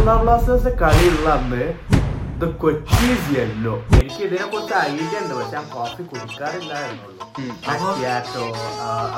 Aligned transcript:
കേരള 0.00 0.12
ബ്ലാസ്റ്റേഴ്സിന്റെ 0.20 0.70
കളിയുള്ള 0.80 1.26
അന്ന് 1.38 1.64
the 2.40 2.44
കൊച്ചീസ് 2.62 3.26
yellow 3.34 3.74
എനിക്ക് 3.98 4.22
ഇതിനെ 4.26 4.46
കുറിച്ച് 4.52 4.74
ഐഡിയ 4.90 5.18
ഉണ്ട് 5.22 5.34
പക്ഷെ 5.38 5.52
ഞാൻ 5.56 5.66
കോഫി 5.74 6.02
കുടിക്കാറില്ല 6.02 6.72
എന്നുള്ളൂ. 6.86 7.24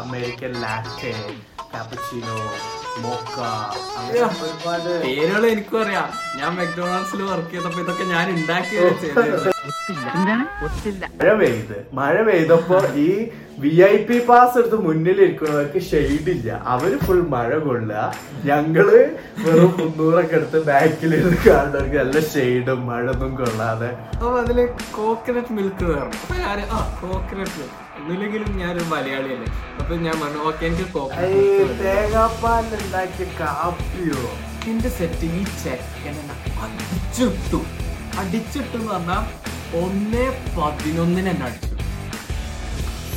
American 0.01 0.53
latte 0.63 1.13
cappuccino. 1.75 2.37
ഒരുപാട് 4.47 4.89
പേരുകൾ 5.05 5.43
എനിക്കും 5.53 5.79
അറിയാം. 5.83 6.09
ഞാൻ 6.39 6.51
മെക്ഡൊണാൾഡ്സിൽ 6.59 7.21
വർക്ക് 7.31 7.51
ചെയ്തപ്പോ 7.53 7.81
ഇതൊക്കെ 7.85 8.05
ഞാൻ 8.15 8.27
ഉണ്ടാക്കി 8.35 8.77
മഴ 11.21 11.31
പെയ്ത്. 11.41 11.77
മഴ 11.99 12.15
പെയ്തപ്പോ 12.29 12.79
ഈ 13.05 13.09
വി 13.63 13.73
ഐ 13.89 13.95
പി 14.09 14.17
പാസ് 14.29 14.55
എടുത്ത് 14.61 14.79
മുന്നിൽ 14.87 15.19
ഇരിക്കുന്നവർക്ക് 15.25 15.81
ഷെയ്ഡ് 15.91 16.31
ഇല്ല. 16.35 16.49
അവർ 16.75 16.93
ഫുൾ 17.05 17.21
മഴ 17.35 17.51
കൊള്ളുക. 17.67 18.03
ഞങ്ങൾ 18.51 18.89
വെറും 19.45 19.71
മുന്നൂറൊക്കെ 19.81 20.37
എടുത്ത് 20.41 20.61
ബാക്കിലിരുന്ന് 20.71 21.39
കാണുന്നവർക്ക് 21.47 21.99
നല്ല 22.03 22.21
ഷെയ്ഡും 22.33 22.81
മഴ 22.91 23.05
ഒന്നും 23.15 23.33
കൊള്ളാതെ. 23.41 23.91
അപ്പൊ 24.17 24.35
അതിൽ 24.43 24.61
കോക്കനട്ട് 24.99 25.55
മിൽക്ക് 25.59 25.91
അപ്പൊ 26.07 26.37
ഞാൻ 26.45 26.61
ആ 26.77 26.81
കോക്കനട്ട് 27.03 27.57
മിൽക്ക് 27.61 27.82
ഒന്നുമില്ലെങ്കിലും 28.03 28.49
ഞാനൊരു 28.61 28.85
മലയാളിയല്ലേ. 28.93 29.49
അപ്പൊ 29.81 29.95
ഞാൻ 30.05 30.15
പറഞ്ഞു 30.21 30.41
ഓക്കെ 30.49 30.63
എനിക്ക് 30.69 30.87
കോപ്പി 30.95 31.27
ഈ 31.35 31.43
മിൽക്ക് 31.59 31.75
തേങ്ങാപ്പാലുണ്ടാക്കിയ 31.83 33.27
കാപ്പിയോ? 33.41 34.23
എന്റെ 34.71 34.91
സെറ്റ് 34.97 35.27
ഈ 35.39 35.43
ചെക്കനെ 35.63 36.23
അടിച്ചിട്ടു 36.65 37.61
അടിച്ചിട്ടു. 38.21 38.75
എന്ന് 38.79 38.91
പറഞ്ഞാൽ 38.95 39.23
ഒന്നേ 39.83 40.27
പതിനൊന്നിന് 40.57 41.31
എന്നെ 41.35 41.47
അടിച്ചു. 41.51 41.71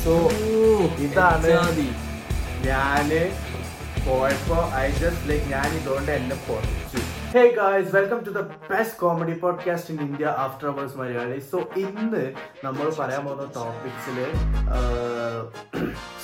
സോ 0.04 0.14
ഇതാണ്. 1.06 1.86
ഞാൻ 2.68 3.10
പോയപ്പോ 4.06 4.60
ഐ 4.84 4.86
ജസ്റ്റ് 5.02 5.28
ലൈക്ക് 5.30 5.48
ഞാൻ 5.56 5.68
ഇതുകൊണ്ട് 5.80 6.12
എന്നെ 6.18 6.38
പൊറച്ചു. 6.48 7.02
Hey 7.30 7.42
guys 7.50 7.90
welcome 7.94 8.18
to 8.24 8.30
the 8.30 8.40
best 8.66 8.96
comedy 9.00 9.34
podcast 9.40 9.90
in 9.92 9.98
India 10.04 10.26
after 10.42 10.66
hours 10.68 10.96
Malayali 10.98 11.38
so 11.48 11.58
ഇന്ന് 11.82 12.22
നമ്മൾ 12.64 12.86
പറയാൻ 12.98 13.22
പോകുന്ന 13.26 13.46
ടോപ്പിക്സിൽ 13.56 14.18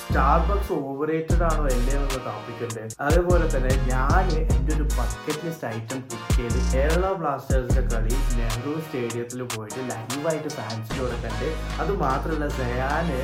സ്റ്റാർബക്സ് 0.00 0.72
ഓവർ 0.80 1.08
റേറ്റഡ് 1.08 1.44
ആണോ 1.44 1.62
അല്ലേ 1.70 1.92
എന്നുള്ള 1.92 2.18
ടോപ്പിക് 2.26 2.62
ഉണ്ട്. 2.66 2.80
അതേപോലെ 3.00 3.46
തന്നെ 3.54 3.72
ഞാൻ 3.90 4.24
എന്റെ 4.38 4.72
ഒരു 4.76 4.86
ബക്കറ്റ് 4.92 5.44
ലിസ്റ്റ് 5.46 5.68
ഐറ്റം 5.70 6.00
കുക്ക് 6.10 6.36
ചെയ്ത് 6.36 6.58
കേരള 6.72 7.06
ബ്ലാസ്റ്റേഴ്സിന്റെ 7.20 7.84
കളി 7.92 8.16
നെഹ്റു 8.36 8.74
സ്റ്റേഡിയത്തിൽ 8.84 9.42
പോയിട്ട് 9.54 9.80
ലൈവായിട്ട് 9.90 10.52
ഫാൻസിലൂടെ 10.58 11.18
കണ്ട് 11.24 11.48
അത് 11.82 11.92
മാത്രമല്ല 12.02 12.48
സയാന് 12.58 13.20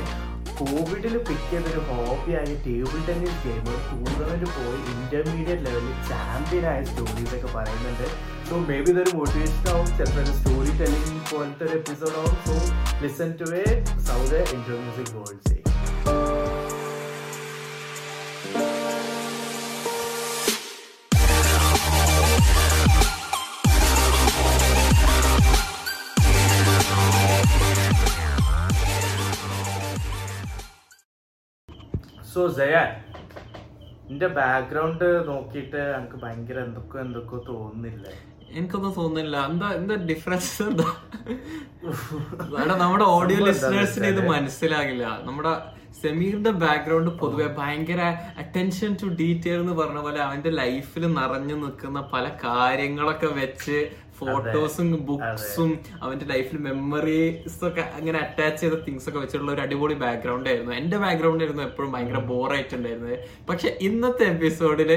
കോവിഡിൽ 0.59 1.15
പിക്ക് 1.19 1.47
ചെയ്തൊരു 1.51 1.81
ഹോബിയായ 1.89 2.51
ടേബിൾ 2.67 3.01
ടെന്നീസ് 3.09 3.41
ഗെയിം 3.45 3.65
ടൂർണമെന്റ് 3.65 4.49
പോയി 4.57 4.81
ഇന്റർമീഡിയറ്റ് 4.95 5.67
ലെവലിൽ 5.67 5.95
ചാമ്പ്യൻ 6.09 6.67
ആയ 6.73 6.81
സ്റ്റോറീസ് 6.85 7.35
ഒക്കെ 7.39 7.51
പറയുന്നുണ്ട്. 7.57 8.07
സോ 8.49 8.57
മേ 8.71 8.79
ബി 8.81 8.91
ഇതൊരു 8.91 9.13
മോട്ടിവേഷൻ 9.17 9.69
ആവും 9.75 9.87
ചിലപ്പോൾ 9.99 10.25
സ്റ്റോറി 10.41 10.75
ടെലിംഗ് 10.81 11.23
പോലത്തെ 11.33 11.65
ഒരു 11.65 11.77
എപ്പിസോഡ് 11.81 12.17
ആവും. 12.23 12.37
So 12.47 12.57
listen 13.05 13.33
to 13.43 13.49
a 13.63 13.65
sound 14.09 14.41
enjoy 14.57 14.81
music 14.85 15.15
gold 15.17 16.48
so 32.39 32.45
Jayan 32.57 32.91
നിന്റെ 34.09 34.29
ബാക്ക്ഗ്രൗണ്ട് 34.37 35.07
നോക്കിയിട്ട് 35.29 35.81
എനിക്ക് 35.97 36.19
ഭയങ്കര 36.25 36.59
എന്തൊക്കെ 36.67 36.99
എന്തൊക്കെ 37.05 37.39
തോന്നുന്നില്ല? 37.49 38.05
എനിക്കൊന്നും 38.59 38.93
തോന്നുന്നില്ല. 38.99 39.37
എന്താ 39.51 39.69
എന്താ 39.79 39.95
ഡിഫറൻസ് 40.11 40.53
എന്താ? 40.71 40.87
നമ്മുടെ 42.83 43.07
ഓഡിയോ 43.17 43.41
ലിസണേഴ്സിന് 43.47 44.07
ഇത് 44.15 44.23
മനസ്സിലാകില്ല. 44.33 45.05
നമ്മുടെ 45.27 45.53
സെമീറിന്റെ 46.03 46.53
ബാക്ക്ഗ്രൗണ്ട് 46.63 47.11
പൊതുവെ 47.23 47.49
ഭയങ്കര 47.59 48.01
അറ്റൻഷൻ 48.43 48.93
ടു 49.03 49.09
ഡീറ്റെയിൽ 49.21 49.61
എന്ന് 49.65 49.75
പറഞ്ഞ 49.81 50.01
പോലെ 50.07 50.21
അവന്റെ 50.29 50.53
ലൈഫിൽ 50.63 51.07
നിറഞ്ഞു 51.19 51.57
നിൽക്കുന്ന 51.65 52.01
പല 52.15 52.25
കാര്യങ്ങളൊക്കെ 52.45 53.31
വെച്ച് 53.41 53.79
ഫോട്ടോസും 54.19 54.89
ബുക്സും 55.09 55.71
അവന്റെ 56.03 56.27
ലൈഫിൽ 56.33 56.59
മെമ്മറീസ് 56.67 57.59
ഒക്കെ 57.69 57.85
അങ്ങനെ 57.99 58.19
അറ്റാച്ച് 58.25 58.61
ചെയ്ത 58.63 58.79
തിങ്സ് 58.87 59.09
ഒക്കെ 59.11 59.19
വെച്ചിട്ടുള്ള 59.23 59.53
ഒരു 59.57 59.63
അടിപൊളി 59.67 59.97
ബാക്ക്ഗ്രൗണ്ട് 60.05 60.49
ആയിരുന്നു. 60.53 60.73
എന്റെ 60.81 60.99
ബാക്ക്ഗ്രൗണ്ട് 61.05 61.43
ആയിരുന്നു 61.45 61.65
എപ്പോഴും 61.69 61.91
ഭയങ്കര 61.95 62.21
ബോറായിട്ടുണ്ടായിരുന്നത്. 62.33 63.17
പക്ഷെ 63.51 63.71
ഇന്നത്തെ 63.89 64.25
എപ്പിസോഡിൽ 64.35 64.93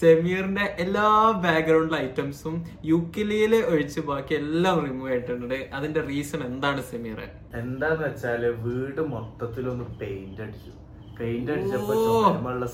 സെമീറിന്റെ 0.00 0.66
എല്ലാ 0.86 1.06
ബാക്ക്ഗ്രൗണ്ട് 1.46 1.96
ഐറ്റംസും 2.04 2.56
യുക്കിലിയിൽ 2.92 3.54
ഒഴിച്ച് 3.72 4.02
ബാക്കി 4.10 4.34
എല്ലാം 4.42 4.78
റിമൂവ് 4.86 5.10
ആയിട്ടുണ്ട്. 5.12 5.58
അതിന്റെ 5.78 6.02
റീസൺ 6.10 6.42
എന്താണ് 6.50 6.82
സെമീർ 6.90 7.20
എന്താന്ന് 7.62 8.02
വെച്ചാൽ 8.06 8.42
വീട് 8.66 9.02
മൊത്തത്തിലൊന്ന് 9.14 9.86
പെയിന്റ് 10.00 10.42
അടിച്ചു. 10.46 10.72
പെയിന്റ് 11.18 11.52
അടിച്ചപ്പോ 11.52 11.94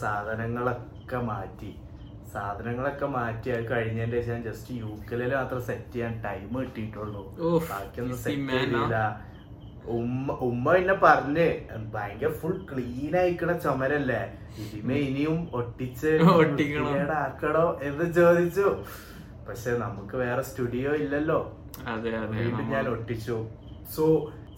സാധനങ്ങളൊക്കെ 0.04 1.18
മാറ്റി. 1.30 1.72
സാധനങ്ങളൊക്കെ 2.32 3.06
മാറ്റി 3.16 3.48
അത് 3.56 3.64
കഴിഞ്ഞതിന്റെ 3.72 4.18
ശേഷം 4.20 4.42
ജസ്റ്റ് 4.48 4.74
യൂക്കലിൽ 4.82 5.32
മാത്രം 5.38 5.60
സെറ്റ് 5.68 5.92
ചെയ്യാൻ 5.94 6.12
ടൈം 6.26 6.48
കിട്ടിയിട്ടുള്ളൂ. 6.60 7.22
ബാക്കിയൊന്നും 7.70 8.18
സെറ്റ് 8.24 8.48
ചെയ്തില്ല. 8.52 8.96
ഉമ്മ 9.96 10.32
ഉമ്മ 10.48 10.64
പിന്നെ 10.74 10.94
പറഞ്ഞ് 11.04 11.46
ഭയങ്കര 11.94 12.30
ഫുൾ 12.40 12.56
ക്ലീൻ 12.70 13.14
ആയിക്കണ 13.22 13.52
ചുമരല്ലേ? 13.64 14.20
ഇതിമേ 14.64 14.98
ഇനിയും 15.08 15.38
ഒട്ടിച്ച് 15.60 16.10
ആക്കണോ 17.22 17.66
എന്ന് 17.88 18.06
ചോദിച്ചു. 18.18 18.66
പക്ഷെ 19.48 19.70
നമുക്ക് 19.84 20.14
വേറെ 20.24 20.42
സ്റ്റുഡിയോ 20.50 20.90
ഇല്ലല്ലോ. 21.04 21.40
ഞാൻ 22.74 22.84
ഒട്ടിച്ചു. 22.94 23.36
സോ 23.94 24.04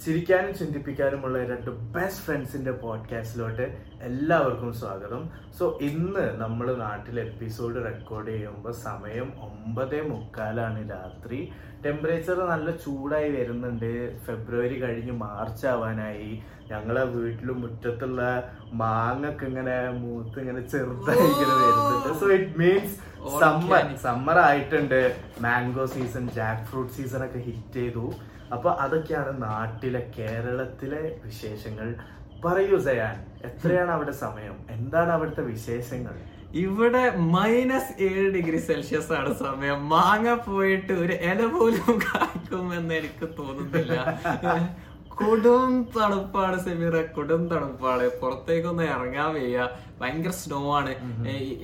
ചിരിക്കാനും 0.02 0.54
ചിന്തിപ്പിക്കാനുമുള്ള 0.54 1.38
രണ്ട് 1.38 1.70
ബെസ്റ്റ് 1.70 2.24
ഫ്രണ്ട്സിന്റെ 2.24 2.70
പോഡ്കാസ്റ്റിലോട്ട് 2.70 3.76
എല്ലാവർക്കും 4.02 4.72
സ്വാഗതം. 4.72 5.30
സോ 5.58 5.78
ഇന്ന് 5.80 6.40
നമ്മൾ 6.40 6.76
നാട്ടിൽ 6.76 7.20
എപ്പിസോഡ് 7.20 7.84
റെക്കോർഡ് 7.84 8.28
ചെയ്യുമ്പോൾ 8.28 8.72
സമയം 8.72 9.32
ഒമ്പതേ 9.40 10.00
മുക്കാലാണ് 10.00 10.90
രാത്രി. 10.90 11.52
ടെമ്പറേച്ചർ 11.86 12.38
നല്ല 12.50 12.70
ചൂടായി 12.70 13.30
വരുന്നുണ്ട്. 13.30 14.20
ഫെബ്രുവരി 14.24 14.80
കഴിഞ്ഞ് 14.80 15.12
മാർച്ച് 15.12 15.66
ആവാനായി. 15.66 16.42
ഞങ്ങളെ 16.70 17.04
വീട്ടിലും 17.04 17.60
മുറ്റത്തുള്ള 17.60 18.50
മാങ്ങൊക്കെ 18.72 19.46
ഇങ്ങനെ 19.46 19.90
മൂത്ത് 19.90 20.38
ഇങ്ങനെ 20.40 20.68
ചെറുതായി 20.68 21.18
ഇങ്ങനെ 21.18 21.54
വരുന്നുണ്ട്. 21.62 22.20
So 22.20 22.30
it 22.32 22.58
means 22.58 22.94
summer 23.40 23.96
summer 23.96 24.38
ആയിട്ടുണ്ട്. 24.38 25.16
Mango 25.40 25.86
season 25.86 26.28
Jack 26.28 26.62
fruit 26.62 26.92
season 26.92 27.24
ഒക്കെ 27.24 27.38
ഹിറ്റ് 27.38 27.74
ചെയ്തു. 27.74 28.12
അപ്പൊ 28.54 28.70
അതൊക്കെയാണ് 28.84 29.32
നാട്ടിലെ 29.42 30.02
കേരളത്തിലെ 30.18 31.02
വിശേഷങ്ങൾ. 31.24 31.88
പറയൂ 32.44 32.78
സയാൻ. 32.78 33.16
എത്രയാണ് 33.48 33.90
അവിടെ 33.90 34.14
സമയം? 34.24 34.56
എന്താണ് 34.70 35.10
അവിടുത്തെ 35.10 35.42
വിശേഷങ്ങൾ? 35.42 36.14
ഇവിടെ 36.64 37.04
മൈനസ് 37.16 37.92
ഏഴ് 38.02 38.26
ഡിഗ്രി 38.34 38.58
സെൽഷ്യസ് 38.58 39.12
ആണ് 39.12 39.30
സമയം. 39.38 39.78
മാങ്ങ 39.88 40.34
പോയിട്ട് 40.34 40.92
ഒരു 40.92 41.14
ഇല 41.28 41.46
പോലും 41.46 41.94
കായ്ക്കുമെന്ന് 42.04 42.94
എനിക്ക് 42.94 43.28
തോന്നുന്നില്ല. 43.38 43.96
കൊടും 45.20 45.72
തണുപ്പാണ് 45.94 46.56
സെമീറ 46.64 47.00
കൊടും 47.16 47.42
തണുപ്പാണ്. 47.50 48.04
പുറത്തേക്കൊന്നും 48.20 48.86
ഇറങ്ങാൻ 48.94 49.28
വയ്യ. 49.36 49.66
ഭയങ്കര 50.00 50.32
സ്നോ 50.40 50.60
ആണ്. 50.78 50.92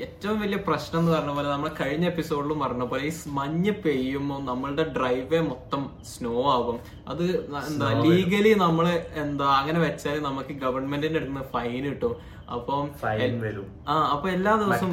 ഏറ്റവും 0.05 0.37
വലിയ 0.43 0.59
പ്രശ്നം 0.69 0.99
എന്ന് 1.01 1.13
പറഞ്ഞ 1.15 1.33
പോലെ 1.37 1.49
നമ്മൾ 1.55 1.71
കഴിഞ്ഞ 1.81 2.05
എപ്പിസോഡിലും 2.13 2.59
പറഞ്ഞ 2.65 2.85
പോലെ 2.91 3.03
ഈ 3.11 3.13
മഞ്ഞ് 3.39 3.73
പെയ്യുമ്പോൾ 3.85 4.41
നമ്മളുടെ 4.51 4.85
ഡ്രൈവേ 4.97 5.41
മൊത്തം 5.51 5.83
സ്നോ 6.13 6.35
ആകും 6.57 6.79
അത് 7.13 7.25
എന്താ 7.71 7.89
ലീഗലി 8.05 8.53
നമ്മൾ 8.65 8.89
എന്താ 9.25 9.49
അങ്ങനെ 9.61 9.81
വെച്ചാൽ 9.87 10.19
നമുക്ക് 10.29 10.55
ഗവൺമെന്റിന്റെ 10.65 11.21
അടുത്ത് 11.23 11.47
ഫൈൻ 11.55 11.83
കിട്ടും. 11.91 12.15
അപ്പം 12.57 12.87
ആ 13.91 13.97
അപ്പൊ 14.15 14.27
എല്ലാ 14.37 14.53
ദിവസവും 14.63 14.93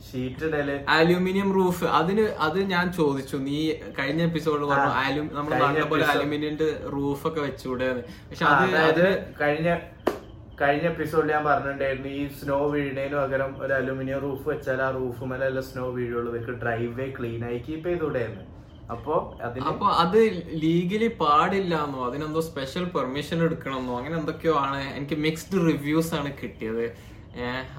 ഷീറ്റ് 0.00 0.48
അലൂമിനിയം 0.94 1.48
റൂഫ്. 1.56 1.86
അതിന് 1.98 2.24
അത് 2.46 2.58
ഞാൻ 2.72 2.86
ചോദിച്ചു. 2.98 3.36
നീ 3.46 3.56
കഴിഞ്ഞ 3.98 4.20
എപ്പിസോഡിൽ 4.28 4.64
പറഞ്ഞു 4.70 4.92
ആ, 4.94 5.04
നമ്മൾ 5.38 5.52
പോലെ 5.90 6.04
അലൂമിനിയന്റെ 6.12 6.68
റൂഫ് 6.94 7.24
ഒക്കെ 7.28 7.40
വെച്ചുകൂടെ 7.46 7.88
പക്ഷെ 8.28 8.44
അത് 8.52 8.76
അത് 8.84 9.04
കഴിഞ്ഞ 9.40 9.68
കഴിഞ്ഞ 10.60 10.86
എപ്പിസോഡിൽ 10.92 11.30
ഞാൻ 11.32 11.42
പറഞ്ഞിട്ടുണ്ടായിരുന്നു 11.44 12.12
ഈ 12.14 12.22
സ്നോ 12.38 12.60
വീഴുന്നതിന് 12.70 13.16
പകരം 13.16 13.50
ഒരു 13.58 13.72
അലുമിനിയം 13.74 14.20
റൂഫ് 14.24 14.46
വെച്ചാൽ 14.48 14.80
ആ 14.82 14.90
റൂഫ് 14.96 15.26
മേലെ 15.30 15.62
സ്നോ 15.68 15.84
വീഴുള്ളൂ. 15.96 16.30
ഇവർക്ക് 16.32 16.54
ഡ്രൈവ് 16.62 16.92
വേ 16.98 17.06
ക്ലീൻ 17.18 17.42
ആയി 17.44 17.58
കീപ്പ് 17.66 17.88
ചെയ്തൂടെയെന്ന് 17.88 18.44
അപ്പോ 18.90 19.14
അപ്പൊ 19.70 19.86
അത് 20.02 20.18
ലീഗലി 20.62 21.08
പാടില്ലാന്നോ 21.20 22.00
അതിനെന്തോ 22.06 22.42
സ്പെഷ്യൽ 22.46 22.84
പെർമിഷൻ 22.94 23.38
എടുക്കണമെന്നോ 23.46 23.94
അങ്ങനെ 23.98 24.16
എന്തൊക്കെയോ 24.20 24.54
ആണ് 24.62 24.80
എനിക്ക് 24.94 25.16
മിക്സ്ഡ് 25.24 25.58
റിവ്യൂസ് 25.68 26.12
ആണ് 26.18 26.30
കിട്ടിയത്. 26.40 26.84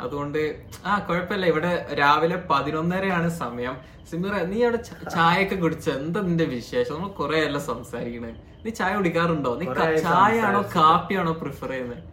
അതുകൊണ്ട് 0.03 0.41
ആ 0.89 0.93
കുഴപ്പമില്ല. 1.07 1.45
ഇവിടെ 1.53 1.71
രാവിലെ 2.01 2.37
പതിനൊന്നരയാണ് 2.51 3.29
സമയം. 3.43 3.75
സിമിറ 4.09 4.35
നീ 4.51 4.57
അവിടെ 4.65 4.79
ചായ 4.89 5.09
ചായയൊക്കെ 5.15 5.55
കുടിച്ച? 5.55 5.87
എന്താ 6.01 6.19
നിന്റെ 6.27 6.45
വിശേഷം? 6.53 6.93
നമ്മൾ 6.95 7.11
കുറെ 7.19 7.39
അല്ല 7.47 7.59
സംസാരിക്കണേ. 7.71 8.31
നീ 8.63 8.69
ചായ 8.79 8.91
കുടിക്കാറുണ്ടോ? 8.99 9.51
നീ 9.61 9.65
ചായ 10.05 10.37
ആണോ. 10.49 10.61
കാപ്പിയാണോ 10.75 11.33
പ്രിഫർ 11.41 11.71
ചെയ്യുന്നത് 11.73 12.05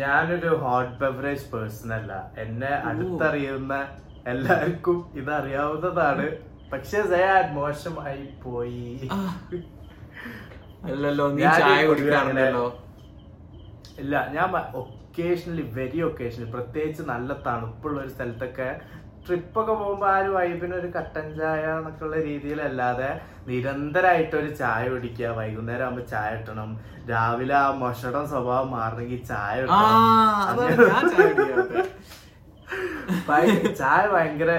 ഞാനൊരു 0.00 0.50
ഹോട്ട് 0.62 0.94
ബെവറേജ് 1.00 1.46
പേഴ്സൺ 1.52 1.90
അല്ല. 1.98 2.12
എന്നെ 2.44 2.72
അടുത്തറിയുന്ന 2.88 3.74
എല്ലാവർക്കും 4.32 4.98
ഇതറിയാവുന്നതാണ്. 5.20 6.26
പക്ഷെ 6.72 6.98
മോശമായി 7.58 8.24
പോയി. 8.44 8.88
അല്ലല്ലോ 10.90 11.26
നീ 11.38 11.44
ചായ 11.60 11.80
കുടിക്കാറുണ്ടല്ലോ. 11.90 12.66
ഇല്ല 14.02 14.14
ഞാൻ 14.36 14.48
ഒക്കേഷണലി 15.18 15.62
വെരി 15.74 16.00
ഒക്കേഷണലി 16.02 16.48
പ്രത്യേകിച്ച് 16.52 17.02
നല്ല 17.08 17.30
തണുപ്പുള്ള 17.46 17.96
ഒരു 18.00 18.10
സ്ഥലത്തൊക്കെ 18.10 18.66
ട്രിപ്പൊക്കെ 19.24 19.72
പോകുമ്പോൾ 19.72 20.08
ആ 20.08 20.18
ഒരു 20.18 20.30
വൈബിന് 20.30 20.74
ഒരു 20.74 20.88
കട്ടൻ 20.96 21.26
ചായ 21.38 21.64
എന്നൊക്കെയുള്ള 21.72 22.18
രീതിയിലല്ലാതെ 22.20 23.08
നിരന്തരമായിട്ട് 23.46 24.34
ഒരു 24.36 24.50
ചായ 24.54 24.82
കുടിക്കുക. 24.88 25.30
വൈകുന്നേരം 25.38 25.86
ആകുമ്പോൾ 25.86 26.04
ചായ 26.04 26.38
ഇട്ടണം 26.38 26.70
രാവിലെ 27.10 27.56
ആ 27.56 27.66
മൊഷടം 27.80 28.26
സ്വഭാവം 28.28 28.70
മാറണമെങ്കിൽ 28.70 29.20
ചായ 29.24 29.56
ചായ 33.76 34.00
ഭയങ്കര 34.08 34.52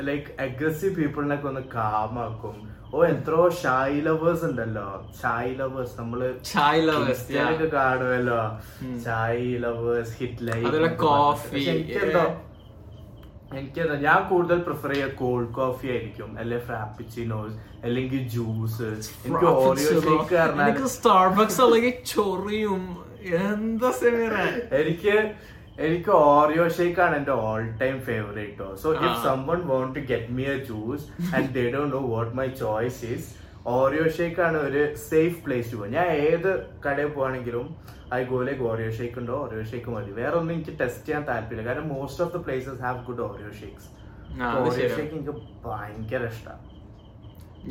ലൈക്ക് 0.00 0.30
അഗ്രസീവ് 0.40 0.94
പീപ്പിളിനൊക്കെ 0.96 1.48
ഒന്ന് 1.48 1.64
കാമാക്കും 1.74 2.56
ഓ 2.94 2.98
എത്രോ 3.12 3.42
ഷായി 3.60 4.00
ലവേഴ്സ് 4.06 4.44
ഉണ്ടല്ലോ. 4.48 4.88
ഷായി 5.20 5.52
ലവേഴ്സ് 5.60 5.94
നമ്മൾ 6.00 6.20
ഇൻസ്റ്റയിലൊക്കെ 6.30 7.36
yeah. 7.36 7.62
കാണുമല്ലോ. 7.76 8.40
ഷായി 9.04 9.48
ലവേഴ്സ് 9.64 10.12
ഹിറ്റ്ലൈ 10.18 10.58
കോഫി 11.06 11.62
എനിക്കെന്തോ 11.72 12.24
എനിക്കെന്താ 13.58 13.96
ഞാൻ 14.04 14.20
കൂടുതൽ 14.28 14.58
പ്രിഫർ 14.68 14.92
ചെയ്യുക 14.92 15.16
കോൾഡ് 15.22 15.50
കോഫി 15.58 15.86
ആയിരിക്കും. 15.94 16.30
അല്ലെ 16.42 16.58
ഫ്രാപ്പിച്ചിനോസ് 16.68 17.56
അല്ലെങ്കിൽ 17.86 18.22
ജ്യൂസ് 18.34 18.88
എനിക്ക് 19.26 19.48
ഓറിയോ 19.64 19.90
ഷേക്ക് 20.06 20.36
പറഞ്ഞാൽ 20.42 20.70
എനിക്ക് 20.70 20.92
സ്റ്റാർബക്സ് 20.96 21.60
അല്ലെങ്കിൽ 21.66 21.94
ചൊറിയും. 22.12 22.84
എന്താ 23.42 23.90
എനിക്ക് 24.80 25.16
എനിക്ക് 25.78 26.10
ഓറിയോ 26.26 26.64
ഷേക്ക് 26.70 27.00
ആണ് 27.00 27.14
എന്റെ 27.16 27.34
all 27.44 27.62
time 27.80 27.96
favourite 28.00 28.66
so 28.82 28.88
if. 28.98 29.14
Someone 29.24 29.60
want 29.66 29.94
to 29.96 30.02
get 30.06 30.30
me 30.30 30.44
a 30.50 30.58
juice 30.64 31.06
and 31.34 31.48
they 31.54 31.64
don't 31.72 31.94
know 31.94 32.02
what 32.10 32.34
my 32.36 32.46
choice 32.60 33.00
is 33.06 33.26
Oreo 33.72 34.04
shake 34.16 34.40
ആണ് 34.40 34.58
ഒരു 34.66 34.80
സേഫ് 35.04 35.36
പ്ലേസ് 35.44 35.72
ടു 35.72 35.88
ഞാൻ 35.92 36.08
ഏത് 36.22 36.50
കടയിൽ 36.86 37.08
പോവാണെങ്കിലും 37.08 37.66
I 38.14 38.22
go 38.24 38.38
like 38.42 38.62
Oreo 38.64 38.90
shake 38.92 39.18
ഉണ്ടോ 39.18 39.36
Oreo 39.40 39.64
shake 39.64 39.90
മതി. 39.90 40.10
വേറെ 40.12 40.34
ഒന്നും 40.36 40.54
എനിക്ക് 40.54 40.74
ടെസ്റ്റ് 40.80 41.06
ചെയ്യാൻ 41.06 41.22
താല്പര്യമില്ല. 41.28 41.68
കാരണം 41.68 41.88
most 41.94 42.22
of 42.24 42.32
the 42.32 42.42
places 42.44 42.80
have 42.82 43.00
good 43.06 43.22
Oreo 43.22 43.50
shakes 43.60 43.88
Oreo. 44.58 44.88
Shake 44.96 45.14
എനിക്ക് 45.16 45.34
ഭയങ്കര 45.66 46.22
ഇഷ്ടമാണ് 46.32 46.62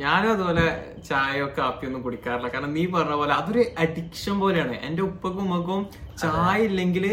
ഞാനും 0.02 0.30
അതുപോലെ 0.34 0.66
ചായയോ 1.08 1.46
കാപ്പിയോ 1.58 1.88
ഒന്നും 1.90 2.02
കുടിക്കാറില്ല. 2.06 2.48
കാരണം 2.48 2.72
നീ 2.78 2.84
പറഞ്ഞ 2.94 3.16
പോലെ 3.22 3.34
അതൊരു 3.40 3.64
അഡിക്ഷൻ 3.84 4.36
പോലെയാണ്. 4.40 4.76
എന്റെ 4.88 5.02
ഉപ്പക്കും 5.10 5.44
ഉമ്മക്കും 5.46 5.82
ചായ 6.22 6.58
ഇല്ലെങ്കിൽ 6.70 7.06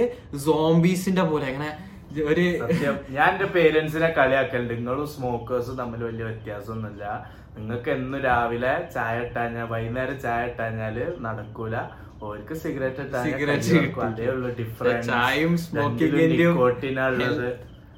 സോംബീസിന്റെ 0.44 1.24
പോലെ. 1.30 1.46
അങ്ങനെ 1.50 1.70
ഒരു 2.30 2.44
ഞാൻ 3.16 3.28
എന്റെ 3.32 3.48
പേരൻസിനെ 3.56 4.08
കളിയാക്കലുണ്ട്. 4.18 4.72
നിങ്ങളും 4.74 5.08
സ്മോക്കേഴ്സും 5.14 5.76
തമ്മിൽ 5.80 6.00
വലിയ 6.08 6.24
വ്യത്യാസമൊന്നുമില്ല. 6.30 7.04
നിങ്ങൾക്ക് 7.56 7.90
എന്നും 7.96 8.20
രാവിലെ 8.28 8.72
ചായ 8.94 9.24
ഇട്ടാഞ്ഞാൽ 9.26 9.66
വൈകുന്നേരം 9.72 10.16
ചായ 10.24 10.48
ഇട്ടാഞ്ഞാൽ 10.50 10.96
നടക്കൂല. 11.26 11.76
ഓർക്ക് 12.28 12.54
സിഗരറ്റ് 12.62 13.04
സിഗരറ്റ് 13.26 13.76
അതേ 14.06 14.26
ഉള്ളു 14.34 14.48
ഡിഫറൻസ് 14.60 15.08
ചായയും 15.10 15.54
സ്മോക്കിംഗിന്റെയും 15.64 16.56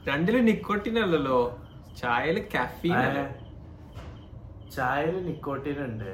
രണ്ടിലും 0.09 0.45
നിക്കോട്ടിൻ 0.51 0.97
അല്ലല്ലോ. 1.05 1.41
ചായയിൽ 2.01 2.39
കഫീൻ 2.55 3.01
ചായയിൽ 4.77 5.17
നിക്കോട്ടിൻ 5.29 5.79
ഉണ്ട്. 5.85 6.11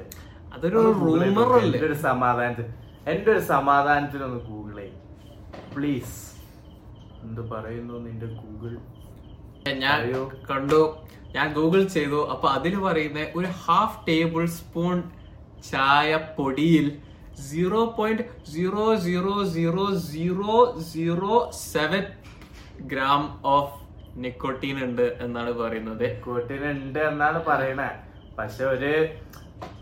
അതൊരു 0.53 0.79
റൂമർ 1.01 1.51
അല്ലേ? 1.59 1.79
ഒരു 1.79 1.93
സമാധാനത്തിന് 1.93 2.67
എന്റെ 3.11 3.31
ഒരു 3.31 3.39
സമാധാനത്തിന് 3.39 4.23
ഒന്ന് 4.23 4.39
ഗൂഗിൾ 4.39 4.77
ചെയ്യും. 4.79 4.97
പ്ലീസ് 5.75 6.17
എന്ത് 7.23 7.41
പറയുന്നു 7.51 7.93
നിന്റെ 7.93 8.25
ഗൂഗിൾ 8.41 8.73
ഞാൻ? 9.83 9.99
കണ്ടു. 10.51 10.81
ഞാൻ 11.35 11.53
ഗൂഗിൾ 11.53 11.83
ചെയ്തു. 11.83 12.19
അപ്പൊ 12.27 12.47
അതിൽ 12.49 12.79
പറയുന്ന 12.79 13.25
ഒരു 13.35 13.47
ഹാഫ് 13.65 14.07
ടേബിൾ 14.07 14.45
സ്പൂൺ 14.45 15.03
ചായ 15.71 16.15
പൊടിയിൽ 16.37 16.85
zero 17.47 17.81
point 17.97 18.23
zero 18.53 18.85
zero 18.95 19.33
zero 19.55 19.83
zero 20.09 20.55
zero 20.91 21.51
seven 21.73 22.03
gram 22.91 23.23
of 23.43 23.75
nicotine 24.23 24.83
ഉണ്ട് 24.83 25.17
എന്നാണ് 25.21 25.51
പറയുന്നത്. 25.51 26.03
നിക്കോട്ടീൻ 26.03 26.63
ഉണ്ട് 26.71 26.99
എന്നാണ് 26.99 27.45
പറയണേ. 27.47 27.89
പക്ഷെ 28.39 28.63
ഒരു 28.73 28.91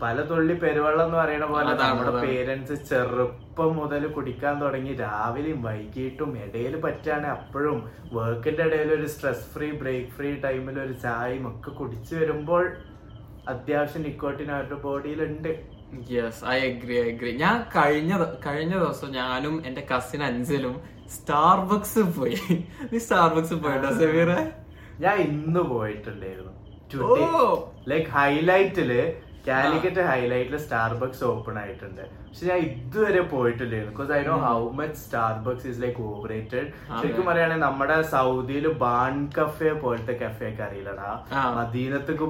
പല 0.02 0.16
തുള്ളി 0.28 0.54
പെരുവെള്ളം 0.62 1.04
എന്ന് 1.06 1.18
പറയുന്ന 1.20 1.46
പോലെ 1.50 1.72
നമ്മുടെ. 1.80 2.12
പേരൻസ് 2.24 2.76
ചെറുപ്പം 2.88 3.70
മുതൽ 3.78 4.02
കുടിക്കാൻ 4.16 4.54
തുടങ്ങി 4.62 4.92
രാവിലെയും 5.02 5.60
വൈകിട്ടും 5.66 6.30
ഇടയിൽ 6.44 6.74
പറ്റാണ് 6.84 7.28
അപ്പോഴും. 7.36 7.78
വർക്കിന്റെ 8.16 8.64
ഇടയിൽ 8.68 8.90
ഒരു 8.98 9.08
സ്ട്രെസ് 9.14 9.46
ഫ്രീ 9.54 9.68
ബ്രേക്ക് 9.82 10.10
ഫ്രീ 10.16 10.30
ടൈമിൽ 10.44 10.78
ഒരു 10.86 10.94
ചായയും 11.04 11.44
ഒക്കെ 11.52 11.72
കുടിച്ചു 11.80 12.14
വരുമ്പോൾ 12.20 12.64
അത്യാവശ്യം 13.52 14.02
നിക്കോട്ടിൻ 14.06 14.48
അവരുടെ 14.56 14.78
ബോഡിയിലുണ്ട് 14.86 15.50
yes 16.14 16.42
I 16.54 16.58
agree 16.68 16.94
I 17.02 17.04
agree 17.10 17.30
ഞാൻ 17.44 17.58
കഴിഞ്ഞ 17.76 18.12
കഴിഞ്ഞ 18.46 18.74
ദിവസം 18.82 19.10
ഞാനും 19.20 19.54
എന്റെ 19.68 19.84
കസിൻ 19.92 20.22
അഞ്ചലും 20.30 20.74
സ്റ്റാർബക്സ് 21.14 22.02
പോയി. 22.16 22.40
നീ 22.90 22.98
സ്റ്റാർബക്സ് 23.06 23.56
പോയിട്ടോ 23.64 23.90
സെവീറെ 24.00 24.40
ഞാൻ 25.04 25.16
ഇന്ന് 25.28 25.62
പോയിട്ടുണ്ടായിരുന്നു. 25.72 26.52
ലൈക്ക് 27.88 28.10
ഹൈലൈറ്റിൽ 28.10 28.90
കാലിക്കറ്റ് 29.48 30.02
ഹൈലൈറ്റിൽ 30.02 30.56
സ്റ്റാർബക്സ് 30.58 31.22
ഓപ്പൺ 31.24 31.58
ആയിട്ടുണ്ട്. 31.58 32.00
പക്ഷെ 32.22 32.46
ഞാൻ 32.46 32.58
ഇതുവരെ 32.64 33.20
പോയിട്ടില്ലായിരുന്നു. 33.30 33.92
Because 33.92 34.12
I 34.12 34.22
know 34.24 34.34
how 34.44 34.58
much 34.72 34.98
Starbucks 35.00 35.66
is 35.66 35.80
like 35.82 36.00
overrated 36.30 36.66
ശരിക്കും 36.96 37.24
പറയുകയാണെങ്കിൽ 37.28 37.64
നമ്മുടെ 37.64 37.96
സൗദിയിൽ 38.12 38.66
ബാൺ 38.82 39.14
കഫേ 39.36 39.70
പോലത്തെ 39.82 40.14
കഫേ 40.14 40.46
ഒക്കെ 40.50 40.62
അറിയില്ലടാ. 40.62 41.10
മദീനത്തേക്ക് 41.58 42.26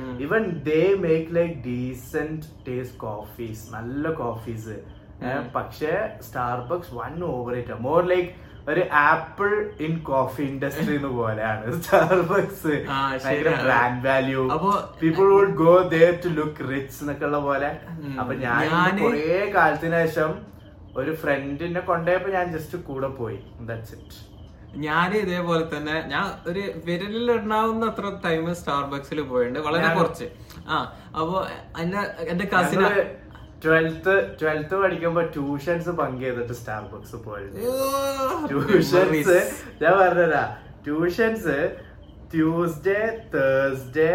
ഉം. 0.00 0.14
ഇവൻ 0.26 0.42
they 0.68 0.80
make 1.04 1.34
like 1.36 1.56
decent 1.66 2.48
taste 2.68 2.98
coffees 3.00 3.64
നല്ല 3.74 4.12
കോഫീസ് 4.22 4.76
പക്ഷേ 5.54 5.92
Starbucks 6.20 6.94
one 6.94 7.14
overrated 7.54 7.82
more 7.82 8.02
like 8.06 8.30
ഒരു 8.70 8.82
ആപ്പിൾ 9.02 9.50
ഇൻ 9.86 9.92
കോഫി 10.08 10.42
ഇൻഡസ്ട്രി 10.50 10.94
എന്ന് 10.98 11.10
പോലെയാണ്. 11.18 11.64
സ്റ്റാർബക്സ് 11.78 12.74
ഭയങ്കര 13.24 13.52
ബ്രാൻഡ് 13.64 14.06
വാല്യൂ 14.06 14.42
അപ്പൊ 14.56 14.70
people 15.00 15.28
would 15.34 15.56
go 15.62 15.74
there 15.94 16.02
to 16.24 16.30
look 16.38 16.68
rich 16.70 16.98
എന്നൊക്കെ 17.02 17.26
ഉള്ള 17.30 17.40
പോലെ. 17.48 17.70
അപ്പൊ 18.20 18.32
ഞാൻ 18.46 18.64
കുറേ 19.04 19.26
കാലത്തിന് 19.56 20.00
ശേഷം 20.04 20.32
ഒരു 20.96 21.12
ഫ്രണ്ടിനെ 21.22 21.82
കൊണ്ടുപോയപ്പോ 21.88 22.30
ഞാൻ 22.38 22.46
ജസ്റ്റ് 22.56 22.78
കൂടെ 22.88 23.10
പോയി. 23.20 23.38
ദാറ്റ്സ് 23.68 23.94
ഇറ്റ് 23.98 24.18
ഞാൻ 24.84 25.08
ഇതേപോലെ 25.20 25.64
തന്നെ 25.70 25.94
ഞാൻ 26.10 26.26
ഒരു 26.50 26.62
വിരലിൽ 26.86 27.28
ഉണ്ടാവുന്ന 27.36 27.84
അത്ര 27.92 28.10
ടൈം 28.26 28.44
സ്റ്റാർബക്സിൽ 28.58 29.20
പോയിട്ടുണ്ട്. 29.30 29.60
വളരെ 29.66 29.88
കുറച്ച്. 29.96 30.26
ആ 30.68 30.76
അപ്പൊ 31.20 31.36
എന്റെ 31.82 32.00
എന്റെ 32.32 32.46
കസിൻ 32.52 32.82
ട്വൽത്ത് 33.62 34.14
ട്വൽത്ത് 34.40 34.74
പഠിക്കുമ്പോ 34.82 35.22
ട്യൂഷൻസ് 35.34 35.92
പങ്ക് 36.00 36.22
ചെയ്തിട്ട് 36.24 36.54
സ്റ്റാർബക്സ് 36.60 37.16
പോയിരുന്നു 37.24 37.72
ട്യൂഷൻസ് 38.48 39.38
ഞാൻ 39.82 39.94
പറഞ്ഞതാ 39.98 40.44
ട്യൂഷൻസ് 40.84 41.56
ട്യൂസ്ഡേ 42.32 43.00
തേഴ്സ്ഡേ 43.34 44.12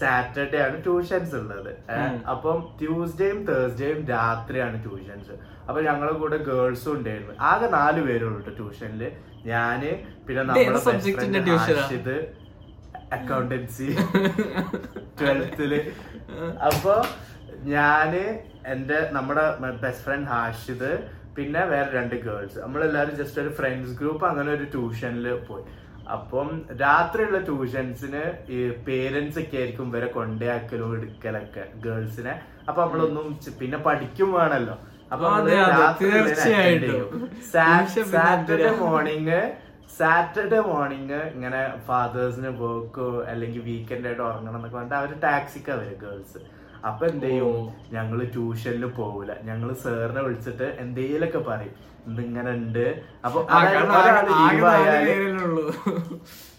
സാറ്റർഡേ 0.00 0.58
ആണ് 0.64 0.76
ട്യൂഷൻസ് 0.84 1.34
ഉള്ളത്. 1.34 1.70
അപ്പം 2.32 2.56
ട്യൂസ്ഡേയും 2.80 3.38
തേഴ്സ്ഡേയും 3.44 4.00
രാത്രിയാണ് 4.06 4.76
ട്യൂഷൻസ് 4.84 5.34
അപ്പൊ 5.68 5.78
ഞങ്ങളെ 5.80 6.12
കൂടെ 6.12 6.38
ഗേൾസും 6.48 6.92
ഉണ്ടായിരുന്നു. 6.96 7.34
ആകെ 7.50 7.68
നാല് 7.68 8.00
പേരുള്ളൂ 8.00 8.38
കേട്ടോ 8.38 8.52
ട്യൂഷനിൽ 8.56 9.02
ഞാൻ 9.44 9.80
പിന്നെ 10.26 10.42
നമ്മുടെ 10.42 12.18
അക്കൗണ്ടൻസി 13.12 13.88
ട്വൽത്തിൽ 15.20 15.72
അപ്പൊ 16.68 16.94
ഞാൻ 17.64 18.12
എന്റെ 18.72 18.98
നമ്മുടെ 19.16 19.44
ബെസ്റ്റ് 19.84 20.04
ഫ്രണ്ട് 20.06 20.28
ഹാഷിദ് 20.32 20.90
പിന്നെ 21.36 21.62
വേറെ 21.72 21.90
രണ്ട് 21.98 22.14
ഗേൾസ് 22.26 22.56
നമ്മളെല്ലാവരും 22.58 23.16
ജസ്റ്റ് 23.20 23.40
ഒരു 23.42 23.50
ഫ്രണ്ട്സ് 23.58 23.94
ഗ്രൂപ്പ് 24.00 24.24
അങ്ങനെ 24.28 24.50
ഒരു 24.56 24.66
ട്യൂഷനിൽ 24.74 25.26
പോയി. 25.48 25.64
അപ്പം 26.14 26.48
രാത്രിയുള്ള 26.82 27.38
ട്യൂഷൻസിന് 27.48 28.22
ഈ 28.56 28.58
പേരൻസ് 28.86 29.38
ഒക്കെ 29.42 29.56
ആയിരിക്കും 29.60 29.88
ഇവരെ 29.92 30.08
കൊണ്ടയാക്കലും 30.16 30.90
എടുക്കലൊക്കെ 30.98 31.64
ഗേൾസിനെ 31.86 32.34
അപ്പൊ 32.68 32.78
നമ്മളൊന്നും 32.84 33.26
പിന്നെ 33.60 33.78
പഠിക്കും 33.86 34.30
വേണല്ലോ. 34.32 34.76
അപ്പൊ 35.12 35.26
സാറ്റർഡേ 38.12 38.70
മോർണിംഗ് 38.84 39.40
സാറ്റർഡേ 39.98 40.60
മോർണിംഗ് 40.70 41.20
ഇങ്ങനെ 41.34 41.60
ഫാദേഴ്സിന് 41.88 42.50
വർക്കോ 42.62 43.08
അല്ലെങ്കിൽ 43.32 43.62
വീക്കെൻഡ് 43.62 44.08
ആയിട്ട് 44.08 44.22
ഉറങ്ങണം 44.22 44.56
എന്നൊക്കെ 44.58 44.76
പറഞ്ഞിട്ട് 44.76 44.98
അവർ 45.00 45.12
ടാക്സിക്കാ 45.26 45.74
വരും 45.82 45.98
ഗേൾസ് 46.04 46.40
അപ്പൊ 46.84 47.06
എന്ത് 47.06 47.26
ചെയ്യും 47.26 47.46
ഓ. 47.46 47.70
ഞങ്ങൾ 47.92 48.24
ട്യൂഷനിൽ 48.24 48.84
പോകൂല 48.96 49.32
ഞങ്ങൾ 49.42 49.72
സാറിനെ 49.74 50.20
വിളിച്ചിട്ട് 50.20 50.76
എന്തെങ്കിലുമൊക്കെ 50.78 51.38
പറയും. 51.38 51.74
ഇതിങ്ങനെ 52.06 52.50
ഉണ്ട് 52.50 52.84
അപ്പൊ 53.24 53.38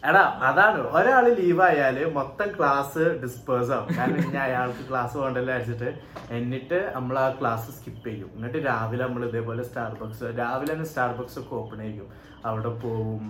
എടാ 0.03 0.21
അതാണ്. 0.47 0.81
ഒരാൾ 0.97 1.33
ലീവായാൽ 1.39 2.05
മൊത്തം 2.17 2.57
ക്ലാസ് 2.57 2.99
ഡിസ്പേഴ്സ് 3.23 3.71
ആവും. 3.71 3.89
കാരണം 3.97 4.19
ഇനി 4.25 4.37
അയാൾക്ക് 4.37 4.89
ക്ലാസ് 4.89 5.17
പോകണ്ടല്ലോ 5.17 5.53
അടിച്ചിട്ട് 5.53 5.89
എന്നിട്ട് 6.31 6.91
നമ്മൾ 6.95 7.19
ആ 7.19 7.29
ക്ലാസ് 7.39 7.71
സ്കിപ്പ് 7.71 8.07
ചെയ്യും. 8.07 8.29
എന്നിട്ട് 8.35 8.57
രാവിലെ 8.65 9.03
നമ്മൾ 9.05 9.25
ഇതേപോലെ 9.25 9.63
സ്റ്റാർബക്സ് 9.63 10.37
രാവിലെ 10.39 10.73
തന്നെ 10.73 10.85
സ്റ്റാർബക്സ് 10.85 11.39
ഒക്കെ 11.39 11.55
ഓപ്പൺ 11.55 11.79
ചെയ്യും. 11.79 12.07
അവിടെ 12.45 12.69
പോവും 12.69 13.23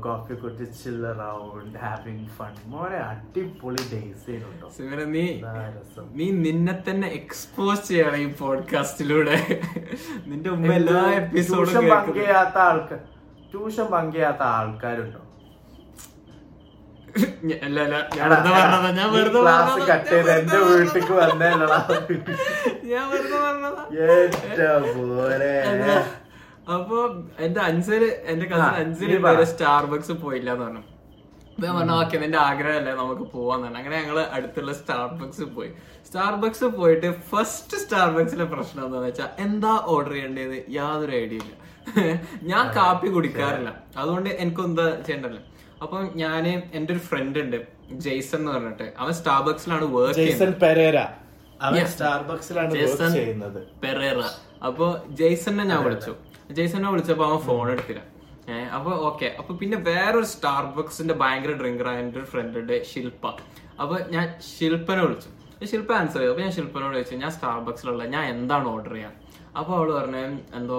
കോഫി 0.00 0.34
കുടിച്ച് 0.34 0.84
ചില്ല 0.84 1.12
റൗണ്ട് 1.12 1.78
ഹാവിങ് 1.78 2.26
ഫൺ 2.36 2.52
മോനെ 2.66 2.96
അടിപൊളി 2.96 3.82
ഡേയ്സ് 3.92 4.36
നീ 6.14 6.30
നിന്നെ 6.30 6.82
തന്നെ 6.90 7.08
എക്സ്പോസ് 7.08 7.88
ചെയ്യണം 7.88 8.16
ഈ 8.16 8.32
പോഡ്കാസ്റ്റിലൂടെ 8.32 9.36
നിന്റെ 10.26 10.50
മുമ്പ് 10.50 10.72
എല്ലാ 10.74 11.00
എപ്പിസോഡും 11.22 11.72
ട്യൂഷൻ 11.72 11.90
പങ്കെയ്യാത്ത 11.94 12.58
ആൾക്കാർ 12.58 13.00
ട്യൂഷൻ 13.52 13.86
പങ്കെയ്യാത്ത 13.86 14.42
ആൾക്കാരുണ്ടോ? 14.42 15.20
ഞാൻ 18.96 19.08
വെറുതെ 19.14 19.40
എന്റെ 20.38 20.58
വീട്ടിക്ക് 20.68 21.12
ഞാൻ 22.92 23.04
വെറുതെ 23.12 23.36
പറഞ്ഞതാ. 23.44 23.82
അപ്പൊ 26.74 26.98
എന്റെ 27.38 27.60
അഞ്ചൽ 27.60 28.02
എന്റെ 28.32 28.46
കസിൻ 28.50 28.74
അഞ്ചൽ 28.82 29.12
വരെ 29.26 29.44
സ്റ്റാർബക്സ് 29.52 30.14
പോയില്ല 30.24 30.50
എന്ന് 30.54 30.64
പറഞ്ഞു. 30.66 30.82
അപ്പൊ 31.48 31.64
ഞാൻ 31.66 31.74
പറഞ്ഞു 31.78 31.94
ഓക്കെ 32.00 32.16
നിന്റെ 32.22 32.38
ആഗ്രഹമല്ലേ 32.48 32.92
നമുക്ക് 33.02 33.24
പോവാന്ന് 33.34 33.66
പറഞ്ഞു. 33.66 33.78
അങ്ങനെ 33.80 33.96
ഞങ്ങൾ 34.00 34.18
അടുത്തുള്ള 34.36 34.72
സ്റ്റാർബക്സ് 34.80 35.44
പോയി. 35.56 35.70
സ്റ്റാർബക്സ് 36.08 36.66
പോയിട്ട് 36.78 37.10
ഫസ്റ്റ് 37.30 37.76
സ്റ്റാർബക്സിലെ 37.76 38.46
പ്രശ്നം 38.54 38.82
എന്താന്ന് 38.86 39.08
വെച്ചാൽ 39.08 39.28
എന്താ 39.38 39.74
ഓർഡർ 39.94 40.12
ചെയ്യേണ്ടത്? 40.12 40.56
യാതൊരു 40.78 41.14
ഐഡിയ 41.22 41.38
ഇല്ല. 41.42 41.52
ഞാൻ 42.50 42.64
കാപ്പി 42.76 43.08
കുടിക്കാറില്ല. 43.08 43.70
അതുകൊണ്ട് 44.00 44.30
എനിക്കൊന്താ 44.42 44.86
ചെയ്യണ്ടല്ലോ 45.06 45.42
അപ്പം 45.82 46.02
ഞാൻ 46.22 46.44
എന്റെ 46.48 46.92
ഒരു 46.94 47.02
ഫ്രണ്ട് 47.08 47.38
ഉണ്ട് 47.38 47.58
ജെയ്സൺ 48.06 48.38
എന്ന് 48.38 48.50
പറഞ്ഞിട്ട്. 48.52 48.86
അവൻ 48.98 49.12
സ്റ്റാർബക്സിലാണ് 49.12 49.84
വർക്ക് 49.84 50.14
ചെയ്യുന്നത്. 50.14 50.40
ജെയ്സൺ 50.40 50.60
പെരേര. 50.62 50.98
അവൻ 51.62 51.86
സ്റ്റാർബക്സിലാണ് 51.86 52.70
വർക്ക് 52.82 53.10
ചെയ്യുന്നത്. 53.16 53.60
പെരേറ 53.84 54.20
അപ്പൊ 54.68 54.86
ജെയ്സനെ 55.20 55.64
ഞാൻ 55.64 55.84
വിളിച്ചു. 55.84 56.12
ജെയ്സനെ 56.50 56.90
വിളിച്ചപ്പോ 56.90 57.24
അവൻ 57.24 57.38
ഫോൺ 57.38 57.70
എടുത്തില്ല. 57.70 58.02
ഏഹ് 58.52 58.68
അപ്പൊ 58.76 58.90
ഓക്കെ 59.08 59.28
അപ്പൊ 59.40 59.56
പിന്നെ 59.56 59.76
വേറൊരു 59.76 60.24
സ്റ്റാർബക്സിന്റെ 60.24 61.14
ഭയങ്കര 61.14 61.52
ഡ്രിങ്കർ 61.52 61.88
ആയ 61.88 61.98
എന്റെ 61.98 62.18
ഒരു 62.18 62.26
ഫ്രണ്ട് 62.26 62.58
ഉണ്ട് 62.58 62.84
ശില്പ 62.92 63.26
അപ്പൊ 63.80 63.94
ഞാൻ 64.14 64.34
ശില്പനെ 64.58 65.02
വിളിച്ചു. 65.02 65.28
ശില്പ 65.70 65.92
ആൻസർ 65.92 66.18
ചെയ്തു. 66.20 66.32
അപ്പൊ 66.32 66.42
ഞാൻ 66.42 66.52
ശില്പനോട് 66.52 66.94
ചോദിച്ചു 66.96 67.14
ഞാൻ 67.14 67.30
സ്റ്റാർബക്സിലുള്ള 67.30 68.04
ഞാൻ 68.04 68.24
എന്താണ് 68.24 68.68
ഓർഡർ 68.68 68.92
ചെയ്യാൻ? 68.92 69.12
അപ്പൊ 69.58 69.76
അവൾ 69.76 69.88
പറഞ്ഞു 69.92 70.22
എന്തോ 70.58 70.78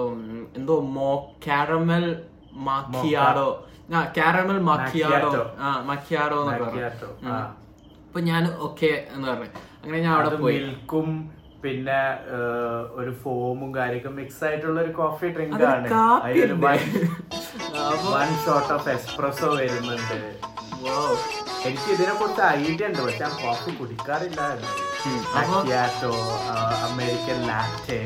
എന്തോ 0.56 0.74
മോ 0.80 1.10
കാരമൽ 1.46 2.04
മാക്കിയാടോ 2.52 3.48
കാരമൽ 4.16 4.58
മാക്കിയാടോ. 4.68 5.30
ആ 5.58 5.68
മക്കിയാടോ 5.90 6.36
എന്നൊക്കെ 6.42 6.64
Macchiato, 6.64 7.08
പറഞ്ഞു 7.08 7.40
അപ്പൊ 8.06 8.20
ഞാൻ 8.30 8.42
ഓക്കെ 8.66 8.90
എന്ന് 9.14 9.26
പറഞ്ഞു. 9.28 9.50
അങ്ങനെ 9.82 9.98
ഞാൻ 10.04 10.12
അവിടെ 10.14 10.36
പോയി. 10.36 10.58
മിൽക്കും 10.58 11.08
പിന്നെ 11.64 12.00
ഒരു 13.00 13.12
ഫോമും 13.22 13.70
കാര്യമൊക്കെ 13.76 14.08
മിക്സ് 14.18 14.42
ആയിട്ടുള്ള 14.44 14.78
ഒരു 14.80 14.92
കോഫി 14.92 15.26
ഡ്രിങ്ക് 15.36 15.64
ആണ്. 15.70 15.88
വൺ 18.14 18.30
ഷോട്ട് 18.44 18.72
ഓഫ് 18.76 18.88
എക്സ്പ്രസോ 18.88 19.48
വരുന്നുണ്ട്. 19.60 20.18
എനിക്ക് 21.66 21.88
ഇതിനെ 21.94 22.14
കുറിച്ച് 22.14 22.42
ഐഡിയ 22.58 22.86
ഉണ്ട്. 22.88 23.00
പക്ഷെ 23.04 23.22
ഞാൻ 23.24 23.32
കോഫി 23.44 23.70
കുടിക്കാറില്ലായിരുന്നു 23.70 24.74
ഉം, 25.06 25.20
അമേരിക്കൻ 26.88 27.38
ലാറ്റെ 27.48 27.98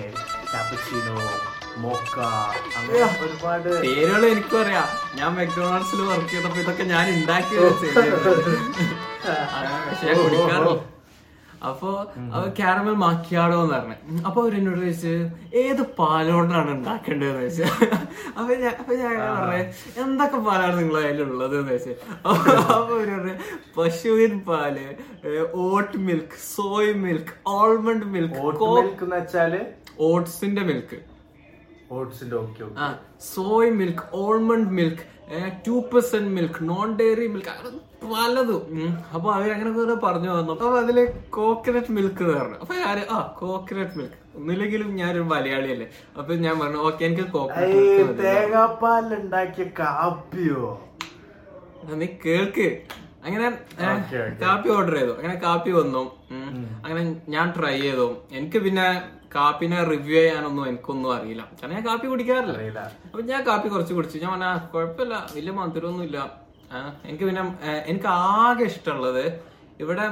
കാപ്പച്ചിനോ 0.52 1.16
മോക്ക. 1.84 2.18
അങ്ങനെ 2.78 3.00
ഒരുപാട് 3.24 3.68
പേരുകൾ 3.84 4.22
എനിക്കും 4.32 4.60
അറിയാം 4.62 4.88
ഞാൻ 5.18 5.30
മെക്ഡൊണാൾഡ്സിൽ 5.40 6.00
വർക്ക് 6.12 6.30
ചെയ്തപ്പോ 6.34 6.60
ഇതൊക്കെ 6.64 6.84
ഞാൻ 6.94 7.04
ഉണ്ടാക്കി 7.16 7.54
പക്ഷെ 9.90 10.06
ഞാൻ 10.08 10.16
കുടിക്കാറില്ല 10.24 10.78
അപ്പൊ 11.68 11.88
കാരമൽ 12.58 12.94
മാക്കിയാടോ 13.02 13.56
എന്ന് 13.62 13.72
പറഞ്ഞു. 13.74 13.96
അപ്പൊ 14.28 14.38
അവരെന്നോട് 14.42 14.78
ചോദിച്ചു 14.82 15.12
ഏത് 15.62 15.82
പാലോണ്ടാണ് 15.98 16.70
ഉണ്ടാക്കേണ്ടതെന്ന് 16.76 17.48
ചോദിച്ചു. 17.48 17.64
അപ്പൊ 18.38 18.50
ഞാൻ 18.62 18.72
അപ്പൊ 18.80 18.94
ഞാൻ 19.02 19.12
പറഞ്ഞേ 19.24 19.60
എന്തൊക്കെ 20.04 20.38
പാലാണ് 20.46 20.74
നിങ്ങളെ 20.80 21.02
അതിലുള്ളത് 21.08 21.56
എന്ന് 21.60 21.76
ചോദിച്ചു. 21.84 21.92
അപ്പൊ 22.30 22.54
അവർ 22.76 23.10
പറഞ്ഞു 23.12 23.34
പശുവിൻ 23.76 24.34
പാൽ 24.48 24.78
oat 25.66 25.98
milk 26.08 26.40
soy 26.54 26.94
milk 27.04 27.36
almond 27.58 28.06
milk 28.16 28.40
oat 28.46 28.62
milk 28.76 29.04
എന്ന് 29.08 29.20
വെച്ചാൽ? 29.20 29.54
ഓട്സിന്റെ 30.10 30.62
മിൽക്ക് 30.70 30.98
ഓട്സിന്റെ 31.97 32.37
ഓക്കെ 32.37 32.66
ആ 32.85 32.87
soy 33.35 33.70
milk 33.80 34.04
almond 34.23 34.70
milk 34.78 35.06
two 35.66 35.75
percent 35.92 36.30
milk 36.37 36.61
non 36.68 36.88
dairy 37.00 37.26
milk 37.26 37.54
പലതും. 38.12 38.62
അപ്പൊ 39.14 39.28
അവരങ്ങനെ 39.32 39.70
കുറെ 39.70 39.94
പറഞ്ഞു 40.04 40.30
വന്നു. 40.30 40.52
അപ്പൊ 40.52 40.78
അതിൽ 40.78 40.99
കോക്കനട്ട് 41.37 41.92
മിൽക്ക് 41.97 42.23
എന്ന് 42.25 42.37
പറഞ്ഞു. 42.38 42.59
അപ്പൊ 42.62 42.75
ഞാൻ 42.75 42.99
ആ 43.16 43.18
കോക്കനട്ട് 43.40 43.94
മിൽക്ക് 43.99 44.18
ഒന്നില്ലെങ്കിലും 44.38 44.97
ഞാനൊരു 45.00 45.26
മലയാളിയല്ലേ. 45.32 45.88
അപ്പൊ 46.18 46.35
ഞാൻ 46.47 46.54
പറഞ്ഞു 46.61 46.80
ഓക്കെ 46.88 47.04
എനിക്ക് 47.09 47.26
കോക്കനട്ട് 47.37 48.23
തേങ്ങാപ്പാലുണ്ടാക്കിയ 48.23 49.66
കാപ്പിയോ? 49.80 50.64
നീ 52.02 52.09
കേൾക്ക്. 52.26 52.68
അങ്ങനെ. 53.26 53.49
കാപ്പി 54.42 54.68
ഓർഡർ 54.76 54.94
ചെയ്തു. 54.99 55.12
അങ്ങനെ 55.12 55.37
കാപ്പി 55.47 55.70
വന്നു. 55.70 56.02
അങ്ങനെ 56.85 57.02
ഞാൻ 57.28 57.47
ട്രൈ 57.56 57.76
ചെയ്തു. 57.80 58.09
എനിക്ക് 58.32 58.59
പിന്നെ 58.59 58.87
കാപ്പിനെ 59.34 59.78
റിവ്യൂ 59.90 60.16
ചെയ്യാനൊന്നും 60.20 60.64
എനിക്കൊന്നും 60.70 61.10
അറിയില്ല. 61.16 61.42
കാരണം 61.58 61.75
ഞാൻ 61.76 61.84
കാപ്പി 61.88 62.06
കുടിക്കാറില്ല. 62.12 62.80
അപ്പൊ 63.06 63.22
ഞാൻ 63.32 63.40
കാപ്പി 63.49 63.68
കുറച്ച് 63.75 63.94
കുടിച്ചു. 63.99 64.18
ഞാൻ 64.25 64.30
പറഞ്ഞാ 64.34 64.50
കുഴപ്പമില്ല. 64.75 65.14
വലിയ 65.37 65.52
മധുരമൊന്നും 65.58 66.04
ഇല്ല 66.08 66.18
എനിക്ക് 67.08 67.25
പിന്നെ 67.28 67.42
എനിക്ക് 67.90 68.08
ആകെ 68.32 68.64
ഇഷ്ടമുള്ളത് 68.70 69.25
ഇവിടെ 69.82 70.04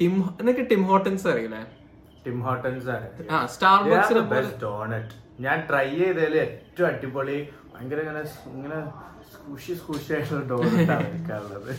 ടിം 0.00 0.14
നിനക്ക് 0.40 0.64
ടിം 0.70 0.82
ഹോട്ടൻസ് 0.90 1.26
അറിയില്ലേ? 1.32 1.62
ടിം 2.24 2.38
ഹോട്ടൻസ് 2.46 2.88
ആണ്. 2.96 3.06
ആ 3.34 3.38
സ്റ്റാർബക്സിനെ 3.54 4.20
പോലെ. 4.20 4.30
ബെസ്റ്റ് 4.34 4.60
ഡോണറ്റ് 4.64 5.14
ഞാൻ 5.44 5.58
ട്രൈ 5.68 5.86
ചെയ്തതിൽ 6.00 6.34
ഏറ്റവും 6.46 6.86
അടിപൊളി 6.90 7.38
ഭയങ്കര 7.72 7.98
ഇങ്ങനെ 8.04 8.22
ഇങ്ങനെ 8.56 8.78
സ്കൂഷി 9.32 9.72
സ്കൂഷി 9.80 10.10
ആയിട്ടുള്ള 10.16 10.42
ഡോണറ്റ് 10.52 10.92
ആണ് 11.36 11.76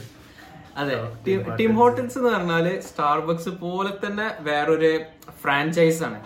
അതെ. 0.80 1.14
Tim- 1.58 1.74
Hortons. 1.74 2.18
എന്ന് 2.18 2.30
പറഞ്ഞാൽ 2.30 2.80
സ്റ്റാർബക്സ് 2.80 3.50
പോലെ 3.50 4.08
തന്നെ 4.08 4.32
വേറൊരു 4.40 5.00
ഫ്രാഞ്ചൈസ് 5.42 6.04
ആണ്. 6.04 6.24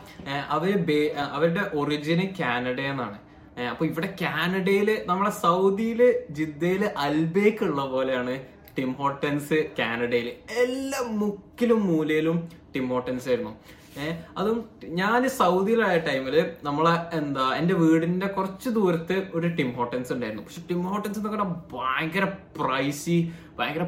അവർ 0.50 0.86
അവരുടെ 1.17 1.69
ഒറിജിന് 1.74 2.29
കാനഡ 2.39 2.81
എന്നാണ്. 2.81 3.17
അപ്പൊ 3.62 3.86
ഇവിടെ 3.86 4.13
കാനഡയിൽ 4.22 5.03
നമ്മളെ 5.05 5.31
സൗദിയിൽ 5.31 6.24
ജിദ്ദയിൽ 6.29 6.91
അൽബേക്ക് 6.98 7.63
ഉള്ള 7.63 7.86
പോലെയാണ് 7.86 8.41
ടിം 8.77 8.93
ഹോട്ടൻസ് 8.93 9.69
കാനഡയിൽ. 9.79 10.33
എല്ലാ 10.57 11.00
മുക്കിലും 11.07 11.88
മൂലയിലും 11.88 12.50
ടിം 12.75 12.89
ഹോട്ടൻസ് 12.89 13.27
ആയിരുന്നു. 13.27 13.57
ഏഹ് 14.00 14.17
അതും 14.38 14.65
ഞാൻ 14.83 15.29
സൗദിയിലായ 15.29 16.00
ടൈമിൽ 16.00 16.51
നമ്മളെ 16.63 17.17
എന്താ 17.17 17.55
എന്റെ 17.55 17.74
വീടിന്റെ 17.74 18.27
കുറച്ച് 18.27 18.69
ദൂരത്ത് 18.69 19.27
ഒരു 19.33 19.48
ടിം 19.48 19.74
ഹോട്ടൻസ് 19.74 20.13
ഉണ്ടായിരുന്നു. 20.13 20.43
പക്ഷെ 20.43 20.62
ടിം 20.69 20.83
ഹോട്ടൻസ് 20.83 21.19
എന്ന് 21.19 21.29
പറഞ്ഞാൽ 21.29 21.75
ഭയങ്കര 21.75 22.24
പ്രൈസി 22.24 23.31
ഭയങ്കര 23.60 23.86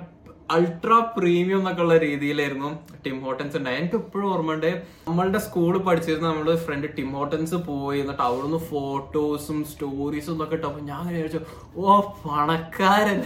അൾട്രാ 0.50 0.98
പ്രീമിയം 1.18 1.58
എന്നൊക്കെ 1.58 1.82
ഉള്ള 1.82 1.98
രീതിയിലായിരുന്നു 1.98 2.70
ടിം 3.06 3.20
ഹോട്ടൻസ് 3.20 3.58
ഉണ്ടായി 3.58 3.78
എനിക്ക് 3.78 3.96
എപ്പോഴും 3.96 4.34
ഓർമ്മയുണ്ട് 4.34 4.68
നമ്മളുടെ 5.08 5.40
സ്കൂളിൽ 5.40 5.78
പഠിച്ചിരുന്ന 5.78 6.28
നമ്മുടെ 6.28 6.56
ഫ്രണ്ട് 6.56 6.88
ടിം 6.98 7.12
ഹോട്ടൻസ് 7.12 7.56
പോയി 7.56 8.00
എന്നിട്ട് 8.00 8.22
അവിടെ 8.22 8.46
നിന്ന് 8.46 8.58
ഫോട്ടോസും 8.58 9.64
സ്റ്റോറീസും 9.64 10.34
എന്നൊക്കെ 10.34 10.56
ഇട്ടപ്പോ 10.56 10.80
ഞാൻ 10.86 11.02
വിചാരിച്ചു 11.08 11.42
ഓ 11.78 12.00
പണക്കാരൻ 12.26 13.20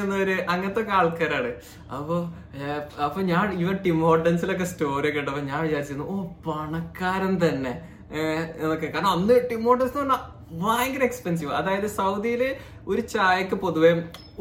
എന്നൊരു 0.00 0.36
അങ്ങനത്തെ 0.48 0.82
ഒക്കെ 0.82 0.92
ആൾക്കാരാണ്. 0.92 1.52
അപ്പൊ 1.92 1.96
അപ്പോൾ 1.98 2.20
അപ്പൊ 3.04 3.20
ഞാൻ 3.22 3.52
ഇവൻ 3.52 3.78
ടിം 3.86 4.00
ഹോട്ടൻസിലൊക്കെ 4.00 4.64
സ്റ്റോറി 4.64 5.08
ഒക്കെ 5.08 5.18
ഇട്ടപ്പോ 5.18 5.40
ഞാൻ 5.40 5.62
വിചാരിച്ചിരുന്നു 5.62 6.08
ഓ 6.14 6.18
പണക്കാരൻ 6.46 7.34
തന്നെ. 7.46 7.74
എന്നൊക്കെ. 8.62 8.86
കാരണം 8.86 9.10
അന്ന് 9.10 9.34
ടിം 9.50 9.64
ഹോട്ടൻസ് 9.64 9.92
എന്ന് 9.92 10.14
പറഞ്ഞാൽ 10.14 10.39
ഭയങ്കര 10.58 11.02
എക്സ്പെൻസീവ് 11.08 11.52
അതായത് 11.52 11.86
സൗദിയിൽ 11.98 12.42
ഒരു 12.88 13.02
ചായക്ക് 13.12 13.54
പൊതുവെ 13.54 13.90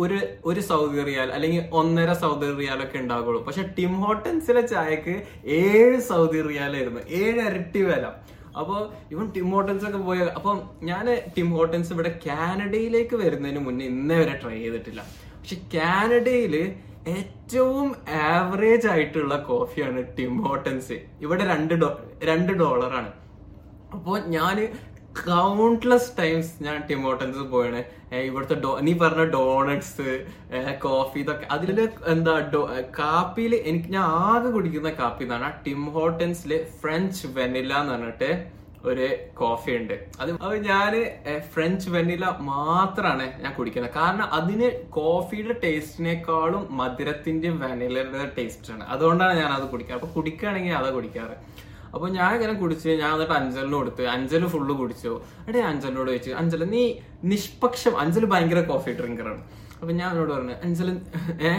ഒരു 0.03 0.17
ഒരു 0.45 0.61
സൗദി 0.69 1.03
റിയാൽ 1.09 1.29
അല്ലെങ്കിൽ 1.35 1.63
ഒന്നര 1.79 2.11
സൗദി 2.13 2.47
റിയാൽ 2.59 2.79
ഒക്കെ 2.83 2.97
ഉണ്ടാകുള്ളൂ 3.03 3.39
പക്ഷെ 3.47 3.63
ടിം 3.77 3.93
ഹോട്ടൻസിലെ 4.03 4.61
ചായക്ക് 4.73 5.15
ഏഴ് 5.59 5.99
സൗദി 6.09 6.41
റിയാലായിരുന്നു. 6.49 7.01
ഏഴ് 7.21 7.39
ഇരട്ടി 7.49 7.81
വില. 7.81 8.05
അപ്പൊ 8.59 8.75
ഇവൻ 9.11 9.25
ടിം 9.35 9.47
ഹോട്ടൻസ് 9.51 9.85
ഒക്കെ 9.89 9.99
പോയ 10.09 10.19
അപ്പം 10.37 10.57
ഞാൻ 10.89 11.05
ടിം 11.35 11.49
ഹോട്ടൻസ് 11.57 11.91
ഇവിടെ 11.93 12.11
കാനഡയിലേക്ക് 12.25 13.15
വരുന്നതിന് 13.15 13.61
മുന്നേ 13.67 13.85
ഇന്നേ 13.85 14.17
വരെ 14.21 14.35
ട്രൈ 14.43 14.57
ചെയ്തിട്ടില്ല. 14.63 15.01
പക്ഷെ 15.39 15.57
കാനഡയിൽ 15.75 16.55
ഏറ്റവും 17.17 17.87
ആവറേജ് 18.31 18.87
ആയിട്ടുള്ള 18.87 19.35
കോഫിയാണ് 19.51 20.01
ടിം 20.17 20.33
ഹോട്ടൻസ്. 20.47 20.97
ഇവിടെ 21.25 21.43
രണ്ട് 21.53 21.73
ഡോ 21.73 21.89
രണ്ട് 22.23 22.53
ഡോളറാണ് 22.63 23.11
അപ്പോൾ 23.93 24.17
ഞാൻ 24.35 24.57
കൗണ്ട്ലെസ് 25.17 26.11
ടൈംസ് 26.19 26.51
ഞാൻ 26.65 26.77
ടിമോട്ടൻസ് 26.89 27.43
പോയാണ്. 27.53 27.81
ഇവിടുത്തെ 28.27 28.55
ഡോ 28.63 28.69
നീ 28.87 28.93
പറഞ്ഞ 29.01 29.23
ഡോണറ്റ്സ് 29.35 30.07
കോഫി 30.85 31.19
ഇതൊക്കെ. 31.23 31.45
അതിൽ 31.55 31.79
എന്താ 32.13 32.35
ഡോ 32.53 32.61
കാപ്പിയിൽ 32.99 33.53
എനിക്ക് 33.71 33.89
ഞാൻ 33.95 34.05
ആകെ 34.27 34.49
കുടിക്കുന്ന 34.55 34.91
കാപ്പി 35.01 35.25
എന്നാണ് 35.27 35.49
ടിം 35.65 35.81
ഹോട്ടൻസിലെ 35.95 36.57
ഫ്രഞ്ച് 36.79 37.27
വെനില 37.37 37.73
എന്ന് 37.81 37.93
പറഞ്ഞിട്ട് 37.95 38.31
ഒരു 38.89 39.07
കോഫി 39.39 39.71
ഉണ്ട്. 39.79 39.95
അത് 40.21 40.29
അത് 40.47 40.57
ഞാൻ 40.71 40.93
ഫ്രഞ്ച് 41.53 41.89
വെനില 41.95 42.25
മാത്രമാണ് 42.51 43.25
ഞാൻ 43.43 43.51
കുടിക്കുന്നത്. 43.57 43.93
കാരണം 44.01 44.27
അതിന് 44.37 44.69
കോഫിയുടെ 44.99 45.55
ടേസ്റ്റിനേക്കാളും 45.63 46.63
മധുരത്തിന്റെയും 46.81 47.57
വെനിലയുടെ 47.63 48.29
ടേസ്റ്റ് 48.37 48.71
ആണ്. 48.75 48.85
അതുകൊണ്ടാണ് 48.93 49.35
ഞാൻ 49.41 49.51
അത് 49.57 49.65
കുടിക്കാറ്. 49.73 49.99
അപ്പൊ 49.99 50.11
കുടിക്കുകയാണെങ്കിൽ 50.17 50.77
അതാ 50.81 50.91
കുടിക്കാറ്. 50.99 51.35
അപ്പൊ 51.93 52.07
ഞാൻ 52.15 52.31
ഇങ്ങനെ 52.35 52.53
കുടിച്ച് 52.59 52.89
ഞാൻ 52.99 53.11
എന്നിട്ട് 53.13 53.35
അഞ്ചലിന് 53.37 53.75
കൊടുത്ത് 53.77 54.03
അഞ്ചൽ 54.11 54.43
ഫുള്ള് 54.51 54.73
കുടിച്ചു. 54.79 55.11
എടേ 55.47 55.61
അഞ്ചലിനോട് 55.69 56.09
ചോദിച്ചു 56.11 56.31
അഞ്ചൽ 56.39 56.61
നീ 56.71 56.83
നിഷ്പക്ഷം 57.31 57.93
അഞ്ചൽ 58.01 58.25
ഭയങ്കര 58.31 58.61
കോഫി 58.67 58.91
ഡ്രിങ്കറാണ് 58.99 59.41
അപ്പൊ 59.75 59.91
ഞാൻ 59.93 60.07
അവനോട് 60.11 60.31
പറഞ്ഞു 60.33 60.55
അഞ്ചൽ 60.65 60.89
ഏ? 61.43 61.51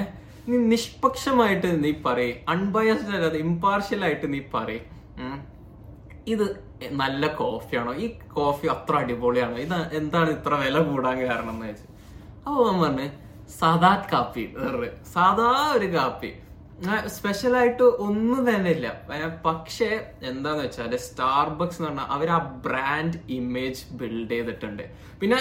നീ 0.49 0.57
നിഷ്പക്ഷമായിട്ട് 0.71 1.69
നീ 1.83 1.91
പറയേ 2.05 2.31
അൺബയസ്ഡ് 2.53 3.15
അല്ലാതെ 3.17 3.39
ഇമ്പാർഷ്യൽ 3.45 4.03
ആയിട്ട് 4.07 4.27
നീ 4.33 4.41
പറയേ. 4.55 4.81
ഇത് 6.27 6.45
നല്ല 7.01 7.25
കോഫിയാണോ 7.39 7.93
ഈ 7.97 8.07
കോഫി 8.35 8.67
അത്ര 8.75 8.95
അടിപൊളിയാണോ? 9.03 9.57
ഇത് 9.59 9.77
എന്താണ് 9.99 10.31
ഇത്ര 10.37 10.53
വില 10.63 10.79
കൂടാൻ 10.89 11.17
കാരണം 11.25 11.55
എന്ന് 11.55 11.67
വെച്ച് 11.69 11.87
അപ്പൊ 12.41 12.61
അവൻ 12.63 12.79
പറഞ്ഞു 12.83 13.09
സാധാ 13.55 13.93
കാപ്പി 14.11 14.45
സാധാ 15.13 15.49
ഒരു 15.77 15.89
കാപ്പി. 15.95 16.31
സ്പെഷ്യൽ 17.15 17.57
ആയിട്ട് 17.57 17.83
ഒന്നും 17.83 18.41
തന്നെ 18.49 18.71
ഇല്ല 18.71 18.89
പക്ഷെ 19.45 19.89
എന്താന്ന് 20.23 20.63
വെച്ചാൽ 20.65 20.97
സ്റ്റാർബക്സ് 20.97 21.79
എന്ന് 21.79 21.89
പറഞ്ഞാൽ 21.89 22.07
അവർ 22.15 22.31
ആ 22.31 22.39
ബ്രാൻഡ് 22.67 23.19
ഇമേജ് 23.29 23.83
ബിൽഡ് 23.93 24.31
ചെയ്തിട്ടുണ്ട്. 24.31 24.85
പിന്നെ 25.21 25.39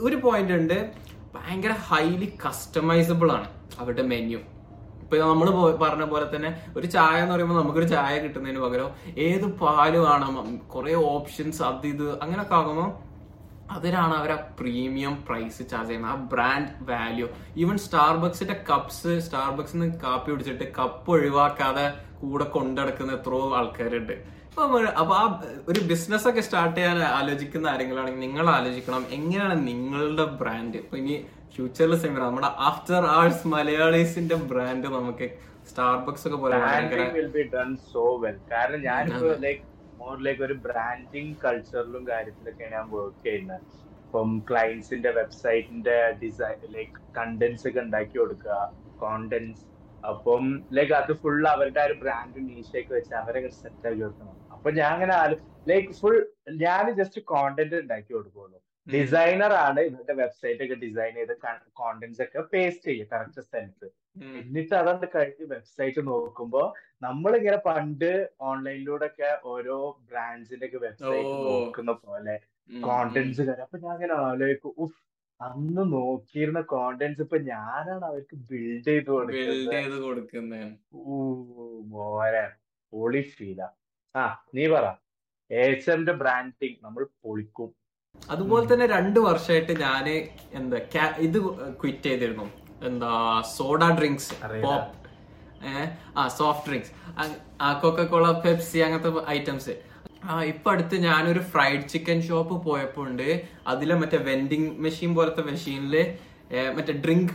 ഒരു 0.00 0.16
പോയിന്റ് 0.16 0.52
ഉണ്ട്. 0.52 0.78
ഭയങ്കര 1.34 1.72
ഹൈലി 1.88 2.28
കസ്റ്റമൈസബിൾ 2.46 3.32
ആണ് 3.32 3.48
അവരുടെ 3.78 4.02
മെനു 4.02 4.40
ഇപ്പൊ 5.02 5.18
നമ്മൾ 5.18 5.48
പറഞ്ഞ 5.76 6.04
പോലെ 6.04 6.26
തന്നെ 6.34 6.50
ഒരു 6.76 6.86
ചായ 6.86 7.20
എന്ന് 7.22 7.34
പറയുമ്പോൾ 7.34 7.58
നമുക്കൊരു 7.60 7.88
ചായ 7.88 8.18
കിട്ടുന്നതിന് 8.18 8.60
പകരം 8.60 8.90
ഏത് 9.18 9.46
പാലും 9.62 10.04
ആണ് 10.14 10.26
കുറെ 10.74 10.94
ഓപ്ഷൻസ് 10.94 11.62
അത് 11.62 11.86
ഇത് 11.86 12.06
അങ്ങനെയൊക്കെ 12.22 12.54
ആകുമ്പോൾ 12.54 13.09
അതിലാണ് 13.74 14.14
അവർ 14.20 14.30
ആ 14.34 14.38
പ്രീമിയം 14.60 15.14
പ്രൈസ് 15.28 15.62
ചാർജ് 15.70 15.88
ചെയ്യുന്നത്. 15.88 16.12
ആ 16.12 16.28
ബ്രാൻഡ് 16.32 16.70
വാല്യൂ 16.90 17.26
ഈവൻ 17.62 17.76
സ്റ്റാർബക്സിന്റെ 17.86 18.56
കപ്സ് 18.70 19.12
സ്റ്റാർബക്സിൽ 19.26 19.78
നിന്ന് 19.80 19.98
കാപ്പി 20.04 20.30
പിടിച്ചിട്ട് 20.32 20.66
കപ്പ് 20.78 21.10
ഒഴിവാക്കാതെ 21.16 21.86
കൂടെ 22.22 22.46
കൊണ്ടെടുക്കുന്ന 22.56 23.12
എത്രയോ 23.18 23.44
ആൾക്കാരുണ്ട്. 23.58 24.14
അപ്പൊ 24.52 24.78
അപ്പൊ 25.00 25.14
ആ 25.20 25.24
ഒരു 25.70 25.80
ബിസിനസ് 25.90 26.26
ഒക്കെ 26.30 26.42
സ്റ്റാർട്ട് 26.46 26.76
ചെയ്യാൻ 26.78 26.98
ആലോചിക്കുന്ന 27.18 27.66
ആരെങ്കിലാണെങ്കിൽ 27.72 28.24
നിങ്ങൾ 28.26 28.46
ആലോചിക്കണം 28.56 29.04
എങ്ങനെയാണ് 29.18 29.54
നിങ്ങളുടെ 29.68 30.26
ബ്രാൻഡ് 30.40 30.80
ഇപ്പൊ 30.82 30.96
ഇനി 31.02 31.16
ഫ്യൂച്ചറിൽ 31.54 31.94
സെമിനാർ 32.02 32.26
നമ്മുടെ 32.26 32.50
ആഫ്റ്റർ 32.68 33.04
ആർട്സ് 33.18 33.48
മലയാളീസിന്റെ 33.54 34.36
ബ്രാൻഡ് 34.50 34.90
നമുക്ക് 34.96 35.28
സ്റ്റാർബക്സ് 35.70 36.24
ഒക്കെ 36.28 36.38
പോലെ 36.42 36.58
കാരണം 38.52 38.80
ഞാനിപ്പോ 38.88 39.30
ലൈക്ക് 39.46 39.62
മോർ 40.00 40.16
ലൈക്ക് 40.26 40.42
ഒരു 40.48 40.56
ബ്രാൻഡിങ് 40.66 41.34
കൾച്ചറിലും 41.44 42.04
കാര്യത്തിലൊക്കെ 42.12 42.66
ഞാൻ 42.74 42.84
വർക്ക് 42.96 43.22
ചെയ്യുന്നത്. 43.26 43.64
ഇപ്പം 44.04 44.30
ക്ലയൻസിന്റെ 44.48 45.10
വെബ്സൈറ്റിന്റെ 45.18 45.96
ഡിസൈൻ 46.22 46.60
ലൈക്ക് 46.76 46.96
കണ്ടന്റ്സ് 47.18 47.66
ഒക്കെ 47.68 47.80
ഉണ്ടാക്കി 47.86 48.16
കൊടുക്കുക 48.20 48.56
കോണ്ടന്റ്സ് 49.04 49.64
അപ്പം 50.04 50.44
ലൈക്ക് 50.76 50.94
അത് 50.98 51.12
ഫുൾ 51.22 51.42
അവരുടെ 51.52 51.80
ആ 51.82 51.86
ഒരു 51.88 51.96
ബ്രാൻഡ് 52.02 52.40
നീഷയൊക്കെ 52.48 52.92
വെച്ച് 52.98 53.14
അവരെ 53.20 53.40
സെറ്റ് 53.60 53.86
ആക്കി 53.88 54.02
കൊടുക്കണം 54.04 54.36
അപ്പൊ 54.54 54.68
ഞാൻ 54.80 54.90
അങ്ങനെ 54.94 55.14
ലൈക്ക് 55.70 55.94
ഫുൾ 56.00 56.18
ഞാൻ 56.64 56.84
ജസ്റ്റ് 57.00 57.20
കോണ്ടന്റ് 57.32 57.76
ഉണ്ടാക്കി 57.82 58.10
കൊടുക്കുള്ളൂ. 58.16 58.58
ഡിസൈനർ 58.86 59.52
ആണ് 59.66 59.80
ഇവരുടെ 59.88 60.14
വെബ്സൈറ്റ് 60.22 60.62
ഒക്കെ 60.66 60.76
ഡിസൈൻ 60.84 61.14
ചെയ്ത് 61.20 61.34
കോണ്ടന്റ്സ് 61.82 62.22
ഒക്കെ 62.26 62.42
പേസ്റ്റ് 62.54 62.86
ചെയ്യുക 62.90 63.10
കറക്റ്റ് 63.12 63.42
സ്ഥലത്ത്. 63.48 63.88
എന്നിട്ട് 64.38 64.74
അതണ്ട് 64.74 65.06
കഴിഞ്ഞ് 65.14 65.44
വെബ്സൈറ്റ് 65.54 66.00
നോക്കുമ്പോ 66.06 66.62
നമ്മളിങ്ങനെ 67.02 67.58
പണ്ട് 67.66 68.10
ഓൺലൈനിലൂടെ 68.48 69.06
ഒക്കെ 69.10 69.30
ഓരോ 69.52 69.76
ബ്രാൻഡ്സിന്റെ 70.10 70.66
ഒക്കെ 70.66 70.78
വെബ്സൈറ്റ് 70.86 71.34
നോക്കുന്ന 71.48 71.92
പോലെ. 72.06 72.34
കോണ്ടന്റ്സ് 72.70 73.42
കാര്യം 73.46 73.66
അപ്പൊ 73.66 73.78
ഞാൻ 73.84 73.92
അങ്ങനെ 73.94 74.14
ആലോചിക്കും 74.26 74.74
ഉഫ് 74.84 74.98
അന്ന് 75.40 75.82
നോക്കിയിരുന്ന 75.92 76.60
കോണ്ടന്റ്സ് 76.72 77.22
ഇപ്പൊ 77.26 77.38
ഞാനാണ് 77.52 78.04
അവർക്ക് 78.10 78.36
ബിൽഡ് 78.50 78.84
ചെയ്ത് 78.88 79.10
കൊടുക്കുന്നത്. 79.10 79.74
ഓ 80.94 81.16
പൊളി 82.92 83.22
ഫീലാ 83.34 83.68
ആ 84.14 84.24
നീ 84.54 84.64
പറ. 84.68 84.86
എന്റെ 85.50 86.12
ബ്രാൻഡിങ് 86.22 86.78
നമ്മൾ 86.84 87.02
പൊളിക്കും. 87.22 87.70
അതുപോലെ 88.30 88.64
തന്നെ 88.72 88.86
രണ്ട് 88.96 89.18
വർഷമായിട്ട് 89.26 89.74
ഞാൻ 89.84 90.06
എന്താ 90.58 90.78
ഇത് 91.26 91.38
ക്വിറ്റ് 91.80 92.08
ചെയ്തിരുന്നു. 92.08 92.46
എന്താ 92.88 93.12
സോഡ 93.56 93.84
ഡ്രിങ്ക്സ് 93.98 94.30
പോപ്പ് 94.64 94.88
ആ 96.14 96.22
സോഫ്റ്റ് 96.38 96.68
ഡ്രിങ്ക്സ് 96.68 96.92
ആ 97.60 97.68
കോള 98.12 98.26
പെപ്സി 98.44 98.78
അങ്ങനത്തെ 98.78 99.12
ഐറ്റംസ് 99.28 99.74
ആ 100.24 100.34
ഇപ്പൊ 100.44 100.68
അടുത്ത് 100.72 100.96
ഞാനൊരു 101.04 101.42
ഫ്രൈഡ് 101.52 101.84
ചിക്കൻ 101.88 102.18
ഷോപ്പ് 102.22 102.56
പോയപ്പോ 102.64 103.02
ഉണ്ട് 103.02 103.28
അതിലെ 103.66 103.94
മറ്റേ 103.94 104.18
വെൻഡിങ് 104.26 104.70
മെഷീൻ 104.78 105.12
പോലത്തെ 105.14 105.42
മെഷീനിൽ 105.42 105.94
മറ്റേ 106.76 106.92
ഡ്രിങ്ക് 107.04 107.32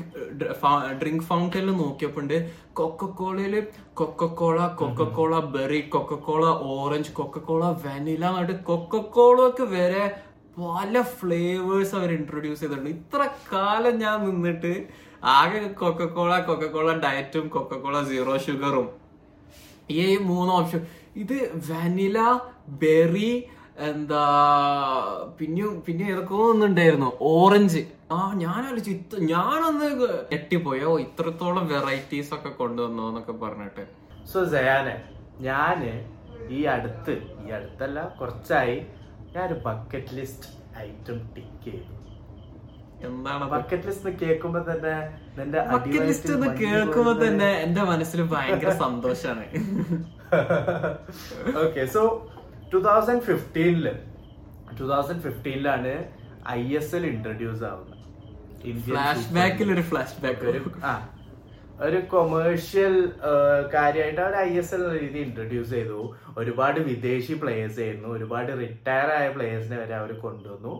ഡ്രിങ്ക് 1.01 1.23
ഫൗണ്ടനിൽ 1.23 1.71
നോക്കിയപ്പോ 1.81 2.19
ഉണ്ട് 2.21 2.37
cola 2.79 3.61
Coca-Cola 3.93 4.59
cola 5.17 5.39
berry 5.55 5.79
Coca-Cola 5.95 6.45
orange 6.73 7.11
Coca-Cola 7.11 7.65
vanilla 7.85 8.25
എന്നിട്ട് 8.31 8.55
ഒക്കെ 9.49 9.65
വരെ 9.75 10.03
പല 10.59 11.01
ഫ്ലേവേഴ്സ് 11.15 11.93
അവർ 11.95 12.09
ഇൻട്രൊഡ്യൂസ് 12.11 12.61
ചെയ്തിട്ടുണ്ട്. 12.61 12.89
ഇത്ര 12.89 13.21
കാലം 13.53 13.95
ഞാൻ 13.99 14.17
നിന്നിട്ട് 14.27 14.73
ആകെ 15.33 15.59
കൊക്കക്കോള 15.81 16.33
കൊക്കക്കോള 16.47 16.91
ഡയറ്റും 17.05 17.45
കൊക്കക്കോള 17.55 17.97
സീറോ 18.09 18.37
ഷുഗറും 18.45 18.87
ഈ 19.89 20.03
മൂന്ന് 20.29 20.53
ഓപ്ഷൻ 20.59 20.81
ഇത് 21.23 21.37
വാനില 21.69 22.19
ബെറി 22.83 23.31
എന്താ 23.89 24.23
പിന്നെയും 25.37 25.71
പിന്നെ 25.85 26.03
ഏതൊക്കെ 26.11 26.35
ഒന്നുണ്ടായിരുന്നു. 26.49 27.09
ഓറഞ്ച് 27.31 27.81
ആ 28.11 28.19
ആലോചിച്ചു 28.53 28.91
ഇത്ര 28.91 29.19
ഞാനൊന്ന് 29.33 29.87
ഞെട്ടിപ്പോയോ. 30.33 30.91
ഇത്രത്തോളം 31.05 31.65
വെറൈറ്റീസ് 31.73 32.33
ഒക്കെ 32.37 32.51
കൊണ്ടുവന്നു 32.61 33.03
എന്നൊക്കെ 33.09 33.35
പറഞ്ഞിട്ട്. 33.43 33.85
സോ 34.31 34.41
ജയാനെ 34.53 34.95
ഞാൻ 35.47 35.79
ഈ 36.57 36.61
അടുത്ത് 36.75 37.15
ഈ 37.43 37.51
അടുത്തല്ല 37.57 37.99
കുറച്ചായി 38.19 38.77
ഞാനൊരു 39.33 39.57
ബക്കറ്റ് 39.67 40.15
ലിസ്റ്റ് 40.19 40.49
ഐറ്റം 40.87 41.19
ടിക്ക് 41.35 41.65
ചെയ്തു. 41.65 41.93
എന്താണ് 43.01 43.45
ബക്കറ്റ് 43.49 43.87
ലിസ്റ്റ് 43.87 44.11
കേൾക്കുമ്പോ 44.21 44.59
തന്നെ 44.71 44.95
നിന്റെ 45.37 45.59
ബക്കറ്റ് 45.71 46.05
ലിസ്റ്റ് 46.09 46.31
എന്ന് 46.33 46.49
കേൾക്കുമ്പോ 46.61 47.13
തന്നെ 47.25 47.49
എന്റെ 47.65 47.83
മനസ്സിൽ 47.83 48.21
ഭയങ്കര 48.35 48.73
സന്തോഷാണ്. 48.85 49.45
ഓക്കെ 51.63 51.85
സോ 51.95 52.03
ടൂ 52.73 52.79
തൗസൻഡ് 52.89 53.21
ഫിഫ്റ്റീനിൽ 53.21 53.89
ടൂ 54.79 54.87
തൗസൻഡ് 54.93 55.23
ഫിഫ്റ്റീനിലാണ് 55.27 55.93
ഐ 56.49 56.61
എസ് 56.79 56.95
എൽ 56.95 57.05
ഇൻട്രൊഡ്യൂസ് 57.05 57.63
ആവുന്നത്. 57.63 57.91
ഫ്ലാഷ് 58.87 59.27
ബാക്കിൽ 59.33 59.67
ഒരു 59.73 59.81
ഫ്ലാഷ് 59.81 60.17
ബാക്ക് 60.23 60.45
ഒരു 60.51 60.61
ആ 60.91 60.93
ഒരു 61.85 61.97
കൊമേഴ്ഷ്യൽ 62.11 62.93
കാര്യമായിട്ട് 63.73 64.21
അവർ 64.21 64.35
ഐ 64.35 64.51
എസ് 64.59 64.75
എൽ 64.75 64.83
രീതി 64.99 65.19
ഇൻട്രൊഡ്യൂസ് 65.19 65.69
ചെയ്തു. 65.69 65.99
ഒരുപാട് 66.37 66.79
വിദേശി 66.79 67.33
പ്ലേയേഴ്സ് 67.41 67.79
ആയിരുന്നു. 67.85 68.09
ഒരുപാട് 68.17 68.51
റിട്ടയർ 68.61 69.09
ആയ 69.17 69.25
പ്ലേയേഴ്സിനെ 69.29 69.77
വരെ 69.77 69.95
അവർ 69.95 70.11
കൊണ്ടുവന്നു. 70.19 70.73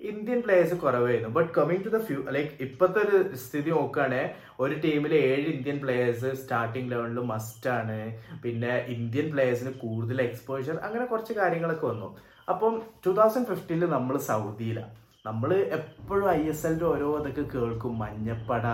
ഇന്ത്യൻ 0.00 0.38
പ്ലേയേഴ്സ് 0.44 0.76
കുറവായിരുന്നു. 0.82 1.30
But 1.36 1.50
coming 1.56 1.84
to 1.84 1.90
the 1.94 1.98
few 2.08 2.18
like 2.36 2.50
ഇപ്പോഴത്തെ 2.66 3.00
ഒരു 3.06 3.18
സ്ഥിതി 3.44 3.70
നോക്കുകയാണെങ്കിൽ 3.70 4.32
ഒരു 4.64 4.74
ടീമിൽ 4.84 5.12
ഏഴ് 5.14 5.46
ഇന്ത്യൻ 5.54 5.78
പ്ലേയേഴ്സ് 5.82 6.30
സ്റ്റാർട്ടിംഗ് 6.42 6.90
ലെവലിൽ 6.92 7.20
മസ്റ്റ് 7.32 7.70
ആണ്. 7.78 7.98
പിന്നെ 8.44 8.72
ഇന്ത്യൻ 8.96 9.26
പ്ലേയേഴ്സിന് 9.32 9.72
കൂടുതൽ 9.84 10.20
എക്സ്പോഷർ 10.28 10.76
അങ്ങനെ 10.88 11.06
കുറച്ച് 11.12 11.34
കാര്യങ്ങളൊക്കെ 11.40 11.86
വന്നു. 11.92 12.10
അപ്പം 12.52 12.74
ടു 13.06 13.12
തൗസൻഡ് 13.20 13.48
ഫിഫ്റ്റീനിൽ 13.52 13.90
നമ്മൾ 13.96 14.16
സൗദിയിലാണ് 14.30 14.94
നമ്മൾ 15.28 15.50
എപ്പോഴും 15.76 16.26
ഐ 16.30 16.40
എസ് 16.50 16.64
എല്ലിന്റെ 16.66 16.86
ഓരോ 16.90 17.06
അതൊക്കെ 17.20 17.44
കേൾക്കും. 17.54 17.94
Manjappada 18.02 18.66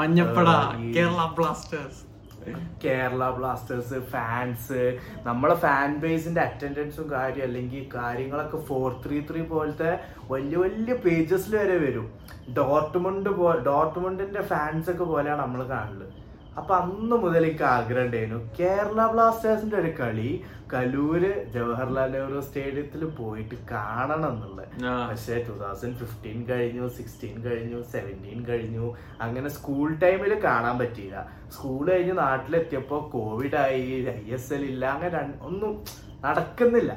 Manjappada 0.00 0.48
Kerala 0.96 1.24
Blasters 1.38 2.00
Kerala 2.84 3.30
Blasters 3.30 4.00
fans 4.00 4.98
നമ്മളെ 5.24 5.54
ഫാൻ 5.54 5.98
ബേസിന്റെ 5.98 6.40
അറ്റൻഡൻസും 6.40 7.10
കാര്യം 7.10 7.42
അല്ലെങ്കിൽ 7.42 7.88
കാര്യങ്ങളൊക്കെ 7.94 8.56
ഫോർ 8.56 9.00
ത്രീ 9.06 9.20
ത്രീ 9.30 9.42
പോലത്തെ 9.42 10.00
വലിയ 10.30 10.56
വലിയ 10.56 10.94
പേജസിൽ 10.94 11.56
വരെ 11.56 11.78
വരും. 11.78 12.06
ഡോർട്ട്മുണ്ട് 12.52 13.30
ഡോർട്ട്മുണ്ടിന്റെ 13.64 14.42
ഫാൻസ് 14.42 14.90
ഒക്കെ 14.90 15.04
പോലെയാണ് 15.04 15.40
നമ്മൾ 15.40 15.68
കാണുന്നത് 15.68 16.27
അപ്പൊ 16.56 16.72
അന്ന് 16.74 17.16
മുതൽ 17.22 17.42
എനിക്ക് 17.46 17.64
ആഗ്രഹം 17.64 18.06
ഉണ്ടായിരുന്നു. 18.06 18.38
കേരള 18.60 19.00
ബ്ലാസ്റ്റേഴ്സിന്റെ 19.12 19.76
ഒരു 19.76 19.92
കളി 20.00 20.30
കലൂര് 20.72 21.30
ജവഹർലാൽ 21.52 22.08
നെഹ്റു 22.14 22.40
സ്റ്റേഡിയത്തിൽ 22.46 23.04
പോയിട്ട് 23.18 23.56
കാണണം 23.70 24.32
എന്നുള്ളത്. 24.32 24.64
പക്ഷേ 25.10 25.36
ടൂ 25.48 25.54
തൗസൻഡ് 25.62 25.96
ഫിഫ്റ്റീൻ 26.00 26.38
കഴിഞ്ഞു 26.50 26.88
സിക്സ്റ്റീൻ 26.96 27.36
കഴിഞ്ഞു 27.46 27.78
സെവന്റീൻ 27.92 28.44
കഴിഞ്ഞു. 28.48 28.86
അങ്ങനെ 29.20 29.48
സ്കൂൾ 29.48 29.88
ടൈമിൽ 30.04 30.34
കാണാൻ 30.46 30.78
പറ്റിയില്ല. 30.78 31.30
സ്കൂൾ 31.56 31.84
കഴിഞ്ഞ് 31.90 32.16
നാട്ടിലെത്തിയപ്പോ 32.18 32.98
കോവിഡ് 33.14 33.58
ആയി 33.64 33.84
ഐ 34.16 34.20
എസ് 34.38 34.52
എൽ 34.54 34.64
ഇല്ല 34.64 34.86
അങ്ങനെ 34.86 35.20
ഒന്നും 35.50 35.84
നടക്കുന്നില്ല. 36.26 36.92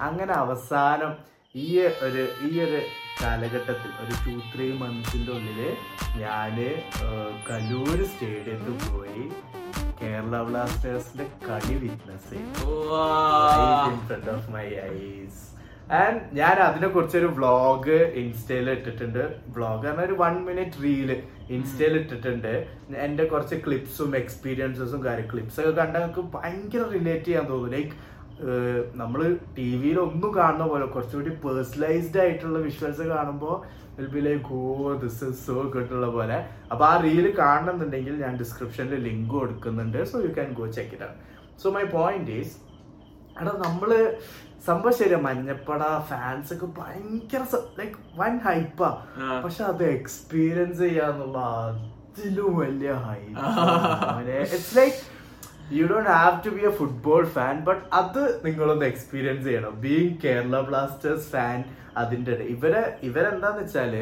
അങ്ങനെ 0.00 0.32
അവസാനം 0.32 1.12
ഈ 1.54 1.68
ഒരു 2.06 2.22
ഈ 2.48 2.60
ഒരു 2.66 2.82
കാലഘട്ടത്തിൽ 3.20 3.90
ഒരു 4.02 4.14
ടു 4.24 4.34
ത്രീ 4.52 4.66
മന്ത്സിന്റെ 4.82 5.32
ഉള്ളിൽ 5.38 5.60
ഞാൻ 6.22 6.56
കലൂർ 7.48 7.98
സ്റ്റേഡിയത്തിൽ 8.12 8.76
പോയി 8.88 9.24
കേരള 10.00 10.36
ബ്ലാസ്റ്റേഴ്സിന്റെ 10.48 11.26
കളി 11.48 11.74
വിറ്റ്നസ് 11.82 12.28
ചെയ്തു. 12.32 12.66
ഓഫ് 14.36 14.50
മൈ 14.56 14.66
ഐസ് 14.90 15.40
ആൻഡ് 16.00 16.20
ഞാൻ 16.38 16.56
അതിനെ 16.66 16.88
കുറിച്ചൊരു 16.94 17.28
വ്ളോഗ് 17.38 17.96
ഇൻസ്റ്റയിൽ 18.20 18.68
ഇട്ടിട്ടുണ്ട്. 18.74 19.22
വ്ളോഗ് 19.56 19.82
പറഞ്ഞ 19.86 20.04
ഒരു 20.08 20.16
വൺ 20.22 20.34
മിനിറ്റ് 20.48 20.82
റീൽ 20.84 21.10
ഇൻസ്റ്റയിൽ 21.56 21.94
ഇട്ടിട്ടുണ്ട്. 22.00 22.52
എന്റെ 23.06 23.24
കുറച്ച് 23.32 23.56
ക്ലിപ്സും 23.66 24.10
എക്സ്പീരിയൻസസും 24.22 25.00
കാര്യം 25.06 25.26
ക്ലിപ്സ് 25.32 25.60
ഒക്കെ 25.60 25.72
നമുക്ക് 25.98 26.24
ഭയങ്കര 26.36 26.84
റിലേറ്റ് 26.96 27.28
ചെയ്യാൻ 27.28 27.46
തോന്നും. 27.50 27.72
ലൈക്ക് 27.76 27.92
നമ്മൾ 28.94 29.20
ടി 29.56 29.66
വിയിൽ 29.76 29.98
ഒന്നും 30.00 30.30
കാണുന്ന 30.36 30.64
പോലെ 30.66 30.86
കുറച്ചുകൂടി 30.86 31.32
പേഴ്സണലൈസ്ഡ് 31.42 32.20
ആയിട്ടുള്ള 32.20 32.58
വിഷ്വൽസ് 32.58 33.06
കാണുമ്പോൾ 33.12 33.54
will 33.98 34.08
be 34.08 34.20
like 34.20 34.48
oh 34.58 34.62
this 34.94 35.24
is 35.24 35.40
so 35.46 35.56
good 35.74 35.88
പോലെ. 36.14 36.38
അപ്പൊ 36.72 36.84
ആ 36.84 36.94
റീൽ 36.96 37.26
കാണണമെന്നുണ്ടെങ്കിൽ 37.38 38.14
ഞാൻ 38.16 38.34
ഡിസ്ക്രിപ്ഷനിൽ 38.36 39.02
ലിങ്ക് 39.08 39.34
കൊടുക്കുന്നുണ്ട് 39.34 40.00
so 40.04 40.18
you 40.18 40.32
can 40.34 40.50
go 40.52 40.66
check 40.76 40.94
it 40.96 41.10
so 41.62 41.70
my 41.70 41.84
point 41.92 42.32
is 42.32 42.54
എടാ 43.36 43.52
നമ്മൾ 43.60 43.90
സംഭവം 44.66 44.94
ശരിയാ 44.98 45.20
മഞ്ഞപ്പട 45.20 45.82
ഫാൻസ് 46.08 46.52
ഒക്കെ 46.54 46.66
ഭയങ്കര 46.78 47.42
ലൈക്ക് 47.78 47.96
വൻ 48.18 48.34
ഹൈപ്പാ 48.44 48.90
പക്ഷെ 49.44 49.64
അത് 49.64 49.84
എക്സ്പീരിയൻസ് 49.92 50.80
ചെയ്യാന്നുള്ള 50.80 51.38
അതിലും 51.62 52.52
വലിയ 52.60 52.92
hype 53.06 53.40
it's 54.46 54.76
like 54.78 55.00
you 55.70 55.84
don't 55.90 56.10
have 56.10 56.38
to 56.44 56.50
be 56.56 56.62
a 56.68 56.70
football 56.78 57.22
fan 57.34 57.56
but 57.66 57.82
അത് 58.00 58.22
നിങ്ങളൊന്ന് 58.44 58.86
എക്സ്പീരിയൻസ് 58.92 59.44
ചെയ്യണം. 59.48 59.74
ബീങ് 59.84 60.16
കേരള 60.24 60.56
ബ്ലാസ്റ്റേഴ്സ് 60.68 61.28
ഫാൻ 61.34 61.58
അതിന്റെ. 62.02 62.34
ഇവരെ 62.54 62.82
ഇവരെന്താന്ന് 63.08 63.62
വെച്ചാൽ 63.62 63.94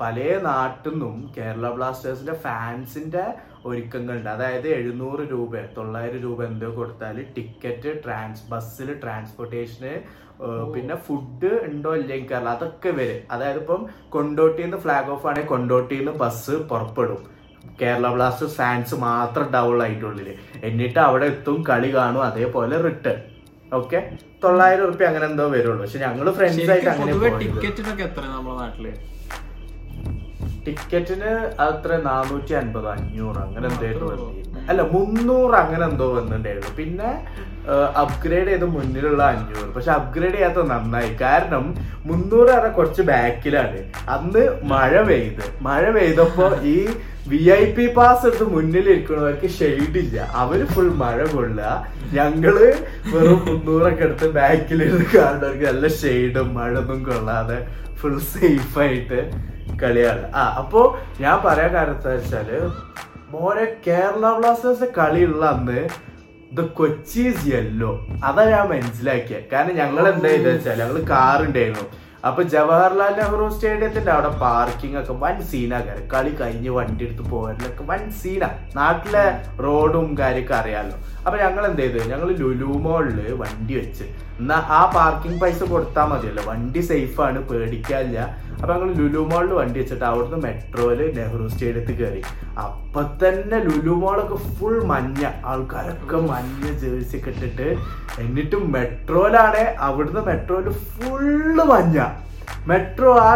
പല 0.00 0.18
നാട്ടിൽ 0.48 0.92
നിന്നും 0.92 1.16
കേരള 1.36 1.68
ബ്ലാസ്റ്റേഴ്സിന്റെ 1.76 2.36
ഫാൻസിന്റെ 2.44 3.24
ഒരുക്കങ്ങളുണ്ട്. 3.70 4.30
അതായത് 4.36 4.68
എഴുന്നൂറ് 4.76 5.24
രൂപ 5.32 5.62
തൊള്ളായിരം 5.78 6.22
രൂപ 6.26 6.40
എന്തോ 6.52 6.70
കൊടുത്താൽ 6.78 7.16
ടിക്കറ്റ് 7.36 7.90
ട്രാൻസ് 8.04 8.46
ബസ്സിൽ 8.52 8.90
ട്രാൻസ്പോർട്ടേഷന് 9.02 9.94
പിന്നെ 10.74 10.94
ഫുഡ് 11.06 11.50
ഉണ്ടോ 11.66 11.90
ഇല്ലെങ്കിൽ 12.02 12.28
കേരള 12.30 12.48
അതൊക്കെ 12.56 12.90
വരും 13.00 13.20
അതായത് 13.34 13.58
ഇപ്പം 13.62 13.82
കൊണ്ടോട്ടിന്ന് 14.16 14.78
ഫ്ലാഗ് 14.84 15.10
ഓഫ് 15.14 15.26
ആണെങ്കിൽ 15.30 15.50
കൊണ്ടോട്ടിന്ന് 15.54 16.12
ബസ് 16.22 16.54
പുറപ്പെടും. 16.70 17.20
കേരള 17.80 18.06
ബ്ലാസ്റ്റേഴ്സ് 18.14 18.56
ഫാൻസ് 18.60 18.94
മാത്രം 19.08 19.46
ഡൗൺ 19.56 19.76
ആയിട്ടുള്ളിൽ. 19.84 20.28
എന്നിട്ട് 20.68 21.00
അവിടെ 21.08 21.26
എത്തും 21.32 21.58
കളി 21.70 21.90
കാണും 21.98 22.24
അതേപോലെ 22.30 22.78
റിട്ടേൺ 22.86 23.18
ഓക്കെ 23.78 23.98
തൊള്ളായിരം 24.44 24.86
റുപ്യ 24.90 25.08
അങ്ങനെ 25.10 25.26
എന്തോ 25.30 25.44
വരുള്ളൂ. 25.54 25.80
പക്ഷെ 25.84 25.98
ഞങ്ങൾ 26.06 26.26
ഫ്രണ്ട്സ് 26.38 26.70
ആയിട്ട് 26.74 26.90
അങ്ങനെ 26.94 27.12
ടിക്കറ്റിനൊക്കെ 27.42 28.04
എത്ര 28.08 28.24
നമ്മുടെ 28.34 28.56
നാട്ടിൽ? 28.62 28.86
ടിക്കറ്റിന് 30.66 31.30
അത്ര 31.66 31.90
നാനൂറ്റി 32.08 32.54
അൻപത് 32.60 32.88
അഞ്ഞൂറ് 32.94 33.40
അങ്ങനെ 33.46 33.66
എന്തോ 33.72 34.08
അല്ല 34.70 34.82
മുന്നൂറ് 34.94 35.56
അങ്ങനെ 35.62 35.84
എന്തോ 35.90 36.06
വന്നിട്ടുണ്ടായിരുന്നു. 36.16 36.72
പിന്നെ 36.80 37.10
അപ്ഗ്രേഡ് 38.02 38.48
ചെയ്ത് 38.48 38.64
മുന്നിലുള്ള 38.64 39.22
അഞ്ഞൂറ്. 39.32 39.68
പക്ഷെ 39.74 39.90
അപ്ഗ്രേഡ് 39.90 40.32
ചെയ്യാത്ത 40.32 40.62
നന്നായി. 40.72 41.10
കാരണം 41.20 41.64
മുന്നൂറ് 42.10 42.50
അറ 42.58 42.66
കുറച്ച് 42.78 43.02
ബാക്കിലാണ് 43.02 43.80
അന്ന് 44.16 44.42
മഴ 44.72 44.92
പെയ്ത്. 45.08 45.44
മഴ 45.68 45.84
പെയ്തപ്പോ 45.96 46.46
ഈ 46.74 46.76
വി 47.30 47.40
ഐ 47.58 47.64
പി 47.76 47.86
പാസ് 47.96 48.22
എടുത്ത് 48.26 48.46
മുന്നിൽ 48.54 48.86
ഇരിക്കുന്നവർക്ക് 48.92 49.48
ഷെയ്ഡ് 49.58 49.98
ഇല്ല. 50.04 50.20
അവർ 50.42 50.60
ഫുൾ 50.66 50.90
മഴ 51.04 51.18
കൊള്ളുക. 51.34 51.72
ഞങ്ങൾ 52.18 52.56
വെറും 53.12 53.40
മുന്നൂറൊക്കെ 53.48 54.04
എടുത്ത് 54.04 54.28
ബാക്കിലിരുന്ന് 54.38 55.06
കാണുന്നവർക്ക് 55.16 55.66
നല്ല 55.70 55.88
ഷെയ്ഡും 56.00 56.48
മഴ 56.54 56.72
ഒന്നും 56.78 57.00
കൊള്ളാതെ 57.08 57.58
ഫുൾ 58.00 58.18
സേഫ് 58.34 58.78
ആയിട്ട് 58.78 59.20
കളിയാണ്. 59.82 60.24
ആ 60.34 60.42
അപ്പോ 60.60 60.80
ഞാൻ 61.20 61.36
പറയാൻ 61.44 61.70
കാരണം 61.74 61.96
എന്താ 61.96 62.10
വെച്ചാൽ 62.10 62.48
മോനെ 63.32 63.66
കേരള 63.86 64.26
ബ്ലാസ്റ്റേഴ്സ് 64.38 64.86
കളിയുള്ള 64.98 65.44
അന്ന് 65.46 65.80
ദ 66.58 66.60
കൊച്ചീസ് 66.60 67.46
യെല്ലോ 67.52 67.90
അതാ 68.24 68.44
ഞാൻ 68.44 68.68
മനസ്സിലാക്കിയത് 68.68 69.44
കാരണം 69.52 69.74
ഞങ്ങൾ 69.76 70.08
എന്താ 70.08 70.28
ചെയ്തെന്ന് 70.28 70.56
വെച്ചാൽ 70.56 70.78
ഞങ്ങൾ 70.78 71.02
കാറുണ്ടായിരുന്നു 71.10 71.84
അപ്പൊ 72.28 72.42
ജവഹർലാൽ 72.42 73.12
നെഹ്റു 73.18 73.48
സ്റ്റേഡിയത്തിന്റെ 73.48 74.10
അവിടെ 74.12 74.28
പാർക്കിംഗ് 74.28 74.98
ഒക്കെ 74.98 75.12
വൻ 75.12 75.42
സീനാക്കാര് 75.50 76.02
കളി 76.08 76.32
കഴിഞ്ഞ് 76.40 76.70
വണ്ടി 76.70 77.04
എടുത്ത് 77.04 77.22
പോകാനൊക്കെ 77.30 77.84
വൻ 77.84 78.10
സീനാ 78.10 78.48
നാട്ടിലെ 78.76 79.22
റോഡും 79.64 80.18
കാര്യമൊക്കെ 80.18 80.54
അറിയാലോ. 80.54 80.96
അപ്പൊ 81.26 81.38
ഞങ്ങൾ 81.38 81.66
എന്ത് 81.66 81.82
ചെയ്തു? 81.82 82.08
ഞങ്ങൾ 82.08 82.28
ലുലുമോളിൽ 82.32 83.32
വണ്ടി 83.32 83.74
വെച്ച്. 83.74 84.04
എന്നാ 84.40 84.54
ആ 84.54 84.90
പാർക്കിംഗ് 84.94 85.40
പൈസ 85.40 85.62
കൊടുത്താൽ 85.62 86.04
മതിയല്ലോ. 86.04 86.42
വണ്ടി 86.46 86.80
സേഫാണ് 86.80 87.38
പേടിക്കാനില്ല. 87.48 88.20
അപ്പൊ 88.60 88.72
ഞങ്ങൾ 88.72 88.90
ലുലു 88.98 89.20
മോളിൽ 89.30 89.52
വണ്ടി 89.58 89.78
വെച്ചിട്ട് 89.80 90.04
അവിടുന്ന് 90.08 90.38
മെട്രോയിൽ 90.46 91.00
നെഹ്റു 91.18 91.44
സ്റ്റേഡിയത്തിൽ 91.52 91.94
കയറി 92.00 92.22
അപ്പൊ 92.64 93.02
തന്നെ 93.22 93.58
ലുലു 93.66 93.94
മോളൊക്കെ 94.02 94.36
ഫുൾ 94.56 94.76
മഞ്ഞ. 94.90 95.22
ആൾക്കാരൊക്കെ 95.50 96.18
മഞ്ഞ 96.30 96.64
ജേഴ്സി 96.82 97.18
കെട്ടിട്ട് 97.26 97.68
എന്നിട്ടും 98.22 98.64
മെട്രോയിലാണ്. 98.72 99.62
അവിടുന്ന് 99.86 100.22
മെട്രോയിൽ 100.30 100.68
ഫുള്ള് 100.96 101.64
മഞ്ഞ. 101.72 101.98
മെട്രോ 102.70 103.12
ആ 103.28 103.30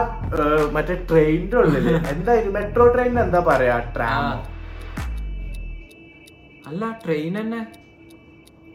മറ്റേ 0.76 0.94
ട്രെയിനിന്റെ 1.10 1.56
ഉള്ളിൽ. 1.62 1.88
എന്താ 2.12 2.32
മെട്രോ 2.56 2.86
ട്രെയിനിന് 2.94 3.22
എന്താ 3.26 3.40
പറയാ? 3.50 3.76
ട്രാമോ? 3.96 4.34
അല്ല 6.68 6.84
ട്രെയിൻ 7.04 7.34
തന്നെ. 7.40 7.62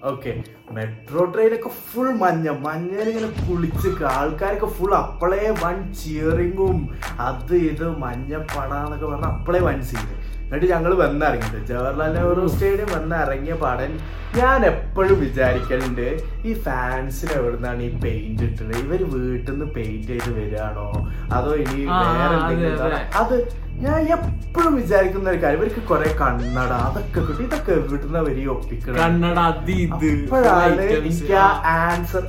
ഓക്കെ 0.04 0.32
മെട്രോ 0.76 1.22
ട്രെയിനൊക്കെ 1.26 1.70
ഫുൾ 1.86 2.10
മഞ്ഞ. 2.22 2.50
മഞ്ഞയിലിങ്ങനെ 2.66 3.30
കുളിച്ച് 3.40 3.90
ആൾക്കാരൊക്കെ 4.12 4.70
ഫുൾ 4.76 4.92
അപ്പളേ 4.96 5.46
വൺ 5.62 5.78
ചിയറിങ്ങും 6.00 6.78
അത് 7.26 7.56
ഇത് 7.70 7.86
മഞ്ഞ 8.04 8.32
പടാന്നൊക്കെ 8.50 9.06
പറഞ്ഞാൽ 9.06 9.32
അപ്പളേ 9.32 9.60
വൻ 9.60 9.80
സീൻ 9.84 10.06
എന്നിട്ട് 10.44 10.68
ഞങ്ങൾ 10.68 10.92
വന്നിറങ്ങിയത് 11.02 11.58
ജവഹർലാൽ 11.68 12.12
നെഹ്റു 12.14 12.46
സ്റ്റേഡിയം 12.48 12.90
വന്ന് 12.94 13.16
ഇറങ്ങിയ 13.24 13.56
പാടൻ 13.56 13.92
ഞാൻ 14.38 14.60
എപ്പോഴും 14.66 15.18
വിചാരിക്കലുണ്ട്. 15.20 16.08
ഈ 16.46 16.54
ഫാൻസിന് 16.64 17.34
എവിടുന്നാണ് 17.40 17.82
ഈ 17.82 17.92
പെയിന്റ് 18.04 18.44
ഇട്ടത്? 18.44 18.74
ഇവർ 18.84 19.02
വീട്ടിൽ 19.14 19.52
നിന്ന് 19.52 19.68
പെയിന്റ് 19.76 20.08
ചെയ്ത് 20.12 20.30
വരികയാണോ 20.38 20.88
അതോ 21.36 21.52
ഇനി 21.64 21.78
വേറെ 21.92 22.34
എന്തെങ്കിലും 22.40 22.96
അതെ. 23.22 23.40
ഞാൻ 23.82 24.00
എപ്പോഴും 24.14 24.74
വിചാരിക്കുന്ന 24.76 25.28
ഒരു 25.30 25.40
കാര്യം 25.42 25.60
ഇവർക്ക് 25.60 25.82
കുറെ 25.84 26.10
കണ്ണട 26.20 26.72
അതൊക്കെ 26.86 27.22
കിട്ടി 27.22 27.44
ഇതൊക്കെ 27.44 27.76
വിടുന്ന 27.86 28.20
വരി 28.20 28.44
ഒപ്പിക്കണം 28.48 29.00
കന്നഡ 29.00 29.40
അത് 29.46 29.72
ഇത് 29.78 30.10
അപ്പോഴാണ് 30.18 30.88
എനിക്ക് 30.98 31.36
ആ 31.40 31.48
ആൻസർ 31.76 32.26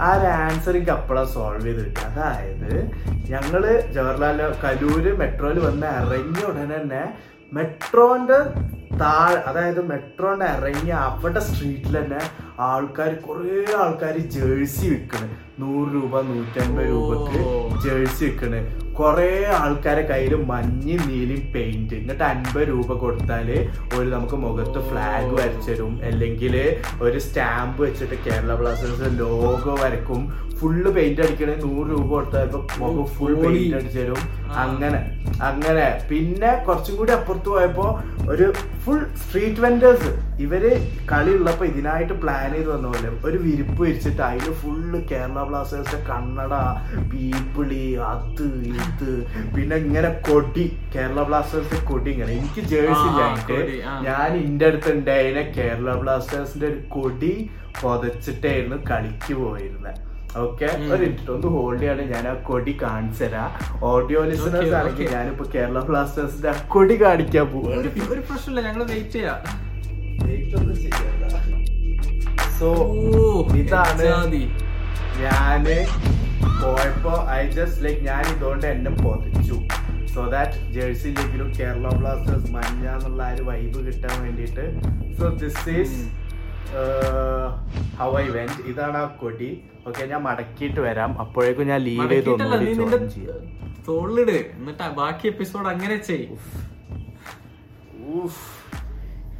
ആ 0.00 0.08
ഒരു 0.12 0.28
ആൻസർ 0.38 0.76
എനിക്ക് 0.76 1.24
സോൾവ് 1.32 1.64
ചെയ്ത് 1.66 1.80
കിട്ടുക 1.80 2.04
അതായത് 2.10 2.72
ഞങ്ങൾ 3.30 3.62
ജവഹർലാൽ 3.94 4.40
കലൂര് 4.62 5.12
മെട്രോയിൽ 5.18 5.60
വന്ന് 5.60 5.90
ഇറങ്ങിയ 6.00 6.44
ഉടനെ 6.44 6.68
തന്നെ 6.74 7.02
മെട്രോന്റെ 7.52 8.38
താഴെ 8.96 9.38
അതായത് 9.48 9.80
മെട്രോന്റെ 9.90 10.46
ഇറങ്ങിയ 10.54 10.94
അവിടെ 11.06 11.40
സ്ട്രീറ്റിൽ 11.40 11.94
തന്നെ 11.98 12.22
ആൾക്കാർ 12.58 13.14
കുറേ 13.26 13.74
ആൾക്കാർ 13.74 14.16
ജേഴ്സി 14.34 14.88
വിൽക്കണ് 14.88 15.28
നൂറ് 15.58 15.94
രൂപ 15.94 16.20
നൂറ്റമ്പത് 16.20 16.88
രൂപക്ക്. 16.88 17.40
ജേഴ്സി 17.84 18.24
വിൽക്കണ് 18.24 18.60
കുറേ 18.94 19.28
ആൾക്കാരെ 19.52 20.02
കയ്യിൽ 20.02 20.34
മഞ്ഞ 20.34 20.96
നീലയും 21.06 21.52
പെയിന്റ് 21.52 21.94
എന്നിട്ട് 21.94 22.22
അൻപത് 22.22 22.68
രൂപ 22.68 22.92
കൊടുത്താൽ 22.92 23.48
ഒരു 23.96 24.08
നമുക്ക് 24.10 24.34
മുഖത്ത് 24.34 24.80
ഫ്ലാഗ് 24.90 25.32
വരച്ചരും. 25.38 26.00
അല്ലെങ്കിൽ 26.02 26.56
ഒരു 27.02 27.18
സ്റ്റാമ്പ് 27.18 27.82
വെച്ചിട്ട് 27.82 28.14
കേരള 28.26 28.54
ബ്ലാസ്റ്റേഴ്സ് 28.54 29.18
ലോഗോ 29.18 29.74
വരക്കും. 29.74 30.22
ഫുള്ള് 30.60 30.94
പെയിന്റ് 30.94 31.22
അടിക്കണേ. 31.22 31.54
നൂറ് 31.64 31.90
രൂപ 31.90 32.08
കൊടുത്താൽ 32.08 32.42
ഇപ്പൊ 32.42 32.58
മുഖം 32.78 33.06
ഫുൾ 33.06 33.34
പെയിന്റ് 33.34 33.76
അടിച്ചു 33.76 34.16
ആ. 34.50 34.62
അങ്ങനെ 34.64 35.00
അങ്ങനെ. 35.40 35.86
പിന്നെ 36.08 36.52
കുറച്ചും 36.66 36.96
കൂടി 36.96 37.12
അപ്പുറത്ത് 37.12 37.48
പോയപ്പോ 37.48 37.86
ഒരു 38.28 38.52
ഫുൾ 38.84 39.06
സ്ട്രീറ്റ് 39.22 39.60
വെൻഡേഴ്സ് 39.60 40.10
ഇവർ 40.38 40.62
കളി 41.12 41.30
ഉള്ളപ്പോ 41.30 41.64
ഇതിനായിട്ട് 41.64 42.12
പ്ലാൻ 42.12 42.52
ചെയ്ത് 42.52 42.70
വന്ന 42.70 42.86
പോലെ. 42.86 43.08
ഒരു 43.24 43.38
വിരിപ്പ് 43.38 43.82
വിരിച്ചിട്ട് 43.82 44.22
അതിൽ 44.22 44.52
ഫുള്ള് 44.52 44.98
കേരള 45.10 45.42
ബ്ലാസ്റ്റേഴ്സ് 45.44 45.96
കണ്ണട 46.08 46.54
പീപ്പിളി 47.10 47.82
അത് 48.02 48.44
ഇത്. 48.72 49.10
പിന്നെ 49.54 49.76
ഇങ്ങനെ 49.76 50.22
കൊടി 50.28 50.64
കേരള 50.94 51.22
ബ്ലാസ്റ്റേഴ്സ് 51.22 51.84
കൊടി 51.84 52.10
ഇങ്ങനെ. 52.10 52.32
എനിക്ക് 52.32 52.60
ജേഴ്സി 52.66 53.08
ആ, 53.08 53.08
ആ, 53.08 53.08
ഇല്ലായിട്ട് 53.08 53.58
ഞാൻ 54.04 54.36
ഇന്റെ 54.42 54.66
അടുത്ത് 54.66 54.92
ഉണ്ടായിരുന്ന 54.92 55.42
കേരള 55.58 55.94
ബ്ലാസ്റ്റേഴ്സിന്റെ 55.96 56.66
ഒരു 56.66 56.80
കൊടി 56.88 57.32
പൊതച്ചിട്ടായിരുന്നു 57.82 58.76
കളിക്ക് 58.90 59.34
പോയിരുന്നത് 59.34 60.00
ഓക്കെ. 60.38 60.66
ഒരു 60.92 61.06
ഒന്ന് 61.28 61.48
ഹോൾഡ് 61.48 61.78
ചെയ്യാണ്. 61.78 62.02
ഞാൻ 62.12 62.28
ആ 62.28 62.34
കൊടി 62.42 62.78
കാണിച്ചു 62.82 63.24
തരാം. 63.24 63.50
ഓഡിയോ 63.82 64.22
ലിസണേഴ്സ് 64.24 64.74
ആണെങ്കിൽ. 64.74 65.10
ഞാനിപ്പോ 65.10 65.44
കേരള 65.54 65.80
ബ്ലാസ്റ്റേഴ്സിന്റെ 65.80 66.48
ആ 66.48 66.56
കൊടി 66.68 66.96
കാണിക്കാൻ 67.02 67.46
പോകും 67.46 67.74
ഒരു 68.12 68.22
പ്രശ്നമില്ല. 68.22 68.60
ഞങ്ങൾ 68.68 68.82
വെയിറ്റ് 68.84 69.10
ചെയ്യാം. 69.10 69.40
സോ 72.58 72.68
ഇതാണ്. 73.60 74.08
ഞാൻ 75.22 75.64
പോയപ്പോ 76.62 77.14
ഐ 77.30 77.40
ജസ്റ്റ് 77.56 77.80
ലൈക്ക് 77.84 78.02
ഞാൻ 78.08 78.22
ഇതുകൊണ്ട് 78.34 78.66
എന്നെ 78.72 78.90
പൊതിച്ചു. 79.02 79.56
സോ 80.14 80.20
ദാറ്റ് 80.34 80.56
ജേഴ്സി 80.74 81.08
ലീഗിലും 81.18 81.48
കേരള 81.58 81.86
ബ്ലാസ്റ്റേഴ്സ് 82.00 82.50
മഞ്ഞ 82.56 82.84
എന്നുള്ള 82.96 83.22
ആ 83.28 83.32
ഒരു 83.34 83.42
വൈബ് 83.42 83.78
കിട്ടാൻ 83.86 84.16
വേണ്ടിയിട്ട്. 84.24 84.64
So 85.18 85.28
this 85.42 85.64
is 85.80 85.98
how 88.00 88.10
I 88.22 88.26
went 88.36 88.60
ഇതാണ് 88.72 88.98
ആ 89.02 89.04
കൊടി. 89.22 89.50
ഓക്കെ 89.88 90.02
ഞാൻ 90.12 90.20
മടക്കിയിട്ട് 90.28 90.80
വരാം. 90.80 91.10
അപ്പോഴേക്കും 91.24 91.66
ഞാൻ 91.72 91.80
ലീവ് 91.88 92.08
ചെയ്ത് 92.12 93.08
ചെയ്യാം. 93.16 93.40
തോളിലിട്. 93.88 94.38
എന്നിട്ട് 94.58 94.88
ബാക്കി 95.00 95.26
എപ്പിസോഡ് 95.32 95.68
അങ്ങനെ 95.74 95.96
ചെയ് 96.10 96.26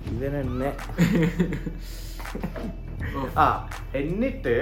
ഓ. 3.14 3.22
ആ 3.38 3.46
എന്നിട്ട് 3.94 4.54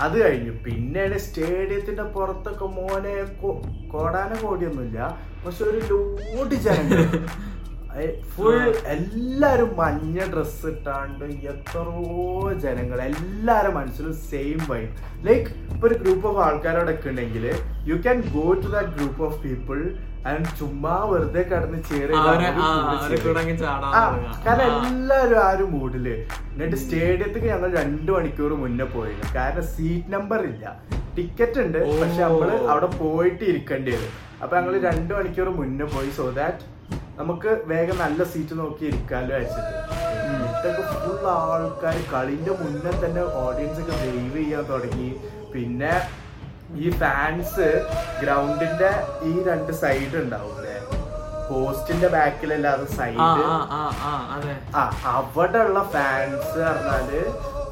അത് 0.00 0.16
കഴിഞ്ഞു. 0.22 0.52
പിന്നെയാണ് 0.64 1.18
സ്റ്റേഡിയത്തിന്റെ 1.18 2.02
പുറത്തൊക്കെ 2.14 2.66
മോനെ 2.74 3.14
കോടാന 3.92 4.30
കോടിയൊന്നുമില്ല. 4.42 4.98
പക്ഷെ 5.44 5.64
ഒരു 5.64 5.80
ലോഡ് 5.90 6.58
ജനങ്ങൾ. 6.66 7.02
ഫുൾ 8.32 8.56
എല്ലാരും 8.86 9.70
മഞ്ഞ 9.76 10.18
ഡ്രസ് 10.32 10.66
ഇട്ടാണ്ട് 10.66 11.24
എത്രയോ 11.44 12.26
ജനങ്ങൾ. 12.64 12.98
എല്ലാരും 13.08 13.74
മനസ്സിലും 13.74 14.12
സെയിം 14.28 14.60
വൈ 14.68 14.80
ലൈക്ക് 15.22 15.48
ഇപ്പൊ 15.72 15.88
ഒരു 15.88 15.94
ഗ്രൂപ്പ് 15.94 16.28
ഓഫ് 16.28 16.38
ആൾക്കാരോടൊക്കെ 16.38 17.08
ഉണ്ടെങ്കിൽ 17.08 17.44
you 17.86 17.96
can 17.96 18.20
go 18.34 18.46
to 18.62 18.68
that 18.68 18.92
group 18.96 19.22
of 19.22 19.38
people 19.42 19.80
and 20.28 20.48
ചുമ്മാ 20.58 20.94
വെറുതെ 21.10 21.42
കിടന്ന് 21.42 21.78
ചേറി. 21.90 22.12
കാരണം. 24.46 24.74
എല്ലാരും 24.88 25.38
ആ 25.44 25.50
ഒരു 25.52 25.64
മൂഡിൽ. 25.64 26.06
എന്നിട്ട് 26.52 26.76
സ്റ്റേഡിയത്തേക്ക് 26.76 27.46
ഞങ്ങൾ 27.46 27.70
രണ്ടു 27.74 28.12
മണിക്കൂർ 28.12 28.52
മുന്നേ 28.52 28.84
പോയില്ല 28.84 29.22
കാരണം 29.36 29.62
സീറ്റ് 29.76 30.12
നമ്പർ 30.12 30.42
ഇല്ല. 30.42 30.64
ടിക്കറ്റ് 31.16 31.60
ഉണ്ട്. 31.60 31.78
പക്ഷെ 32.02 32.22
നമ്മൾ 32.22 32.50
അവിടെ 32.72 32.86
പോയിട്ട് 32.98 33.44
ഇരിക്കേണ്ടി 33.44 33.90
വരും. 33.90 34.12
അപ്പൊ 34.42 34.56
ഞങ്ങൾ 34.56 34.74
രണ്ടു 34.88 35.14
മണിക്കൂർ 35.14 35.48
മുന്നേ 35.60 35.84
പോയി 35.84 36.10
സോ 36.10 36.30
ദാറ്റ് 36.30 36.66
നമുക്ക് 37.18 37.50
വേഗം 37.66 37.98
നല്ല 37.98 38.24
സീറ്റ് 38.24 38.54
നോക്കി 38.58 38.84
ഇരിക്കാമല്ലോ 38.84 39.38
വെച്ചിട്ട് 39.38 39.72
എന്നിട്ടൊക്കെ 40.26 40.82
ഫുൾ 40.92 41.26
ആൾക്കാർ 41.28 41.96
കളിന്റെ 42.12 42.52
മുന്നേ 42.60 42.92
തന്നെ 43.04 43.22
ഓഡിയൻസ് 43.42 43.80
ഒക്കെ 43.80 43.96
ദൈവ് 44.04 44.36
ചെയ്യാൻ 44.36 44.62
തുടങ്ങി. 44.70 45.10
പിന്നെ 45.54 45.92
ഈ 46.76 46.90
ഫാൻസ് 46.90 47.68
ഗ്രൗണ്ടിന്റെ 48.22 48.90
ഈ 49.22 49.42
രണ്ട് 49.42 49.72
സൈഡ് 49.72 50.16
ഉണ്ടാവും 50.16 50.56
പോസ്റ്റിന്റെ 51.48 52.08
ബാക്കിലല്ലാതെ 52.08 52.84
സൈഡ് 52.86 53.18
ആ 54.74 54.82
അവിടെ 55.04 55.58
ഉള്ള 55.58 55.82
ഫാൻസ് 55.84 56.58
പറഞ്ഞാൽ 56.58 57.08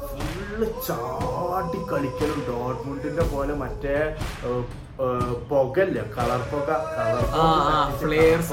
ഫുള്ള് 0.09 0.67
ചാടി 0.87 1.79
കളിക്കലും. 1.91 2.43
ഡോർമുണ്ടിന്റെ 2.47 3.21
പോലെ 3.21 3.53
മറ്റേ 3.53 4.15
പുകല്ലേ 5.49 6.01
കളർ 6.15 6.41
പുക 6.51 6.69
കളർ 6.95 7.23
ഫ്ലെയർസ്. 7.99 8.49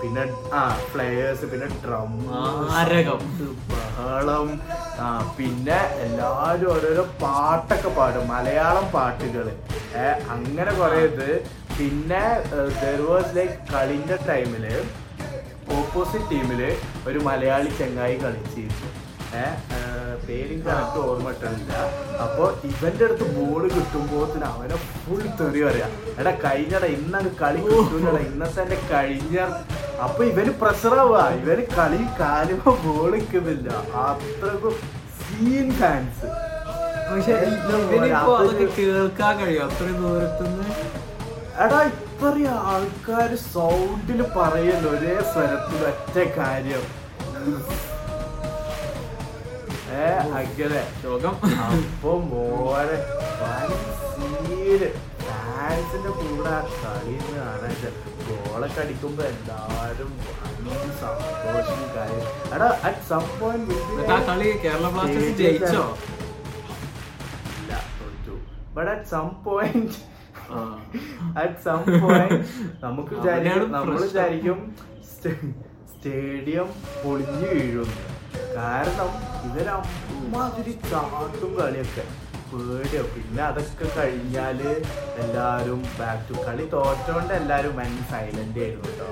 പിന്നെ 0.00 0.24
ആ 0.58 0.62
ഫ്ലെയേഴ്സ് 0.90 1.46
പിന്നെ 1.52 1.68
ഡ്രം. 1.84 2.10
ബഹളം. 3.70 4.48
ആ 5.04 5.06
പിന്നെ 5.38 5.78
എല്ലാരും 6.06 6.68
ഓരോരോ 6.74 7.04
പാട്ടൊക്കെ 7.22 7.92
പാടും 7.98 8.26
മലയാളം 8.34 8.86
പാട്ടുകൾ. 8.96 9.46
അങ്ങനെ 10.34 10.72
കുറെ 10.80 11.00
ഇത്. 11.10 11.28
പിന്നെ 11.78 12.22
ദർ 12.82 13.00
വാസ് 13.08 13.34
ലൈക്ക് 13.38 13.58
കളിന്റെ 13.74 14.18
ടൈമിൽ 14.30 14.64
ഓപ്പോസിറ്റ് 15.78 16.28
ടീമിൽ 16.32 16.60
ഒരു 17.08 17.18
മലയാളി 17.28 17.70
ചെങ്ങായി 17.80 18.16
കളിച്ചിരുന്നു. 18.24 18.88
ഏഹ് 19.40 19.56
പേരും 20.26 20.58
കറക്റ്റ് 20.66 20.98
ഓർമ്മ 21.08 21.30
ഇട്ടില്ല 21.34 21.72
അപ്പൊ 22.24 22.44
ഇവന്റെ 22.70 23.04
അടുത്ത് 23.06 23.26
ബോൾ 23.36 23.62
കിട്ടുമ്പോ 23.74 24.20
അവനെ 24.50 24.76
ഫുൾ 25.02 25.22
തെറി 25.40 25.60
പറയാ. 25.66 25.88
എടാ 26.20 26.32
കഴിഞ്ഞടാ 26.44 26.88
ഇന്ന 26.96 27.22
കളി 27.42 27.60
കിട്ടൂലടാ. 27.66 28.20
ഇന്നത്തെ 28.30 28.60
എന്റെ 28.64 28.78
കഴിഞ്ഞ 28.92 29.36
അപ്പൊ 30.06 30.20
ഇവന് 30.30 30.52
പ്രഷറാവുക 30.62 31.22
ഇവന് 31.40 31.64
കളി 31.78 32.02
കാലുമ്പോ 32.20 32.72
ബോൾ 32.84 33.10
നിൽക്കുന്നില്ല. 33.16 33.68
അത്രക്കും 34.06 34.74
സീൻ 35.18 35.68
ഫാൻസ് 35.80 36.28
പക്ഷെ 37.10 37.34
കേൾക്കാൻ 38.78 39.34
കഴിയും? 39.40 39.62
അത്രയും 39.68 39.98
ദൂരത്തുനിന്ന്? 40.02 40.66
എടാ 41.64 41.78
ഇത്ര 41.90 42.34
ആൾക്കാര് 42.72 43.36
സൗണ്ടിൽ 43.52 44.20
പറയല്ലോ 44.36 44.90
ഒരേ 44.96 45.14
സ്വരത്തിൽ 45.32 45.80
ഒറ്റ 45.90 46.16
കാര്യം. 46.38 46.84
അങ്ങനെ 50.38 50.80
ശോകം 51.02 51.34
അപ്പൊ 51.66 52.12
മോനെ 52.30 52.98
സീന് 54.12 54.88
ഫാൻസിന്റെ 55.24 56.10
കൂടെ 56.18 56.54
കളി 56.74 57.14
എന്ന് 57.18 57.38
കാണാൻ 57.38 57.74
ഗോളൊക്കെ 58.28 58.80
അടിക്കുമ്പോ 58.80 59.22
എല്ലാരും 59.24 60.10
സന്തോഷം 61.00 61.80
കാര്യം. 61.94 62.24
എടാ 62.54 62.68
at 62.88 63.04
some 63.08 63.24
point 63.40 63.74
Kerala 64.64 64.88
Blasters 64.94 65.36
ജയിച്ചോ? 65.40 65.84
But 68.76 68.90
at 68.90 69.08
some 69.10 69.28
point 69.44 69.94
at 71.42 71.58
some 71.64 71.80
point 72.02 72.38
നമുക്ക് 72.84 73.14
വിചാരിക്കും 73.16 73.72
നമ്മൾ. 73.72 73.96
വിചാരിക്കും 74.04 74.58
സ്റ്റേഡിയം 75.92 76.68
പൊളിഞ്ഞു 77.02 77.48
വീഴുന്നു 77.54 77.96
കാരണം 78.54 79.10
ഇവരമ്മാതിരി 79.48 80.74
ചാട്ടും 80.88 81.52
കളിയൊക്കെ 81.58 82.04
പേടിയോ 82.50 83.02
പിന്നെ 83.14 83.42
അതൊക്കെ 83.46 83.86
കഴിഞ്ഞാൽ 83.96 84.60
എല്ലാവരും 85.22 85.80
ബാക്ക് 85.98 86.26
ടു 86.28 86.34
കളി 86.44 86.66
തോറ്റോണ്ട് 86.72 87.32
എല്ലാവരും 87.34 87.74
വൻ 87.76 87.92
സൈലന്റ് 88.10 88.60
ആയിരുന്നു 88.60 88.88
കേട്ടോ 88.88 89.08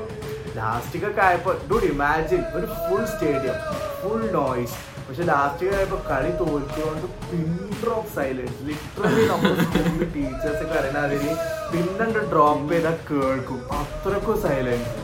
ലാസ്റ്റിക്കൊക്കെ 0.56 1.22
ആയപ്പോൾ 1.24 1.56
ഡൂഡ് 1.68 1.88
ഇമാജിൻ 1.90 2.42
ഒരു 2.56 2.66
ഫുൾ 2.78 3.02
സ്റ്റേഡിയം 3.06 3.58
ഫുൾ 4.00 4.22
നോയ്സ് 4.36 4.76
പക്ഷെ 5.00 5.24
ലാസ്റ്റ് 5.28 5.66
ആയപ്പോൾ 5.74 6.00
കളി 6.08 6.30
തോൽക്കുകൊണ്ട് 6.38 7.06
പിൻ 7.26 7.50
ഡ്രോപ്പ് 7.82 8.10
സൈലൻസ് 8.14 8.62
ലിറ്ററലി 8.68 9.24
നമ്മൾ 9.32 9.52
സ്കൂളിൽ 9.60 10.06
ടീച്ചേഴ്സ് 10.14 10.62
ഒക്കെ 10.64 10.76
അറിയണ 10.80 10.98
അതിന് 11.06 11.34
പിന്നണ്ട് 11.72 12.20
ഡ്രോപ്പ് 12.30 12.72
ചെയ്താൽ 12.72 12.96
കേൾക്കും. 13.08 13.60
അത്രക്കും 13.76 14.38
സൈലൻസ് 14.42 14.94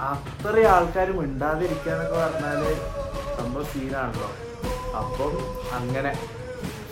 അത്ര 0.00 0.66
ആൾക്കാർ 0.66 1.08
മിണ്ടാതിരിക്കാന്നൊക്കെ 1.12 2.16
പറഞ്ഞാൽ 2.18 2.60
സംഭവം 3.36 3.64
സീനാണല്ലോ 3.64 4.28
അപ്പം 4.98 5.32
അങ്ങനെ. 5.72 6.12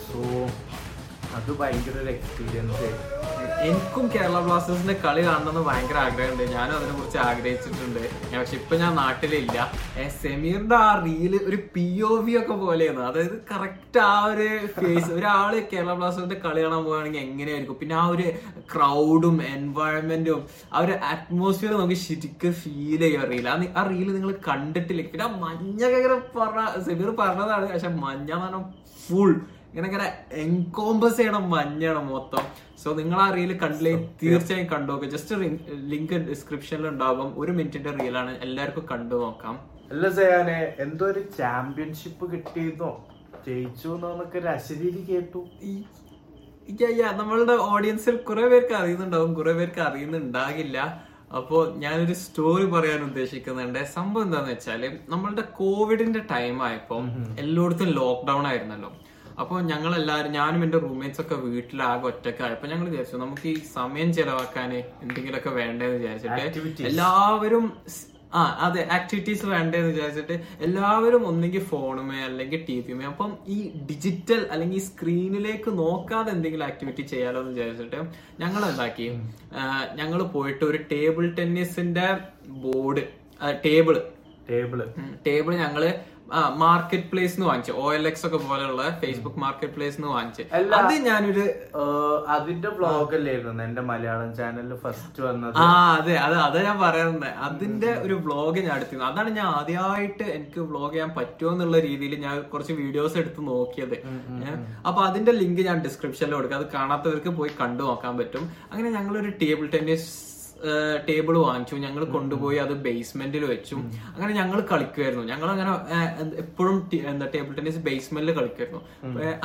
സോ 0.07 0.19
അത് 1.35 1.51
ഭയങ്കര 1.57 1.97
ഒരു 2.01 2.09
എക്സ്പീരിയൻസ് 2.09 2.75
ആയിരുന്നു. 2.75 3.36
എനിക്കും 3.65 4.05
കേരള 4.13 4.37
ബ്ലാസ്റ്റേഴ്സിന്റെ 4.45 4.95
കളി 5.03 5.21
കാണണമെന്ന് 5.25 5.61
ഭയങ്കര 5.67 5.97
ആഗ്രഹമുണ്ട്. 6.07 6.43
ഞാനും 6.55 6.73
അതിനെ 6.77 6.93
കുറിച്ച് 6.97 7.19
ആഗ്രഹിച്ചിട്ടുണ്ട്. 7.27 8.03
പക്ഷെ 8.33 8.55
ഇപ്പൊ 8.59 8.75
ഞാൻ 8.81 8.91
നാട്ടിലില്ല. 9.01 9.57
സെമീറിന്റെ 10.21 10.77
ആ 10.87 10.89
റീൽ 11.05 11.33
ഒരു 11.49 11.57
പി 11.73 11.85
ഒ 12.09 12.11
വി 12.25 12.33
ഒക്കെ 12.41 12.55
പോലെയാണ് 12.63 13.01
അതായത് 13.07 13.35
കറക്റ്റ് 13.51 13.99
ആ 14.11 14.13
ഒരു 14.31 14.47
ഫേസ് 14.77 15.09
ഒരാൾ 15.17 15.53
കേരള 15.71 15.91
ബ്ലാസ്റ്റേഴ്സിന്റെ 15.99 16.39
കളി 16.45 16.61
കാണാൻ 16.65 16.81
പോവുകയാണെങ്കിൽ 16.85 17.23
എങ്ങനെയായിരിക്കും? 17.25 17.79
പിന്നെ 17.81 17.97
ആ 18.03 18.05
ഒരു 18.15 18.27
ക്രൗഡും 18.73 19.37
എൻവയൺമെന്റും 19.55 20.41
ആ 20.73 20.85
ഒരു 20.85 20.95
അറ്റ്മോസ്ഫിയർ 21.11 21.73
നമുക്ക് 21.81 21.99
ശരിക്കും 22.05 22.55
ഫീൽ 22.63 23.03
ചെയ്യാൻ 23.07 23.27
റീൽ 23.33 23.47
ആ 23.49 23.87
റീൽ 23.91 24.07
നിങ്ങൾ 24.17 24.33
കണ്ടിട്ടില്ല 24.49 25.09
പിന്നെ 25.13 25.27
ആ 25.29 25.33
മഞ്ഞൊക്കെ 25.45 25.99
ഇങ്ങനെ 26.01 26.19
പറഞ്ഞ 26.39 26.65
സെമീർ 26.87 27.11
പറഞ്ഞതാണ്. 27.23 27.67
പക്ഷെ 27.73 27.93
മഞ്ഞ 28.05 28.31
എന്ന് 28.49 28.63
ഫുൾ 29.05 29.33
ഇങ്ങനെ 29.77 29.93
ഇങ്ങനെ 29.93 30.13
എൻകോമ്പസ് 30.31 31.17
ചെയ്യണം 31.17 31.49
മഞ്ഞാണ് 31.49 32.11
മൊത്തം. 32.11 32.43
സോ 32.83 32.93
നിങ്ങൾ 32.93 33.19
ആ 33.19 33.33
റീൽ 33.33 33.57
കണ്ടില്ലേ 33.59 33.91
തീർച്ചയായും 34.23 34.67
കണ്ടു 34.67 34.91
നോക്കുക 34.91 35.09
ജസ്റ്റ് 35.09 35.35
ലിങ്ക് 35.91 36.15
ഡിസ്ക്രിപ്ഷനിൽ 36.29 36.87
ഉണ്ടാകും 36.87 37.39
ഒരു 37.39 37.51
മിനിറ്റിന്റെ 37.51 37.91
റീലാണ് 37.91 38.37
എല്ലാവർക്കും 38.37 38.85
കണ്ടു 38.91 39.15
നോക്കാം. 39.15 39.55
അല്ല 39.91 40.09
സയാനെ 40.09 40.73
എന്തോ 40.79 41.05
ഒരു 41.05 41.19
ചാമ്പ്യൻഷിപ്പ് 41.19 42.31
കിട്ടിയെന്നോ? 42.31 43.07
ജയിച്ചു 43.47 43.87
എന്നൊക്കെ 43.87 44.39
ഒരു 44.39 44.47
അശരീരി 44.47 45.01
കേട്ടു. 45.09 45.41
നമ്മളുടെ 47.19 47.53
ഓഡിയൻസിൽ 47.53 48.15
കുറെ 48.15 48.47
പേർക്ക് 48.47 48.73
അറിയുന്നുണ്ടാവും. 48.73 49.33
കുറെ 49.33 49.53
പേർക്ക് 49.53 49.81
അറിയുന്നുണ്ടാകില്ല. 49.81 50.77
അപ്പോ 51.37 51.57
ഞാനൊരു 51.77 52.13
സ്റ്റോറി 52.13 52.65
പറയാൻ 52.65 53.03
ഉദ്ദേശിക്കുന്നുണ്ട്. 53.03 53.79
സംഭവം 53.93 54.23
എന്താന്ന് 54.23 54.51
വെച്ചാൽ 54.51 54.97
നമ്മളുടെ 55.09 55.41
കോവിഡിന്റെ 55.41 56.21
ടൈം 56.31 56.63
ആയപ്പോ 56.63 56.97
എല്ലായിടത്തും 57.39 57.87
ലോക്ക്ഡൌൺ 57.87 58.47
ആയിരുന്നല്ലോ. 58.47 58.91
അപ്പോൾ 59.37 59.57
ഞങ്ങൾ 59.63 59.91
എല്ലാവരും 59.95 60.31
ഞാനും 60.31 60.61
എന്റെ 60.63 60.79
റൂംമേറ്റ്സ് 60.79 61.21
ഒക്കെ 61.21 61.35
വീട്ടിലാകെ 61.45 62.05
ഒറ്റക്കായപ്പോൾ 62.07 62.67
ഞങ്ങൾ 62.67 62.87
വിചാരിച്ചു 62.89 63.17
നമുക്ക് 63.17 63.47
ഈ 63.49 63.57
സമയം 63.73 64.09
ചെലവാക്കാൻ 64.13 64.71
എന്തെങ്കിലുമൊക്കെ 65.03 65.51
വേണ്ടേന്ന് 65.59 65.97
വിചാരിച്ചിട്ട്. 65.97 66.85
എല്ലാവരും 66.89 67.65
ആ 68.33 68.41
അതെ 68.59 68.81
ആക്ടിവിറ്റീസ് 68.91 69.45
വേണ്ടേന്ന് 69.45 69.89
വിചാരിച്ചിട്ട് 69.89 70.35
എല്ലാവരും 70.61 71.21
ഒന്നെങ്കിൽ 71.27 71.61
ഫോണുമേ 71.63 72.17
അല്ലെങ്കിൽ 72.21 72.59
ടി 72.67 72.75
വിമേ 72.87 73.05
അപ്പം 73.05 73.31
ഈ 73.47 73.57
ഡിജിറ്റൽ 73.89 74.41
അല്ലെങ്കിൽ 74.51 74.81
സ്ക്രീനിലേക്ക് 74.87 75.71
നോക്കാതെ 75.77 76.31
എന്തെങ്കിലും 76.31 76.65
ആക്ടിവിറ്റി 76.65 77.03
ചെയ്യാലോ 77.03 77.39
എന്ന് 77.41 77.53
വിചാരിച്ചിട്ട് 77.53 78.01
ഞങ്ങൾ 78.39 78.63
എന്താക്കി 78.69 79.07
ഞങ്ങൾ 79.95 80.21
പോയിട്ട് 80.35 80.63
ഒരു 80.65 80.81
ടേബിൾ 80.91 81.27
ടെന്നീസിന്റെ 81.39 82.07
ബോർഡ് 82.65 83.03
ടേബിൾ 83.63 83.97
ടേബിൾ 84.49 84.81
ടേബിൾ 85.25 85.53
ഞങ്ങൾ 85.57 85.83
മാർക്കറ്റ് 86.61 87.07
പ്ലേസ് 87.11 87.33
എന്ന് 87.35 87.47
വാങ്ങിച്ചു. 87.49 87.73
ഒ 87.83 87.85
എൽ 87.97 88.05
എക്സ് 88.09 88.25
ഒക്കെ 88.27 88.39
പോലെയുള്ള 88.47 88.83
ഫേസ്ബുക്ക് 89.01 89.39
മാർക്കറ്റ് 89.43 89.75
പ്ലേസ് 89.75 89.97
എന്ന് 89.99 90.09
വാങ്ങിച്ചു. 90.15 90.43
അത് 90.79 90.93
ഞാനൊരു 91.07 91.45
അതിന്റെ 92.35 92.69
ബ്ലോഗ് 92.77 93.15
അല്ലായിരുന്നു 93.19 93.63
എന്റെ 93.67 93.83
മലയാളം 93.91 94.31
ചാനലിൽ 94.39 94.77
ഫസ്റ്റ് 94.85 95.23
വന്നത്. 95.27 95.57
ആ 95.65 95.67
അതെ 95.97 96.15
അത് 96.25 96.35
അതാ 96.45 96.61
ഞാൻ 96.69 96.77
പറയുന്നത് 96.85 97.29
അതിന്റെ 97.47 97.91
ഒരു 98.05 98.17
ബ്ലോഗ് 98.27 98.59
ഞാൻ 98.67 98.75
എടുത്തിരുന്നു. 98.77 99.07
അതാണ് 99.11 99.31
ഞാൻ 99.39 99.47
ആദ്യമായിട്ട് 99.59 100.25
എനിക്ക് 100.37 100.61
ബ്ലോഗ് 100.71 100.93
ചെയ്യാൻ 100.93 101.11
പറ്റുമോ 101.19 101.51
എന്നുള്ള 101.55 101.79
രീതിയിൽ 101.89 102.15
ഞാൻ 102.25 102.37
കുറച്ച് 102.53 102.75
വീഡിയോസ് 102.83 103.17
എടുത്ത് 103.23 103.47
നോക്കിയത്. 103.51 103.97
അപ്പൊ 104.87 104.99
അതിന്റെ 105.09 105.35
ലിങ്ക് 105.41 105.61
ഞാൻ 105.69 105.79
ഡിസ്ക്രിപ്ഷനിൽ 105.87 106.35
കൊടുക്കാം. 106.39 106.59
അത് 106.61 106.69
കാണാത്തവർക്ക് 106.77 107.33
പോയി 107.41 107.53
കണ്ടു 107.61 107.83
നോക്കാൻ 107.89 108.15
പറ്റും. 108.21 108.45
അങ്ങനെ 108.71 108.91
ഞങ്ങളൊരു 108.97 109.31
ടേബിൾ 109.43 109.67
ടെന്നീസ് 109.75 110.09
ടേബിൾ 111.07 111.35
വാങ്ങിച്ചു. 111.47 111.75
ഞങ്ങൾ 111.85 112.03
കൊണ്ടുപോയി 112.15 112.57
അത് 112.65 112.73
ബേസ്മെന്റിൽ 112.85 113.43
വെച്ചു. 113.53 113.75
അങ്ങനെ 114.13 114.31
ഞങ്ങൾ 114.39 114.59
കളിക്കുമായിരുന്നു 114.71 115.25
ഞങ്ങൾ 115.31 115.49
അങ്ങനെ 115.55 115.71
എപ്പോഴും 116.43 116.77
എന്താ 117.11 117.27
ടേബിൾ 117.35 117.51
ടെന്നീസ് 117.57 117.81
ബേസ്മെന്റിൽ 117.89 118.33
കളിക്കുമായിരുന്നു 118.39 118.81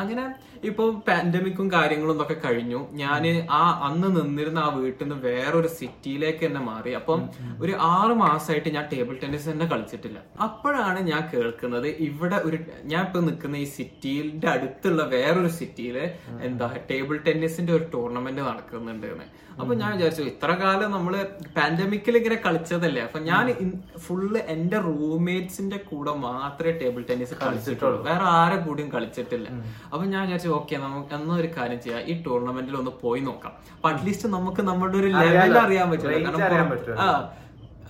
അങ്ങനെ 0.02 0.24
ഇപ്പൊ 0.70 0.84
പാൻഡമിക്കും 1.08 1.66
കാര്യങ്ങളും 1.76 2.18
ഒക്കെ 2.24 2.36
കഴിഞ്ഞു. 2.44 2.80
ഞാൻ 3.02 3.24
ആ 3.60 3.62
അന്ന് 3.88 4.08
നിന്നിരുന്ന 4.16 4.60
ആ 4.66 4.68
വീട്ടിൽ 4.78 5.02
നിന്ന് 5.04 5.16
വേറൊരു 5.28 5.70
സിറ്റിയിലേക്ക് 5.78 6.42
തന്നെ 6.46 6.62
മാറി. 6.70 6.92
അപ്പം 7.00 7.20
ഒരു 7.64 7.72
ആറ് 7.94 8.14
മാസമായിട്ട് 8.24 8.70
ഞാൻ 8.76 8.84
ടേബിൾ 8.92 9.14
ടെന്നീസ് 9.22 9.48
തന്നെ 9.52 9.66
കളിച്ചിട്ടില്ല. 9.72 10.18
അപ്പോഴാണ് 10.46 11.00
ഞാൻ 11.10 11.22
കേൾക്കുന്നത് 11.32 11.88
ഇവിടെ 12.08 12.38
ഒരു 12.48 12.58
ഞാൻ 12.92 13.02
ഇപ്പൊ 13.08 13.20
നിൽക്കുന്ന 13.28 13.56
ഈ 13.64 13.66
സിറ്റിയുടെ 13.76 14.48
അടുത്തുള്ള 14.54 15.02
വേറൊരു 15.16 15.50
സിറ്റിയിൽ 15.60 15.98
എന്താ 16.48 16.68
ടേബിൾ 16.90 17.16
ടെന്നീസിന്റെ 17.28 17.72
ഒരു 17.78 17.86
ടൂർണമെന്റ് 17.94 18.42
നടക്കുന്നുണ്ട് 18.48 19.08
അപ്പൊ 19.60 19.72
ഞാൻ 19.80 19.90
വിചാരിച്ചു 19.96 20.22
ഇത്ര 20.30 20.50
കാലം 20.62 20.90
നമ്മൾ 20.96 21.14
പാൻഡമിക്കിൽ 21.56 22.16
ഇങ്ങനെ 22.20 22.38
കളിച്ചതല്ലേ? 22.46 23.02
അപ്പൊ 23.08 23.18
ഞാൻ 23.30 23.46
ഫുള്ള് 24.04 24.40
എന്റെ 24.54 24.78
റൂംമേറ്റ്സിന്റെ 24.88 25.78
കൂടെ 25.90 26.12
മാത്രമേ 26.26 26.72
ടേബിൾ 26.80 27.02
ടെന്നീസ് 27.10 27.36
കളിച്ചിട്ടുള്ളൂ. 27.42 27.98
വേറെ 28.08 28.26
ആരെ 28.40 28.58
കൂടിയും 28.66 28.88
കളിച്ചിട്ടില്ല. 28.94 29.48
അപ്പൊ 29.92 30.02
ഞാൻ 30.14 30.22
വിചാരിച്ചു 30.26 30.50
ഓക്കെ 30.60 30.76
നമുക്ക് 30.86 31.14
എന്നാ 31.20 31.36
ഒരു 31.42 31.50
കാര്യം 31.58 31.80
ചെയ്യാം. 31.84 32.02
ഈ 32.10 32.16
ടൂർണമെന്റിൽ 32.26 32.76
ഒന്ന് 32.82 32.94
പോയി 33.04 33.22
നോക്കാം. 33.28 33.54
അപ്പൊ 33.76 33.90
അറ്റ്ലീസ്റ്റ് 33.92 34.30
നമുക്ക് 34.36 34.64
നമ്മുടെ 34.70 34.98
ഒരു 35.02 35.10
ലെവൽ 35.20 35.58
അറിയാൻ 35.66 35.88
പറ്റില്ല 35.92 36.18
കാരണം 36.26 37.30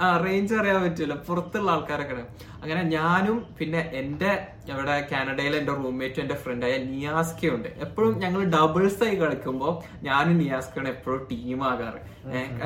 ആ 0.00 0.16
റേഞ്ച് 0.16 0.54
അറിയാൻ 0.54 0.82
പറ്റില്ല 0.82 1.14
പുറത്തുള്ള 1.14 1.70
ആൾക്കാരൊക്കെ 1.70 2.24
അങ്ങനെ 2.62 2.82
ഞാനും 2.82 3.46
പിന്നെ 3.58 3.90
എന്റെ 3.94 4.48
ഇവിടെ 4.68 5.08
കാനഡയിലെ 5.12 5.58
എന്റെ 5.58 5.72
റൂംമേറ്റും 5.72 6.22
എന്റെ 6.22 6.34
ഫ്രണ്ടായ 6.34 6.76
നിയാസ്കയും 6.78 7.54
ഉണ്ട്. 7.54 7.68
എപ്പോഴും 7.68 8.18
ഞങ്ങൾ 8.18 8.44
ഡബിൾസ് 8.44 9.04
ആയി 9.04 9.14
കളിക്കുമ്പോ 9.14 9.82
ഞാനും 10.02 10.38
നിയാസ്കയാണ് 10.38 10.88
എപ്പോഴും 10.88 11.26
ടീം 11.30 11.64
ആകാറ്. 11.64 12.00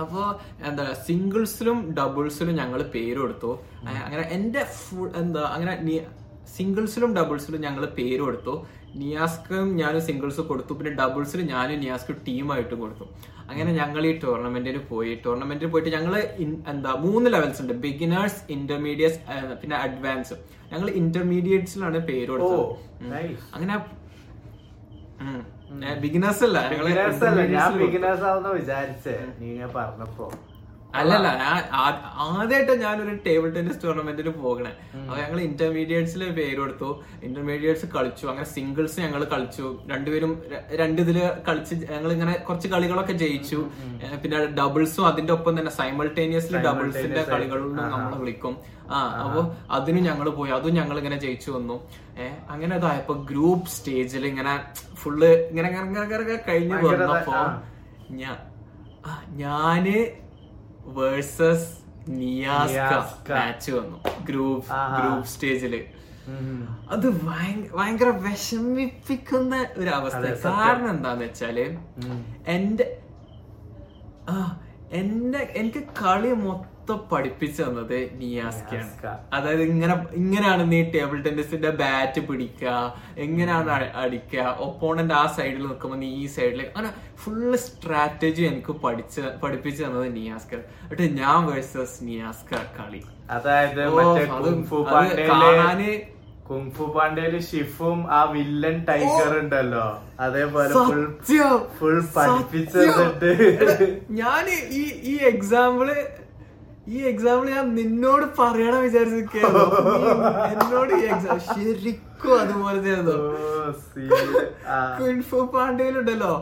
അപ്പോ 0.00 0.40
എന്താ 0.66 0.92
സിംഗിൾസിലും 0.92 1.94
ഡബിൾസിലും 1.98 2.54
ഞങ്ങൾ 2.54 2.82
പേര് 2.82 3.18
കൊടുത്തു. 3.18 3.60
അങ്ങനെ 3.84 4.22
എന്റെ 4.22 4.64
ഫുൾ 4.64 5.12
എന്താ 5.16 5.40
അങ്ങനെ 5.40 6.02
സിംഗിൾസിലും 6.56 7.14
ഡബിൾസിലും 7.14 7.60
ഞങ്ങൾ 7.60 7.84
പേര് 7.86 8.20
കൊടുത്തു. 8.20 8.66
നിയാസ്ക്കും 9.02 9.66
ഞാനും 9.80 10.02
സിംഗിൾസ് 10.08 10.42
കൊടുത്തു. 10.50 10.72
പിന്നെ 10.78 10.92
ഡബിൾസിൽ 11.00 11.40
ഞാനും 11.52 11.80
നിയാസ്ക്കും 11.84 12.16
ടീമായിട്ടും 12.28 12.78
കൊടുത്തു. 12.84 13.06
അങ്ങനെ 13.50 13.70
ഞങ്ങൾ 13.80 14.02
ഈ 14.10 14.12
ടൂർണമെന്റിൽ 14.24 14.76
പോയി. 14.90 15.12
ടൂർണമെന്റിൽ 15.24 15.68
പോയിട്ട് 15.72 15.90
ഞങ്ങൾ 15.96 16.14
എന്താ 16.72 16.92
മൂന്ന് 17.04 17.28
ലെവൽസ് 17.34 17.62
ഉണ്ട്. 17.62 17.74
ബിഗിനേഴ്സ് 17.86 18.40
ഇന്റർമീഡിയറ്റ് 18.56 19.56
പിന്നെ 19.62 19.76
അഡ്വാൻസ് 19.76 20.36
ഞങ്ങൾ 20.72 20.88
ഇന്റർമീഡിയറ്റ്സിലാണ് 21.02 22.00
പേര് 22.10 22.30
കൊടുത്തത്. 22.32 22.66
അങ്ങനെ 23.56 23.76
ബിഗിനേഴ്സ് 26.04 26.44
അല്ല. 26.46 26.58
ബിഗിനേഴ്സ് 27.82 28.24
ആവുന്ന 28.30 28.48
വിചാരിച്ചേ. 28.60 29.16
നീ 29.40 29.50
പറഞ്ഞപ്പോ. 29.76 30.28
അല്ലല്ല 30.98 31.28
ഞാൻ 31.42 31.58
ആദ്യമായിട്ട് 32.24 32.72
ഞാനൊരു 32.82 33.12
ടേബിൾ 33.26 33.48
ടെന്നീസ് 33.54 33.82
ടൂർണമെന്റിൽ 33.82 34.28
പോകണേ. 34.28 34.72
അപ്പൊ 34.94 35.18
ഞങ്ങൾ 35.22 35.40
ഇന്റർമീഡിയറ്റ്സിൽ 35.40 36.22
പേര് 36.38 36.58
കൊടുത്തു. 36.60 36.88
ഇന്റർമീഡിയറ്റ്സ് 37.26 37.86
കളിച്ചു. 37.86 38.24
അങ്ങനെ 38.26 38.48
സിംഗിൾസ് 38.54 39.00
ഞങ്ങൾ 39.00 39.24
കളിച്ചു. 39.24 39.66
രണ്ടുപേരും 39.92 40.32
രണ്ടിതിൽ 40.80 41.18
കളിച്ച് 41.48 41.74
ഞങ്ങൾ 41.94 42.12
ഇങ്ങനെ 42.12 42.34
കുറച്ച് 42.48 42.68
കളികളൊക്കെ 42.68 43.12
ജയിച്ചു. 43.12 43.60
പിന്നെ 44.22 44.40
ഡബിൾസും 44.60 45.06
അതിന്റെ 45.06 45.32
ഒപ്പം 45.32 45.60
തന്നെ 45.60 45.72
സൈമൾട്ടേനിയസ്ലി 45.80 46.58
ഡബിൾസിന്റെ 46.68 47.22
കളികളിലും 47.32 47.76
നമ്മൾ 47.94 48.14
വിളിക്കും. 48.22 48.56
ആ 48.90 49.00
അപ്പൊ 49.24 49.40
അതിനും 49.70 50.02
ഞങ്ങൾ 50.02 50.28
പോയി. 50.38 50.50
അതും 50.50 50.74
ഞങ്ങൾ 50.74 50.98
ഇങ്ങനെ 50.98 51.18
ജയിച്ചു 51.24 51.50
വന്നു. 51.50 51.76
ഏഹ് 52.22 52.38
അങ്ങനെ 52.50 52.74
ഇതായപ്പോ 52.76 53.14
ഗ്രൂപ്പ് 53.30 53.70
സ്റ്റേജിൽ 53.76 54.26
ഇങ്ങനെ 54.26 54.54
ഫുള്ള് 55.02 55.30
ഇങ്ങനെ 55.50 55.68
കഴിഞ്ഞു 56.48 56.76
വന്നപ്പോ 56.88 57.38
ഞാൻ 59.42 59.84
വേഴ്സസ് 60.84 61.68
നിയാസ്ക. 62.08 63.32
മാച്ച് 63.32 63.70
വന്നു. 63.70 64.24
ഗ്രൂപ്പ് 64.24 64.68
ഗ്രൂപ്പ് 65.00 65.28
സ്റ്റേജിൽ 65.28 65.84
അത് 66.90 67.24
ഭയങ്ക- 67.24 67.76
ഭയങ്കര 67.76 68.08
വിഷമിപ്പിക്കുന്ന 68.08 69.66
ഒരു 69.76 69.88
അവസ്ഥ 69.90 70.48
കാരണം 70.48 70.90
എന്താന്ന് 70.90 71.24
വെച്ചാൽ. 71.24 71.60
എന്റെ 72.46 72.96
എന്റെ 74.92 75.52
എനിക്ക് 75.56 75.84
കളി 76.02 76.32
മൊത്തം 76.32 76.69
പഠിപ്പിച്ചു 77.10 77.60
തന്നത് 77.62 77.98
നിയാസ്കാണ് 78.20 78.90
അതായത് 79.32 79.62
ഇങ്ങനെ 79.62 79.94
ഇങ്ങനെയാണ് 80.14 80.62
നീ 80.72 80.78
ടേബിൾ 80.94 81.18
ടെന്നീസിന്റെ 81.22 81.70
ബാറ്റ് 81.80 82.20
പിടിക്കുക 82.28 82.74
എങ്ങനെയാണ് 83.18 83.70
അടിക്കുക 84.02 84.44
ഒപ്പോണന്റ് 84.66 85.14
ആ 85.14 85.24
സൈഡിൽ 85.36 85.62
നിൽക്കുമ്പോൾ 85.64 85.98
നീ 85.98 86.10
ഈ 86.22 86.26
സൈഡിൽ 86.36 86.60
അങ്ങനെ 86.66 86.90
ഫുള്ള് 87.22 87.58
സ്ട്രാറ്റജി 87.64 88.44
എനിക്ക് 88.44 88.74
പഠിച്ച് 88.84 89.24
പഠിപ്പിച്ചു 89.42 89.82
തന്നത് 89.84 90.08
നിയാസ്കർ 90.16 90.60
എന്നിട്ട് 90.82 91.08
ഞാൻ 91.20 91.40
വേഴ്സസ് 91.46 91.98
നിയാസ്കർ 92.04 92.62
കളി. 92.78 93.02
അതായത് 93.30 93.82
കുംഫു 94.40 94.78
കാണാന് 94.86 95.90
പാണ്ഡേയിൽ 96.94 97.34
ഷിഫും 97.48 97.98
ആ 98.10 98.20
വില്ലൻ 98.32 98.76
ടൈഗർ 98.88 99.32
ഉണ്ടല്ലോ. 99.40 99.84
അതേപോലെ 100.20 100.72
ഫുൾ 100.80 101.04
ഫുൾ 101.78 101.98
പഠിപ്പിച്ചു 102.16 102.80
ഞാൻ 102.88 103.84
ഞാൻ 104.20 104.44
ഈ 104.72 104.82
ഈ 105.04 105.14
എക്സാമ്പിൾ 105.32 105.90
ഈ 106.90 106.98
എക്സാമ്പിൾ 107.10 107.46
ഞാൻ 107.50 107.66
നിന്നോട് 107.74 108.24
പറയണം. 108.38 108.80
നീ 108.82 108.90
എന്നോട് 110.52 110.92
ഈ 110.94 111.04
എക്സാം 111.08 111.38
ശരിക്കും 111.48 112.32
അതുപോലെ. 112.38 112.94
കുൻഫു 114.98 115.38
പാണ്ഡേയിലുണ്ടല്ലോ 115.52 116.32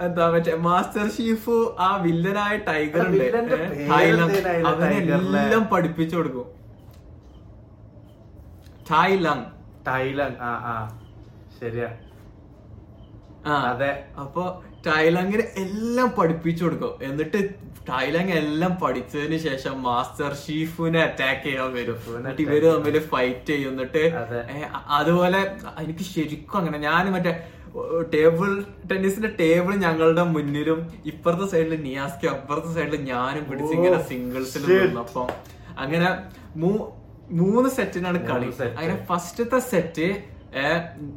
എന്താ 0.00 0.26
മറ്റേ 0.34 0.54
മാസ്റ്റർ 0.66 1.06
ഷീഫു 1.16 1.56
ആ 1.78 1.88
വില്ലനായ 2.04 2.56
ടൈഗർ 2.68 3.06
ഉണ്ട്? 3.08 3.56
അവനെല്ലാം 4.70 5.64
പഠിപ്പിച്ചു 5.72 6.16
കൊടുക്കും. 6.16 6.46
തായ്ലങ് 8.90 9.46
തായ്ലാങ് 9.88 10.38
ആ 10.42 10.52
ആ. 10.66 10.76
ശരിയാ. 11.58 11.88
ആ. 13.46 13.56
അതെ. 13.70 13.90
അപ്പൊ 14.18 14.44
ടൈലങ്ങിന് 14.86 15.44
എല്ലാം 15.64 16.08
പഠിപ്പിച്ചു 16.18 16.62
കൊടുക്കും. 16.64 16.92
എന്നിട്ട് 17.08 17.40
ടൈലങ് 17.90 18.32
എല്ലാം 18.40 18.72
പഠിച്ചതിന് 18.82 19.38
ശേഷം 19.46 19.74
മാസ്റ്റർ 19.82 20.30
ഷീഫുനെ 20.44 21.00
അറ്റാക്ക് 21.08 21.44
ചെയ്യാൻ 21.46 21.70
വരും. 21.78 21.98
എന്നിട്ട് 22.18 22.42
ഇവർ 22.46 22.64
തമ്മിൽ 22.74 22.96
ഫൈറ്റ് 23.12 23.50
ചെയ്യും. 23.50 23.70
എന്നിട്ട് 23.74 24.04
അതുപോലെ 24.98 25.40
എനിക്ക് 25.84 26.06
ശരിക്കും 26.14 26.58
അങ്ങനെ 26.60 26.78
ഞാൻ 26.88 27.12
മറ്റേ 27.16 27.34
ടേബിൾ 28.14 28.50
ടെന്നീസിന്റെ 28.90 29.30
ടേബിൾ 29.40 29.72
ഞങ്ങളുടെ 29.86 30.22
മുന്നിലും 30.34 30.78
ഇപ്പുറത്തെ 31.10 31.46
സൈഡിൽ 31.52 31.82
നിയാസ്കി 31.88 32.26
അപ്പുറത്തെ 32.34 32.70
സൈഡിൽ 32.76 33.02
ഞാനും 33.10 33.44
പിടിച്ച് 33.50 33.74
ഇങ്ങനെ 33.78 33.98
സിംഗിൾസിൽ. 34.10 34.64
നിന്നപ്പം. 34.84 35.28
അങ്ങനെ 35.82 36.08
മൂന്ന് 37.40 37.68
സെറ്റിനാണ് 37.78 38.18
കളി. 38.30 38.48
അങ്ങനെ 38.78 38.96
ഫസ്റ്റത്തെ 39.10 39.60
സെറ്റ് 39.72 40.08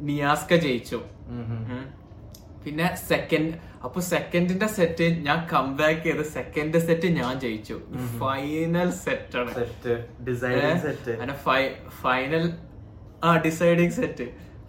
നിയാസ്ക 0.08 0.54
ജയിച്ചു. 0.66 1.00
പിന്നെ 2.64 2.86
സെക്കൻഡ് 3.10 3.52
അപ്പൊ 3.86 3.98
സെക്കൻഡിന്റെ 4.12 4.68
സെറ്റ് 4.76 5.06
ഞാൻ 5.26 5.38
കംബാക്ക് 5.52 6.02
ചെയ്ത് 6.06 6.24
സെക്കൻഡ് 6.36 6.78
സെറ്റ് 6.86 7.08
ഞാൻ 7.20 7.34
ജയിച്ചു. 7.44 7.76
ഫൈനൽ 8.22 8.88
സെറ്റ് 9.04 9.36
ആണ്. 9.40 9.52
സെറ്റ് 9.58 9.94
സെറ്റ് 10.86 11.14
ഫൈനൽ 12.02 12.44
ആ 13.28 13.30
ഡിസൈഡിങ് 13.46 13.94
സെറ്റ് 14.00 14.26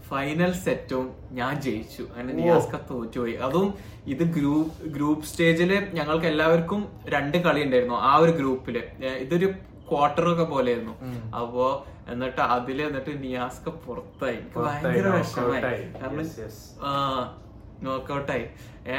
ഫൈനൽ 0.09 0.51
സെറ്റും 0.65 1.03
ഞാൻ 1.39 1.53
ജയിച്ചു. 1.65 2.03
അങ്ങനെ 2.13 2.33
നിയാസ്ക 2.39 2.77
തോറ്റുപോയി. 2.91 3.35
അതും 3.47 3.67
ഇത് 4.13 4.23
ഗ്രൂപ്പ് 4.37 4.87
ഗ്രൂപ്പ് 4.95 5.27
സ്റ്റേജിൽ 5.31 5.71
ഞങ്ങൾക്ക് 5.97 6.27
എല്ലാവർക്കും 6.31 6.81
രണ്ട് 7.15 7.37
കളി 7.45 7.61
ഉണ്ടായിരുന്നു. 7.67 7.97
ആ 8.09 8.13
ഒരു 8.23 8.33
ഗ്രൂപ്പിൽ 8.39 8.77
ഇതൊരു 9.25 9.49
ക്വാർട്ടർ 9.91 10.25
ഒക്കെ 10.33 10.45
പോലെയായിരുന്നു. 10.53 10.95
അപ്പോ 11.39 11.67
എന്നിട്ട് 12.11 12.41
അതിൽ 12.55 12.77
എന്നിട്ട് 12.87 13.11
നിയാസ്ക 13.23 13.69
പുറത്തായി. 13.85 14.41
ഭയങ്കര 14.57 15.07
വിഷമായി 15.17 15.61
കാരണം 16.01 16.25
നോക്കൗട്ടായി 17.81 18.45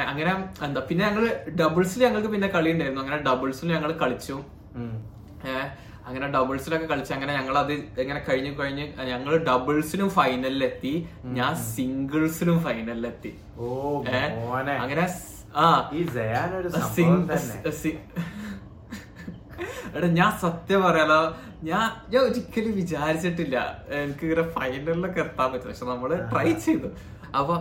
അങ്ങനെ 0.06 0.32
എന്താ 0.64 0.80
പിന്നെ 0.88 1.02
ഞങ്ങൾ 1.06 1.24
ഡബിൾസിൽ 1.60 2.00
ഞങ്ങൾക്ക് 2.04 2.30
പിന്നെ 2.30 2.48
കളി 2.48 2.70
ഉണ്ടായിരുന്നു 2.74 3.02
അങ്ങനെ 3.02 3.18
ഡബിൾസിൽ 3.26 3.68
ഞങ്ങൾ 3.74 3.92
കളിച്ചു. 4.02 4.36
അങ്ങനെ 6.06 6.26
ഡബിൾസിലൊക്കെ 6.34 6.86
കളിച്ച് 6.86 7.12
അങ്ങനെ 7.12 7.32
ഞങ്ങൾ 7.32 7.54
അത് 7.58 7.72
ഇങ്ങനെ 8.02 8.20
കഴിഞ്ഞു 8.20 8.50
കഴിഞ്ഞ് 8.60 8.84
ഞങ്ങൾ 9.10 9.32
ഡബിൾസിലും 9.48 10.08
ഫൈനലിലെത്തി 10.16 10.94
ഞാൻ 11.36 11.52
സിംഗിൾസിലും 11.68 12.56
ഫൈനലിലെത്തി 12.64 13.32
അങ്ങനെ 14.78 15.04
ആ. 15.56 15.66
എടാ 19.92 20.08
ഞാൻ 20.16 20.30
സത്യം 20.42 20.80
പറയാലോ 20.82 21.20
ഞാൻ 21.62 21.82
ഞാൻ 22.12 22.20
ഒരിക്കലും 22.22 22.72
വിചാരിച്ചിട്ടില്ല 22.76 23.56
എനിക്ക് 23.98 24.24
ഇങ്ങനെ 24.26 24.44
ഫൈനലിലൊക്കെ 24.54 25.20
എത്താൻ 25.20 25.48
പറ്റും. 25.52 25.68
പക്ഷെ 25.68 25.86
നമ്മൾ 25.86 26.10
ട്രൈ 26.32 26.48
ചെയ്തു. 26.64 26.88
അപ്പൊ 27.34 27.54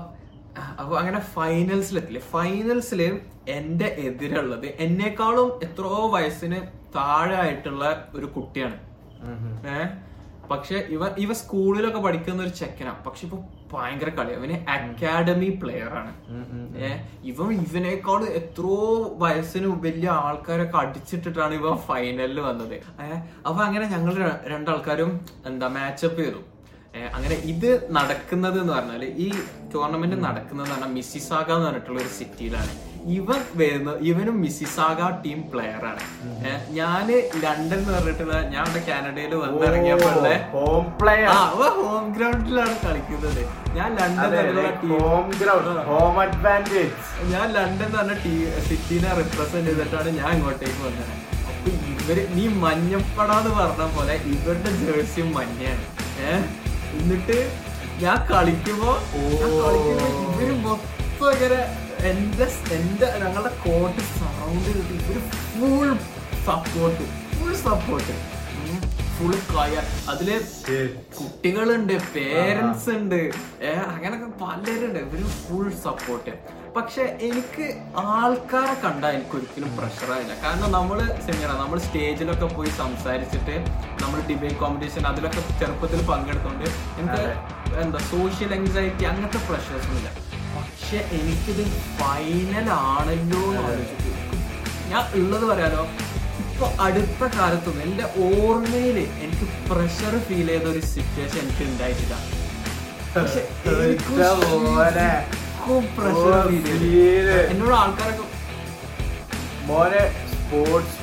അപ്പൊ 0.81 0.93
അങ്ങനെ 1.01 1.19
ഫൈനൽസിലെത്തില്ലേ 1.35 2.21
ഫൈനൽസിൽ 2.33 3.01
എന്റെ 3.57 3.87
എതിരുള്ളത് 4.07 4.67
എന്നെക്കാളും 4.85 5.49
എത്രയോ 5.65 6.01
വയസ്സിന് 6.15 6.59
താഴെ 6.95 7.35
ആയിട്ടുള്ള 7.43 7.83
ഒരു 8.17 8.27
കുട്ടിയാണ്. 8.37 8.77
ഏഹ് 9.73 9.89
പക്ഷെ 10.51 10.77
ഇവ 10.95 11.03
ഇവ 11.23 11.31
സ്കൂളിലൊക്കെ 11.41 11.99
പഠിക്കുന്ന 12.05 12.39
ഒരു 12.45 12.53
ചെക്കനാ. 12.59 12.93
പക്ഷെ 13.05 13.23
ഇപ്പൊ 13.27 13.37
ഭയങ്കര 13.73 14.09
കളി 14.17 14.31
അവന് 14.37 14.55
അക്കാഡമി 14.73 15.49
പ്ലെയർ 15.61 15.91
ആണ് 15.99 16.11
ഏഹ് 16.87 16.97
ഇവൻ 17.31 17.51
ഇവനേക്കാൾ 17.65 18.21
എത്രയോ 18.39 18.87
വയസ്സിന് 19.23 19.69
വലിയ 19.85 20.09
ആൾക്കാരൊക്കെ 20.25 20.77
അടിച്ചിട്ടിട്ടാണ് 20.83 21.53
ഇവ 21.59 21.75
ഫൈനലിൽ 21.89 22.39
വന്നത്. 22.49 22.75
ഏഹ് 23.05 23.19
അപ്പൊ 23.47 23.59
അങ്ങനെ 23.67 23.87
ഞങ്ങൾ 23.95 24.15
രണ്ടാൾക്കാരും 24.53 25.13
എന്താ 25.51 25.69
മാച്ചപ്പ് 25.77 26.19
ചെയ്തു. 26.23 26.41
അങ്ങനെ 26.93 27.35
ഇത് 27.51 27.69
നടക്കുന്നത് 27.97 28.57
എന്ന് 28.61 28.73
പറഞ്ഞാൽ 28.73 29.03
ഈ 29.25 29.27
ടൂർണമെന്റ് 29.73 30.17
നടക്കുന്നത് 30.25 30.65
എന്ന് 30.65 30.75
പറഞ്ഞാൽ 30.75 30.91
മിസ്സിസാഗ 30.97 31.47
എന്ന് 31.55 31.67
പറഞ്ഞിട്ടുള്ള 31.67 31.99
ഒരു 32.03 32.11
സിറ്റിയിലാണ്. 32.17 32.71
ഇവൻ 33.17 33.41
വരുന്ന 33.59 33.91
ഇവനും 34.09 34.35
മിസ്സിസാഗ 34.43 34.99
ടീം 35.23 35.39
പ്ലെയർ 35.51 35.83
ആണ്. 35.91 36.03
ഞാൻ 36.79 37.07
ലണ്ടൻ 37.43 37.77
എന്ന് 37.77 37.91
പറഞ്ഞിട്ടുള്ള 37.93 38.35
ഞാൻ 38.53 38.65
ഇവിടെ 38.69 38.81
കാനഡയിൽ 38.89 39.33
വന്നിറങ്ങിയപ്പോഴേ 39.43 40.35
ഹോം 40.55 40.85
പ്ലെയർ 41.01 41.31
ഹോം 41.79 42.05
ഗ്രൗണ്ടിലാണ് 42.17 42.75
കളിക്കുന്നത്. 42.85 43.41
ഞാൻ 43.77 43.89
London 44.01 44.35
home 44.91 45.27
ground 45.41 45.81
home 45.89 46.17
advantage 46.25 46.93
ഞാൻ 47.33 47.47
ലണ്ടൻ 47.57 47.85
എന്ന് 47.87 47.99
പറഞ്ഞ 47.99 48.17
ടീ 48.25 48.33
സിറ്റിനെ 48.69 49.11
റിപ്രസെന്റ് 49.21 49.69
ചെയ്തിട്ടാണ് 49.71 50.11
ഞാൻ 50.21 50.31
ഇങ്ങോട്ടേക്ക് 50.39 50.81
വന്നത്. 50.87 51.13
അപ്പൊ 51.49 51.71
ഇവർ 51.93 52.19
നീ 52.37 52.45
മഞ്ഞപ്പടാന്ന് 52.65 53.53
പറഞ്ഞ 53.61 53.87
പോലെ 53.97 54.15
ഇവരുടെ 54.35 54.73
ജേഴ്സിയും 54.83 55.31
മഞ്ഞയാണ്. 55.39 55.85
ഏഹ് 56.29 56.43
എന്നിട്ട് 56.93 57.37
ഞാൻ 57.99 58.17
കളിക്കുമ്പോ 58.31 58.91
ഇവർ 60.25 60.51
മൊത്തം 60.61 61.31
ഇങ്ങനെ 61.31 61.61
എന്റെ 62.03 62.45
എന്റെ 62.71 63.07
ഞങ്ങളുടെ 63.17 63.51
കോട്ട് 63.63 64.01
സൗണ്ട് 64.11 64.69
ചെയ്തിട്ട് 64.69 64.93
ഇവർ 65.03 65.19
full 65.51 65.89
support 66.45 67.05
full 67.33 67.53
support 67.63 68.15
full 69.15 69.33
കായ 69.49 69.73
അതിൽ 70.09 70.29
കുട്ടികളുണ്ട് 71.17 71.93
പേരൻസ് 72.13 72.89
ഉണ്ട്. 72.89 73.21
അങ്ങനൊക്കെ 73.87 74.29
പലരുണ്ട്. 74.41 74.99
ഇവർ 74.99 75.21
ഫുൾ 75.41 75.67
സപ്പോർട്ട് 75.83 76.31
പക്ഷെ 76.75 77.03
എനിക്ക് 77.27 77.65
ആൾക്കാരെ 78.11 78.75
കണ്ടാൽ 78.83 79.13
എനിക്ക് 79.13 79.35
ഒരിക്കലും 79.37 79.71
പ്രഷറായില്ല 79.77 80.33
കാരണം 80.43 80.69
നമ്മൾ 80.71 80.97
സെമിനാർ 81.25 81.51
നമ്മൾ 81.61 81.79
സ്റ്റേജിലൊക്കെ 81.79 82.47
പോയി 82.53 82.71
സംസാരിച്ചിട്ട് 82.77 83.55
നമ്മൾ 84.01 84.19
ഡിബേറ്റ് 84.29 84.59
കോമ്പറ്റീഷൻ 84.59 85.05
അതിലൊക്കെ 85.09 85.41
ചെറുപ്പത്തിൽ 85.59 86.01
പങ്കെടുത്തുകൊണ്ട് 86.11 86.67
എനിക്ക് 86.95 87.23
എന്താ 87.81 87.99
സോഷ്യൽ 88.11 88.53
ആങ്സൈറ്റി 88.57 89.05
അങ്ങനത്തെ 89.05 89.41
പ്രഷേഴ്സൊന്നുമില്ല 89.49 90.11
പക്ഷെ 90.55 91.01
എനിക്കിത് 91.19 91.63
ഫൈനൽ 91.99 92.69
ആണല്ലോ 92.85 93.41
എന്ന് 93.49 93.65
ആലോചിച്ചു 93.65 94.13
ഞാൻ 94.91 95.03
ഉള്ളത് 95.19 95.45
പറയാലോ 95.51 95.83
ഇപ്പൊ 96.43 96.67
അടുത്ത 96.85 97.23
കാലത്തും 97.35 97.77
എന്റെ 97.85 98.07
ഓർമ്മയിൽ 98.25 98.97
എനിക്ക് 99.23 99.45
പ്രഷർ 99.69 100.15
ഫീൽ 100.27 100.49
ചെയ്ത 100.51 100.67
ഒരു 100.67 100.81
സിറ്റുവേഷൻ 100.89 101.39
എനിക്ക് 101.43 101.63
ഉണ്ടായിട്ടില്ല. 101.65 102.15
പക്ഷെ 103.15 103.41
ശരിക്കും 105.63 105.85
പ്രഷർ 105.95 106.47
എന്നോട് 107.45 107.75
ആൾക്കാരൊക്കെ 107.75 108.25
മോനെ 109.67 110.03
സ്പോർട്സ് 110.33 110.97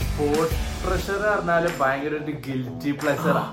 സ്പോർട്സ് 0.00 0.58
പ്രഷർ 0.82 1.20
പറഞ്ഞാൽ 1.26 1.64
ഭയങ്കര 1.80 2.14
ഒരു 2.20 2.34
ഗിൽറ്റി 2.46 2.90
പ്ലഷറാ 3.00 3.44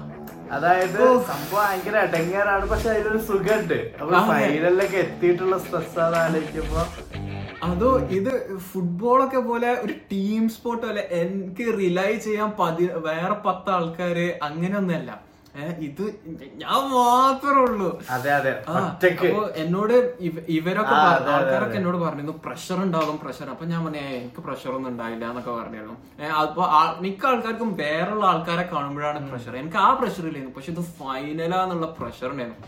അതായത് 0.52 1.00
സംഭവം 1.28 1.54
ഭയങ്കര 1.56 1.96
അടങ്ങാറാണ് 1.98 2.66
പക്ഷെ 2.66 2.90
അതിലൊരു 2.90 3.22
സുഖമുണ്ട്. 3.28 3.78
അപ്പൊ. 4.02 4.18
ഫൈനലിലൊക്കെ 4.30 4.98
എത്തിയിട്ടുള്ള 4.98 5.56
സ്ട്രെസ് 5.60 6.00
ആണ് 6.00 6.18
ആലോചിക്കുമ്പോ. 6.18 6.82
അതോ 7.64 7.90
ഇത് 8.12 8.32
ഫുട്ബോളൊക്കെ 8.68 9.42
പോലെ 9.42 9.70
ഒരു 9.84 9.94
ടീം 10.12 10.44
സ്പോർട്ട് 10.50 10.86
പോലെ 10.86 11.04
എനിക്ക് 11.20 11.66
റിലൈ 11.78 12.12
ചെയ്യാൻ 12.26 12.50
പതി 12.60 12.86
വേറെ 13.06 13.36
പത്ത് 13.46 13.70
ആൾക്കാര് 13.70 14.28
അങ്ങനെയൊന്നല്ല 14.44 15.12
ഇത് 15.88 16.04
ഞാൻ 16.62 16.80
മാത്രമേ 16.92 17.60
ഉള്ളൂ. 17.64 17.90
അതെ 18.10 18.32
അതെ. 18.36 18.52
അപ്പൊ 19.10 19.42
എന്നോട് 19.64 19.94
ഇവരൊക്കെ 20.58 20.96
ആൾക്കാരൊക്കെ. 21.00 21.78
എന്നോട് 21.80 21.98
പറഞ്ഞിരുന്നു 22.04 22.36
പ്രഷർ 22.46 22.78
ഉണ്ടാകും 22.86 23.18
പ്രഷർ 23.24 23.50
അപ്പൊ 23.54 23.66
ഞാൻ 23.72 23.82
പറഞ്ഞേ 23.86 24.04
എനിക്ക് 24.22 24.42
പ്രഷർ 24.48 24.72
ഒന്നും 24.78 24.90
ഉണ്ടായില്ല 24.92 25.26
എന്നൊക്കെ 25.32 25.52
പറഞ്ഞിരുന്നു. 25.52 25.96
അപ്പൊ 26.44 26.64
മിക്ക 27.06 27.28
ആൾക്കാർക്കും 27.32 27.72
വേറെയുള്ള 27.82 28.26
ആൾക്കാരെ 28.32 28.66
കാണുമ്പോഴാണ് 28.74 29.22
പ്രഷർ 29.32 29.56
എനിക്ക് 29.62 29.80
ആ 29.86 29.90
പ്രഷർ 30.02 30.26
ഇല്ലായിരുന്നു. 30.30 30.56
പക്ഷെ 30.58 30.72
ഇത് 30.72 30.84
ഫൈനലാന്നുള്ള 31.02 31.90
പ്രഷർ 32.00 32.28
ഉണ്ടായിരുന്നു. 32.34 32.68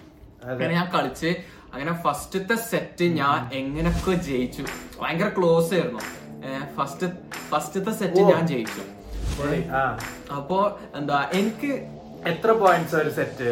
അങ്ങനെ 0.51 0.71
ഞാൻ 0.79 0.87
കളിച്ച് 0.95 1.31
അങ്ങനെ 1.73 1.93
ഫസ്റ്റത്തെ 2.03 2.55
സെറ്റ് 2.69 3.05
ഞാൻ 3.21 3.39
എങ്ങനെയൊക്കെ 3.61 4.13
ജയിച്ചു. 4.29 4.63
ഭയങ്കര 5.01 5.29
ക്ലോസ് 5.37 5.73
ആയിരുന്നു. 5.73 6.03
ഫസ്റ്റ് 6.77 7.07
ഫസ്റ്റത്തെ 7.51 7.91
സെറ്റ് 8.01 8.21
ഞാൻ 8.33 8.43
ജയിച്ചു. 8.53 8.83
അപ്പോ 10.37 10.57
എന്താ 10.95 11.17
എനിക്ക് 11.39 11.71
എത്ര 12.29 12.51
പോയിന്റ്സ് 12.61 12.95
ഒരു 12.95 13.11
സെറ്റ് 13.15 13.49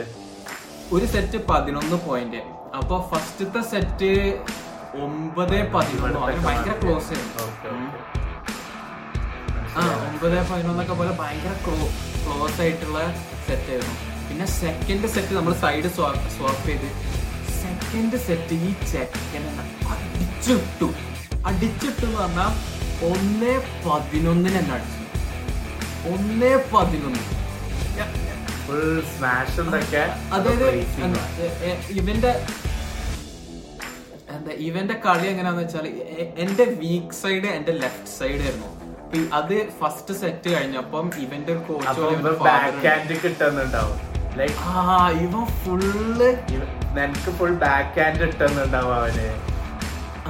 ഒരു 0.96 1.06
സെറ്റ് 1.14 1.38
പതിനൊന്ന് 1.50 1.98
പോയിന്റ് 2.06 2.40
അപ്പൊ 2.78 2.96
ഫസ്റ്റത്തെ 3.12 3.62
സെറ്റ് 3.72 4.10
ഒമ്പത് 5.04 5.58
പതിനൊന്ന്. 5.74 6.20
ഭയങ്കര 6.46 6.74
ക്ലോസ് 6.84 7.10
ആയിരുന്നു. 7.14 7.86
ആ 9.80 9.84
ഒമ്പത് 10.08 10.38
പതിനൊന്നൊക്കെ 10.52 10.96
പോലെ 11.02 11.14
ഭയങ്കര 11.22 11.54
ക്ലോസ് 12.26 12.60
ആയിട്ടുള്ള 12.66 13.00
സെറ്റ് 13.48 13.70
ആയിരുന്നു. 13.74 13.96
പിന്നെ 14.28 14.48
സെക്കൻഡ് 14.62 15.08
സെറ്റ് 15.16 15.34
നമ്മൾ 15.38 15.56
സൈഡ് 15.64 15.92
സ്വാപ്പ് 15.98 16.66
ചെയ്ത് 16.68 16.90
സെക്കൻഡ് 17.62 18.20
സെറ്റ് 18.28 18.58
ഈ 18.68 18.72
ചെക്കൻ 18.94 19.46
അടിച്ചിട്ടു. 19.94 20.90
അടിച്ചിട്ടു 21.52 22.06
എന്ന് 22.10 22.20
പറഞ്ഞാൽ 22.24 22.52
ഒന്നേ 23.12 23.56
പതിനൊന്നിന് 23.86 24.60
എന്നെ 24.64 24.76
അടിച്ചു. 24.80 25.00
ഒന്നേ 26.14 26.54
പതിനൊന്ന്. 26.74 27.24
ഫുൾ 28.66 28.84
സ്മാഷ് 29.12 29.58
എന്തൊക്കെ 29.62 30.04
അതായത് 30.36 30.68
ഇവന്റെ 32.00 32.32
എന്താ 34.36 34.52
ഇവന്റെ 34.68 34.96
കളി 35.06 35.26
എങ്ങനെയാന്ന് 35.28 35.64
വെച്ചാൽ 35.64 35.86
എന്റെ 36.44 36.66
വീക്ക് 36.82 37.18
സൈഡ് 37.22 37.50
എന്റെ 37.58 37.74
ലെഫ്റ്റ് 37.82 38.12
സൈഡ് 38.20 38.42
ആയിരുന്നു. 38.46 38.70
അത് 39.40 39.56
ഫസ്റ്റ് 39.80 40.14
സെറ്റ് 40.22 40.50
കഴിഞ്ഞപ്പം 40.56 41.06
ഇവന്റെ 41.24 41.54
കോച്ച് 41.68 41.90
കിട്ടുന്നുണ്ടാവും. 43.24 43.98
ഇവൻ 45.24 45.46
ഫുള്ള് 45.60 46.30
നിനക്ക് 46.96 47.32
ഫുൾ 47.38 47.54
ബാക്ക് 47.64 48.00
ഹാൻഡ് 48.00 48.20
കിട്ടുന്നുണ്ടാവും 48.24 48.94
അവന്. 48.96 49.28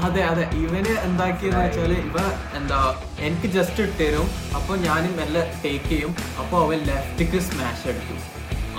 അതെ 0.05 0.21
അതെ. 0.31 0.45
ഇവന് 0.63 0.93
എന്താക്കിയെന്ന് 1.07 1.61
വെച്ചാൽ 1.65 1.91
ഇവ 2.01 2.17
എന്താ 2.59 2.79
എനിക്ക് 3.25 3.47
ജസ്റ്റ് 3.55 3.81
ഇട്ടുതരും 3.87 4.27
അപ്പോൾ 4.57 4.75
ഞാനും 4.85 5.11
മെല്ലെ 5.19 5.41
ടേക്ക് 5.63 5.89
ചെയ്യും. 5.91 6.13
അപ്പോൾ 6.41 6.57
അവൻ 6.65 6.79
ലെഫ്റ്റിക്ക് 6.89 7.39
സ്മാഷ് 7.47 7.85
അടിക്കും. 7.91 8.17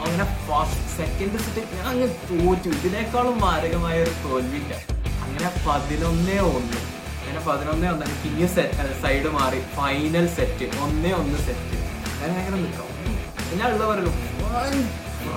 അങ്ങനെ 0.00 0.24
ഫസ്റ്റ് 0.46 0.88
സെക്കൻഡ് 0.96 1.38
സെറ്റ് 1.44 1.62
ഞാൻ 1.76 1.86
അങ്ങ് 1.92 2.08
തോറ്റു. 2.30 2.70
ഇതിനേക്കാളും 2.78 3.36
മാരകമായ 3.44 3.96
ഒരു 4.06 4.12
തോൽവില്ല 4.24 4.72
അങ്ങനെ 5.24 5.50
പതിനൊന്നേ 5.66 6.38
ഒന്ന്. 6.56 6.80
അങ്ങനെ 7.20 7.40
പതിനൊന്നേ 7.48 7.88
ഒന്ന്. 7.94 8.06
പിന്നെ 8.24 8.48
സെറ്റ് 8.56 8.98
സൈഡ് 9.04 9.30
മാറി. 9.38 9.60
ഫൈനൽ 9.78 10.28
സെറ്റ് 10.36 10.68
ഒന്നേ 10.86 11.12
ഒന്ന് 11.20 11.40
സെറ്റ് 11.46 11.78
അങ്ങനെ 12.12 12.38
അങ്ങനെ 12.42 12.56
നിൽക്കാം. 12.64 12.90
പിന്നെ 13.48 13.64
ഉള്ള 13.72 13.82
പറയുള്ളൂ 13.92 14.12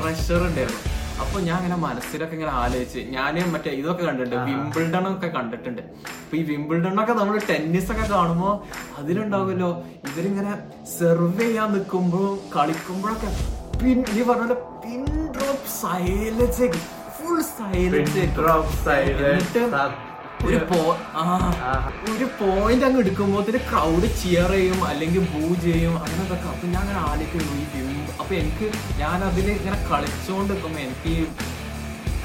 പ്രഷർ 0.02 0.42
ഉണ്ടായിരുന്നു. 0.50 0.84
അപ്പൊ 1.22 1.38
ഞാൻ 1.40 1.58
ഇങ്ങനെ 1.60 1.78
മനസ്സിലൊക്കെ 1.86 2.36
ഇങ്ങനെ 2.38 2.54
ആലോചിച്ച് 2.62 3.02
ഞാൻ 3.16 3.36
മറ്റേ 3.54 3.72
ഇതൊക്കെ 3.80 4.04
കണ്ടിട്ടുണ്ട് 4.08 4.36
വിംബിൾഡൺ 4.50 5.06
ഒക്കെ 5.12 5.30
കണ്ടിട്ടുണ്ട്. 5.38 5.82
അപ്പൊ 6.22 6.36
ഈ 6.38 6.44
വിംബിൾഡൺ 6.52 6.96
ഒക്കെ 7.04 7.14
നമ്മൾ 7.20 7.38
ടെന്നീസ് 7.50 7.90
ഒക്കെ 7.94 8.06
കാണുമ്പോ 8.14 8.52
അതിലുണ്ടാവുമല്ലോ 9.00 9.70
ഇവരിങ്ങനെ 10.10 10.54
സെർവ് 10.96 11.32
ചെയ്യാൻ 11.42 11.72
നിൽക്കുമ്പോ 11.76 12.22
കളിക്കുമ്പോഴൊക്കെ 12.56 13.32
പിൻ 13.82 14.00
ഈ 14.18 14.24
പറഞ്ഞ 14.30 14.56
pin 14.86 15.04
drop 15.36 15.70
silence 15.82 16.68
full 17.18 17.42
silence 17.56 18.26
drop 18.38 18.74
silence. 18.84 19.58
ഒരു. 20.46 20.58
ഒരു 22.14 22.26
പോയിന്റ് 22.42 22.86
അങ്ങ് 22.86 23.00
എടുക്കുമ്പോൾ 23.00 23.42
ക്രൗഡ് 23.42 24.16
ചിയർ 24.22 24.52
ചെയ്യും 24.52 24.86
അല്ലെങ്കിൽ 24.86 25.20
ബൂ 25.20 25.56
ചെയ്യും 25.56 26.04
അങ്ങനെ 26.04 26.24
ഇതൊക്കെ. 26.24 26.50
അപ്പൊ 26.50 26.68
ഞാൻ 26.68 26.82
അങ്ങനെ 26.82 27.00
ആലോചിക്കുന്നു 27.00 27.54
ഈ 27.54 27.66
വിം- 27.74 28.20
അപ്പൊ 28.20 28.36
എനിക്ക് 28.36 28.72
ഞാൻ 28.98 29.24
അതിൽ 29.24 29.52
ഇങ്ങനെ 29.52 29.88
കളിച്ചോണ്ട് 29.92 30.54
നിൽക്കുമ്പോ 30.54 30.80
എനിക്ക് 30.80 31.10
ഈ 31.10 31.26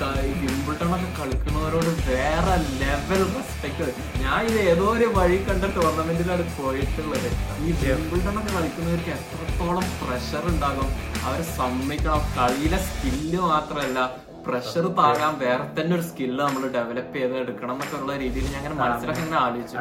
ക- 0.00 0.24
ഈ 0.24 0.32
വിംബിൾട്ടൺ 0.32 0.88
കളിക്കുന്നവരോട് 1.20 1.86
വേറെ 2.08 2.56
ലെവൽ 2.80 3.34
റെസ്പെക്ട് 3.34 3.86
ഞാൻ 4.22 4.46
ഇത് 4.46 4.60
ഏതോ 4.60 4.84
ഒരു 4.84 5.04
വഴി 5.04 5.36
കണ്ട 5.36 5.64
ടൂർണമെന്റിലാണ് 5.64 6.56
പോയിട്ടുള്ളത്. 6.58 7.28
ഈ 7.60 7.72
വിംബിൾട്ടണൊക്കെ 7.82 8.52
കളിക്കുന്നവർക്ക് 8.54 9.10
എത്രത്തോളം 9.10 9.84
പ്രഷർ 10.02 10.46
ഉണ്ടാകും 10.46 10.88
അവരെ 11.24 11.42
സമ്മിക്കണം 11.42 12.18
കളിയിലെ 12.38 12.76
സ്കില്ല് 12.78 13.38
മാത്രമല്ല 13.38 13.98
പ്രഷർ 14.46 14.84
താങ്ങാൻ 14.96 15.34
വേറെ 15.40 15.64
തന്നെ 15.76 15.92
ഒരു 15.96 16.04
സ്കില്ല് 16.08 16.42
നമ്മൾ 16.42 16.64
ഡെവലപ്പ് 16.74 17.14
ചെയ്ത് 17.16 17.36
എടുക്കണം 17.42 17.74
എന്നൊക്കെ 17.76 17.96
ഉള്ള 17.98 18.14
രീതിയിൽ 18.22 18.46
ഞാൻ 18.46 18.58
അങ്ങനെ 18.60 18.76
മനസ്സിലൊക്കെ 18.82 19.22
ഇങ്ങനെ 19.22 19.40
ആലോചിച്ചു. 19.42 19.76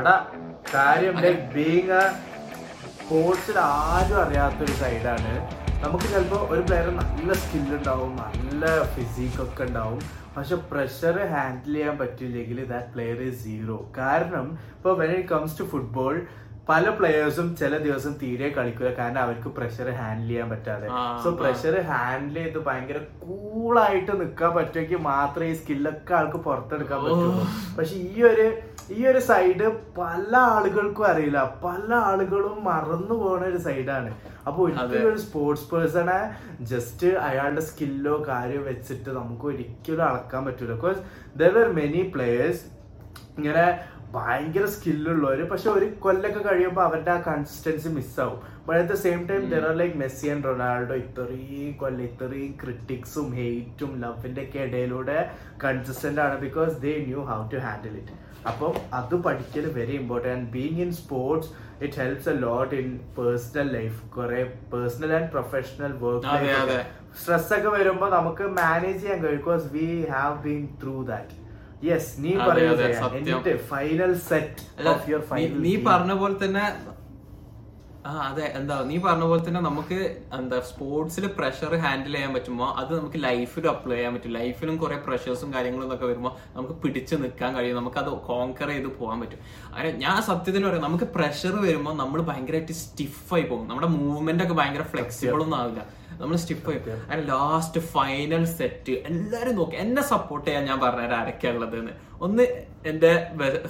കാര്യം 0.74 1.16
ബീങ് 1.54 2.02
സ്പോർട്സിൽ 2.96 3.58
ആരും 3.68 4.18
അറിയാത്തൊരു 4.22 4.76
സൈഡാണ് 4.80 5.34
നമുക്ക് 5.84 6.08
ചിലപ്പോൾ 6.08 6.42
ഒരു 6.52 6.62
പ്ലെയർ 6.62 6.88
നല്ല 7.00 7.34
സ്കില്ലുണ്ടാവും 7.42 8.12
നല്ല 8.20 8.64
ഫിസിക്കൊക്കെ 8.94 9.64
ഉണ്ടാവും 9.66 10.00
പക്ഷെ 10.36 10.58
പ്രഷർ 10.70 11.16
ഹാൻഡിൽ 11.32 11.74
ചെയ്യാൻ 11.76 11.96
പറ്റില്ലെങ്കിൽ 11.98 12.60
ദാറ്റ് 12.68 12.92
പ്ലെയർ 12.94 13.20
ഈസ് 13.24 13.40
സീറോ 13.44 13.78
കാരണം 13.98 14.46
ഇപ്പോൾ 14.76 14.94
when 15.02 15.12
it 15.14 15.30
comes 15.32 15.58
to 15.60 15.66
football 15.72 16.14
പല 16.70 16.90
പ്ലെയേഴ്സും 16.98 17.48
ചില 17.60 17.74
ദിവസം 17.86 18.12
തീരെ 18.22 18.48
കളിക്കുക 18.56 18.90
കാരണം 18.98 19.22
അവർക്ക് 19.26 19.50
പ്രഷർ 19.56 19.88
ഹാൻഡിൽ 20.00 20.28
ചെയ്യാൻ 20.28 20.48
പറ്റാതെ. 20.52 20.88
സോ 21.24 21.30
പ്രഷർ 21.40 21.76
ഹാൻഡിൽ 21.90 22.36
ചെയ്ത് 22.40 22.60
ഭയങ്കര 22.68 23.00
കൂളായിട്ട് 23.24 24.14
നിൽക്കാൻ 24.20 24.52
പറ്റുമെങ്കിൽ 24.58 25.00
മാത്രമേ 25.12 25.48
ഈ 25.52 25.56
സ്കില്ലൊക്കെ 25.62 26.14
ആൾക്ക് 26.20 26.40
പുറത്തെടുക്കാൻ 26.48 27.00
പറ്റുള്ളൂ. 27.06 27.46
പക്ഷെ 27.78 27.96
ഈ 28.10 28.24
ഒരു 28.32 28.46
ഈ 28.98 29.00
ഒരു 29.12 29.22
സൈഡ് 29.30 29.66
പല 30.00 30.32
ആളുകൾക്കും 30.56 31.06
അറിയില്ല. 31.12 31.40
പല 31.66 31.90
ആളുകളും 32.10 32.58
മറന്നു 32.70 33.16
പോണ 33.22 33.42
ഒരു 33.52 33.60
സൈഡാണ് 33.68 34.12
അപ്പൊ 34.48 34.60
ഒരിക്കലും 34.66 35.08
ഒരു 35.12 35.22
സ്പോർട്സ് 35.26 35.68
പേഴ്സണെ 35.72 36.20
ജസ്റ്റ് 36.72 37.10
അയാളുടെ 37.28 37.64
സ്കില്ലോ 37.70 38.16
കാര്യം 38.32 38.64
വെച്ചിട്ട് 38.70 39.10
നമുക്ക് 39.20 39.48
ഒരിക്കലും 39.54 40.06
അളക്കാൻ 40.10 40.44
പറ്റൂല. 40.50 40.72
ബിക്കോസ് 40.78 41.02
ദർ 41.42 41.58
മെനി 41.80 42.04
പ്ലേയേഴ്സ് 42.16 42.64
ഇങ്ങനെ 43.38 43.66
ഭയങ്കര 44.14 44.66
സ്കില്ലുള്ളവർ 44.72 45.42
പക്ഷെ 45.50 45.70
ഒരു 45.72 45.88
കൊല്ലൊക്കെ 46.00 46.42
കഴിയുമ്പോൾ 46.44 46.84
അവരുടെ 46.86 47.12
ആ 47.12 47.20
consistency 47.28 47.90
മിസ്സാവും 47.96 48.38
but 48.66 48.80
at 48.80 48.92
the 48.92 48.98
same 49.04 49.22
time 49.30 49.44
there 49.52 49.64
are 49.68 49.76
like 49.78 49.96
Messi 50.00 50.30
and 50.32 50.48
Ronaldo 50.48 50.96
ഇത്രയും 51.04 51.72
കൊല്ലം 51.80 52.04
ഇത്രയും 52.08 52.52
ക്രിട്ടിക്സും 52.62 53.28
ഹെയ്റ്റും 53.38 53.92
ലവിന്റെ 54.02 54.44
ഒക്കെ 54.46 54.60
ഇടയിലൂടെ 54.66 55.18
കൺസിസ്റ്റന്റ് 55.64 56.22
ആണ് 56.26 56.38
because 56.44 56.74
they 56.84 56.94
knew 57.08 57.24
how 57.30 57.40
to 57.54 57.62
handle 57.66 57.96
it 58.02 58.16
അപ്പം 58.48 58.76
അത് 59.00 59.16
പഠിക്കൽ 59.26 59.66
very 59.76 59.96
important 60.00 60.48
being 60.54 60.80
in 60.86 60.92
sports 61.00 61.50
it 61.82 61.98
helps 62.00 62.30
a 62.30 62.38
lot 62.42 62.72
in 62.80 62.88
personal 63.18 63.68
life 63.76 63.98
കുറെ 64.16 64.40
personal 64.72 65.12
and 65.18 65.30
professional. 65.34 65.94
Work 66.04 66.80
stress 67.20 67.54
ഒക്കെ 67.56 67.70
വരുമ്പോൾ 67.72 68.10
നമുക്ക് 68.12 68.46
മാനേജ് 68.58 69.00
ചെയ്യാൻ 69.00 69.20
കഴിയും 69.24 69.40
because 69.40 69.66
we 69.74 69.86
have 70.12 70.36
been 70.44 70.64
through 70.82 70.96
that 71.10 71.36
yes 71.84 72.10
നീ 72.20 72.32
പറയുന്നത് 72.40 73.52
ഫൈനൽ 73.70 74.14
സെറ്റ് 74.30 75.60
നീ 75.60 75.74
പറഞ്ഞ 75.88 76.14
പോലെ 76.14 76.36
തന്നെ 76.46 76.66
ആ 78.06 78.12
അതെ. 78.12 78.54
എന്താ 78.56 78.84
നീ 78.84 78.98
പറഞ്ഞ 78.98 79.24
പോലെ 79.24 79.48
തന്നെ 79.48 79.62
നമുക്ക് 79.62 80.24
എന്താ 80.34 80.60
സ്പോർട്സിൽ 80.60 81.28
പ്രഷർ 81.28 81.76
ഹാൻഡിൽ 81.76 82.14
ചെയ്യാൻ 82.14 82.34
പറ്റുമ്പോൾ 82.34 82.70
അത് 82.74 83.00
നമുക്ക് 83.00 83.24
ലൈഫിലും 83.24 83.70
അപ്ലൈ 83.70 83.96
ചെയ്യാൻ 83.96 84.14
പറ്റും. 84.14 84.32
ലൈഫിലും 84.32 84.78
കുറെ 84.78 84.96
പ്രഷേഴ്സും 84.96 85.54
കാര്യങ്ങളും 85.54 85.94
ഒക്കെ 85.94 86.06
വരുമ്പോൾ 86.06 86.36
നമുക്ക് 86.56 86.74
പിടിച്ചു 86.74 87.16
നിൽക്കാൻ 87.16 87.56
കഴിയും. 87.56 87.78
നമുക്ക് 87.78 87.98
അത് 87.98 88.10
കോങ്കർ 88.10 88.68
ചെയ്ത് 88.68 88.86
പോകാൻ 88.86 89.22
പറ്റും. 89.22 89.40
അങ്ങനെ 89.74 89.92
ഞാൻ 89.92 90.22
സത്യത്തിൽ 90.22 90.68
പറയാം 90.68 90.82
നമുക്ക് 90.82 91.04
പ്രഷർ 91.04 91.56
വരുമ്പോൾ 91.62 91.94
നമ്മൾ 91.94 92.22
ഭയങ്കരമായിട്ട് 92.22 92.72
സ്റ്റിഫായി 92.72 93.42
പോകും. 93.42 93.68
നമ്മുടെ 93.68 93.88
മൂവ്മെന്റ് 93.88 94.44
ഒക്കെ 94.44 94.54
ഭയങ്കര 94.54 94.82
ഫ്ലെക്സിബിൾ 94.82 95.44
ഒന്നും 95.44 95.58
ആവില്ല. 95.58 96.02
നമ്മൾ 96.12 96.36
സ്റ്റിഫ് 96.36 96.70
ആയി 96.70 96.78
അങ്ങനെ 96.78 97.22
ലാസ്റ്റ് 97.22 97.82
ഫൈനൽ 97.82 98.46
സെറ്റ് 98.46 98.92
എല്ലാരും 98.92 99.56
നോക്കി. 99.56 99.76
എന്നെ 99.76 100.02
സപ്പോർട്ട് 100.02 100.48
ചെയ്യാൻ 100.48 100.66
ഞാൻ 100.66 100.80
പറഞ്ഞുതരാം 100.80 101.20
ആരൊക്കെയാ 101.20 101.54
ഉള്ളതെന്ന്. 101.54 102.11
ഒന്ന് 102.22 102.46
എന്റെ 102.90 103.12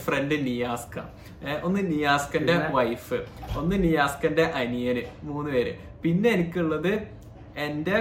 ഫ്രണ്ട് 0.05 0.35
നിയാസ്ക. 0.47 0.95
ഒന്ന് 1.67 1.81
നിയാസ്കന്റെ 1.91 2.55
വൈഫ് 2.75 3.19
ഒന്ന് 3.59 3.75
നിയാസ്കന്റെ 3.85 4.45
അനിയന്. 4.61 5.03
മൂന്ന് 5.29 5.49
പേര്. 5.55 5.73
പിന്നെ 6.03 6.29
എനിക്കുള്ളത് 6.37 6.91
എന്റെ 7.67 7.97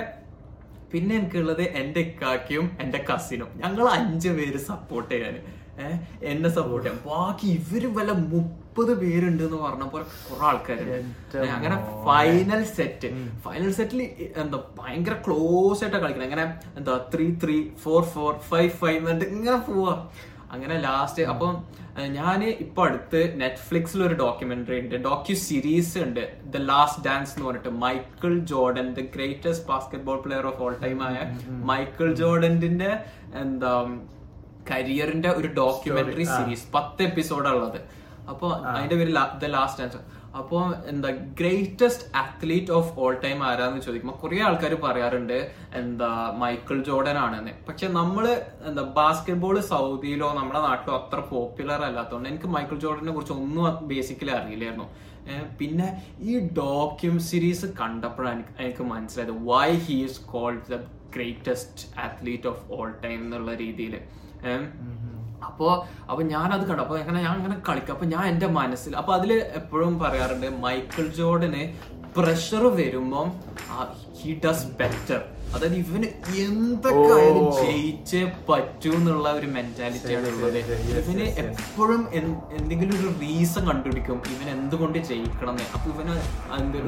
പിന്നെ 0.93 1.13
എനിക്കുള്ളത് 1.19 1.63
എന്റെ 1.81 2.01
ഇക്കാക്കിയും 2.01 2.67
എന്റെ 2.83 3.01
കസിനും 3.09 3.51
ഞങ്ങൾ 3.63 3.85
അഞ്ചു 3.97 4.31
പേര് 4.39 4.61
സപ്പോർട്ട് 4.71 5.11
ചെയ്യാന് 5.13 5.41
ഏഹ് 5.83 5.99
എന്നെ 6.31 6.49
സപ്പോർട്ട് 6.57 6.85
ചെയ്യാം 6.87 7.05
ബാക്കി 7.11 7.47
ഇവർ 7.59 7.85
വല്ല 7.97 8.13
മുപ്പത് 8.33 8.91
പേരുണ്ട് 9.03 9.43
എന്ന് 9.47 9.59
പറഞ്ഞപ്പോൾ 9.65 10.03
കുറെ 10.27 10.43
ആൾക്കാരുണ്ട്. 10.49 11.37
അങ്ങനെ 11.57 11.77
ഫൈനൽ 12.09 12.63
സെറ്റ് 12.77 13.09
ഫൈനൽ 13.45 13.71
സെറ്റിൽ 13.79 14.01
എന്താ 14.43 14.59
ഭയങ്കര 14.81 15.17
ക്ലോസ് 15.27 15.81
ആയിട്ടാണ് 15.83 16.03
കളിക്കുന്നത് 16.05 16.29
അങ്ങനെ 16.31 16.47
എന്താ 16.81 16.97
three 17.15 17.27
three 17.45 17.57
four 17.85 18.03
four 18.15 18.33
five 18.51 18.73
five 18.83 19.01
എന്നിട്ട് 19.05 19.29
ഇങ്ങനെ 19.37 19.59
പോവാ. 19.69 19.95
അങ്ങനെ 20.51 20.81
ലാസ്റ്റ് 20.81 21.23
അപ്പം 21.23 21.55
ഞാൻ 22.09 22.45
ഇപ്പൊ 22.45 22.85
അടുത്ത് 22.85 23.35
നെറ്റ്ഫ്ലിക്സിൽ 23.37 24.03
ഒരു 24.03 24.15
ഡോക്യുമെന്ററി 24.15 24.81
ഉണ്ട് 24.81 24.95
ഡോക്യു 25.05 25.35
സീരീസ് 25.37 25.99
ഉണ്ട്. 25.99 26.21
ദ 26.45 26.57
ലാസ്റ്റ് 26.57 27.05
ഡാൻസ് 27.05 27.35
എന്ന് 27.35 27.47
പറഞ്ഞിട്ട് 27.49 27.69
Michael 27.79 28.39
Jordan 28.45 28.95
the 28.95 29.01
greatest 29.17 29.67
basketball 29.67 30.23
player 30.23 30.47
of 30.47 30.63
all 30.63 30.75
time 30.83 31.03
ആയ 31.03 31.19
മൈക്കിൾ 31.71 32.15
ജോർഡന്റെ 32.15 32.91
എന്താ 33.43 33.73
കരിയറിന്റെ 34.71 35.31
ഒരു 35.31 35.49
ഡോക്യുമെന്ററി 35.55 36.25
സീരീസ് 36.37 36.67
പത്ത് 36.75 37.03
എപ്പിസോഡാ 37.03 37.51
ഉള്ളത്. 37.51 37.81
അപ്പൊ 38.29 38.47
അതിന്റെ 38.73 38.97
പേര് 38.97 39.13
ദ 39.41 39.49
ലാസ്റ്റ് 39.57 39.81
ഡാൻസ് 39.83 40.01
അപ്പൊ 40.39 40.59
എന്താ 40.91 41.09
greatest 41.39 42.05
athlete 42.21 42.73
of 42.77 42.93
all 43.03 43.15
time 43.25 43.39
ആരാന്ന് 43.49 43.81
ചോദിക്കുമ്പോൾ 43.87 44.19
കുറേ 44.23 44.39
ആൾക്കാർ 44.49 44.73
പറയാറുണ്ട് 44.85 45.39
എന്താ 45.81 46.11
മൈക്കിൾ 46.43 46.79
ജോർഡൻ 46.89 47.17
ആണെന്ന്. 47.25 47.53
പക്ഷെ 47.69 47.87
നമ്മൾ 47.99 48.27
എന്താ 48.71 48.85
ബാസ്കറ്റ്ബോൾ 48.99 49.57
സൗദിയിലോ 49.73 50.29
നമ്മുടെ 50.39 50.61
നാട്ടിലോ 50.69 50.95
അത്ര 51.01 51.21
പോപ്പുലർ 51.33 51.83
അല്ലാത്തതുകൊണ്ട് 51.89 52.31
എനിക്ക് 52.33 52.51
മൈക്കിൾ 52.57 52.79
ജോർഡനെ 52.85 53.15
കുറിച്ച് 53.17 53.35
ഒന്നും 53.39 53.89
ബേസിക്കലി 53.93 54.35
അറിയില്ലായിരുന്നു. 54.39 54.89
പിന്നെ 55.59 55.89
ഈ 56.31 56.35
ഡോക്യൂം 56.61 57.17
സീരീസ് 57.31 57.67
കണ്ടപ്പോഴാണ് 57.81 58.45
എനിക്ക് 58.65 58.87
മനസ്സിലായത് 58.95 59.35
why 59.51 59.69
he 59.87 59.99
is 60.07 60.23
called 60.33 60.65
the 60.73 60.79
greatest 61.17 61.85
athlete 62.07 62.49
of 62.53 62.63
all 62.77 62.91
time 63.05 63.19
എന്നുള്ള 63.27 63.53
രീതിയിൽ 63.65 63.95
അപ്പോ 65.49 65.69
അപ്പൊ 66.11 66.23
ഞാൻ 66.35 66.49
അത് 66.57 66.65
കണ്ടു. 66.69 66.83
അപ്പൊ 66.85 66.97
അങ്ങനെ 67.03 67.21
ഞാൻ 67.27 67.35
അങ്ങനെ 67.41 67.57
കളിക്കും. 67.69 67.95
അപ്പൊ 67.97 68.07
ഞാൻ 68.15 68.25
എന്റെ 68.33 68.49
മനസ്സിൽ 68.61 68.93
അപ്പൊ 69.01 69.13
അതിൽ 69.19 69.33
എപ്പോഴും 69.61 69.95
പറയാറുണ്ട് 70.05 70.49
മൈക്കിൾ 70.67 71.07
ജോർഡന് 71.21 71.63
പ്രഷർ 72.17 72.63
വരുമ്പം 72.79 73.29
ഹി 74.21 74.31
ഡസ് 74.45 74.69
ബെറ്റർ 74.79 75.21
അതായത് 75.55 75.77
ഇവന് 75.83 76.09
എന്തൊക്കെ 76.45 77.13
ആയാലും. 77.15 77.47
ജയിച്ചേ 77.61 78.21
പറ്റൂ 78.49 78.91
എന്നുള്ള 78.99 79.29
ഒരു 79.39 79.49
മെന്റാലിറ്റിയാണ് 79.57 80.27
ആണ് 80.27 80.37
ഉള്ളത്. 80.37 80.59
ഇവന്. 81.03 81.27
എപ്പോഴും 81.45 82.03
എന്തെങ്കിലും 82.59 82.95
ഒരു 82.99 83.09
റീസൺ 83.23 83.63
കണ്ടുപിടിക്കും. 83.71 84.19
ഇവൻ 84.35 84.49
എന്തുകൊണ്ട് 84.57 84.99
ജയിക്കണം 85.11 85.53
എന്ന് 85.55 85.67
അപ്പൊ 85.77 85.89
ഇവന് 85.95 86.15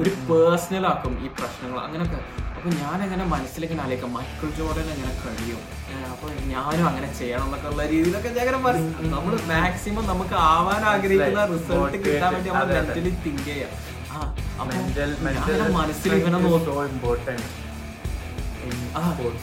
ഒരു 0.03 0.13
പേഴ്സണൽ 0.29 0.87
ആക്കും 0.91 1.15
ഈ 1.25 1.29
പ്രശ്നങ്ങൾ. 1.39 1.79
അങ്ങനെയൊക്കെ 1.87 2.21
അപ്പൊ 2.63 2.73
ഞാനങ്ങനെ 2.81 3.23
മനസ്സിലിങ്ങനെ 3.31 3.79
മനസ്സിലേക്ക് 3.79 3.79
ആലോചിക്കാം 3.85 4.11
മൈക്കിൾ 4.13 4.49
ജോർഡൻ 4.57 4.85
എങ്ങനെ 4.93 5.13
കഴിയും 5.23 5.61
അപ്പോൾ 6.05 6.27
അപ്പൊ 6.29 6.45
ഞാനും 6.51 6.85
അങ്ങനെ 6.89 7.09
ചെയ്യണം 7.17 7.47
എന്നൊക്കെ 7.47 7.67
ഉള്ള 7.71 7.81
രീതിയിലൊക്കെ 7.91 8.29
ഞാൻ 8.37 8.61
പറയും. 8.67 8.85
നമ്മൾ 9.13 9.33
മാക്സിമം 9.49 10.05
നമുക്ക് 10.07 10.35
ആവാൻ 10.51 10.83
ആഗ്രഹിക്കുന്ന 10.91 11.41
റിസൾട്ട് 11.51 11.97
കിട്ടാൻ 12.05 12.31
വേണ്ടി 12.35 12.49
നമ്മൾ. 12.51 12.71
മെന്റലി 12.77 13.11
തിങ്ക് 13.25 13.43
ചെയ്യാം. 13.49 13.73
ആ 14.13 14.63
മെന്റൽ 14.69 15.11
മനസ്സിൽ 15.75 16.13
ഇങ്ങനെ 16.19 16.39
നോക്കി. 16.45 16.71
ഇമ്പോർട്ടന്റ് 16.93 17.45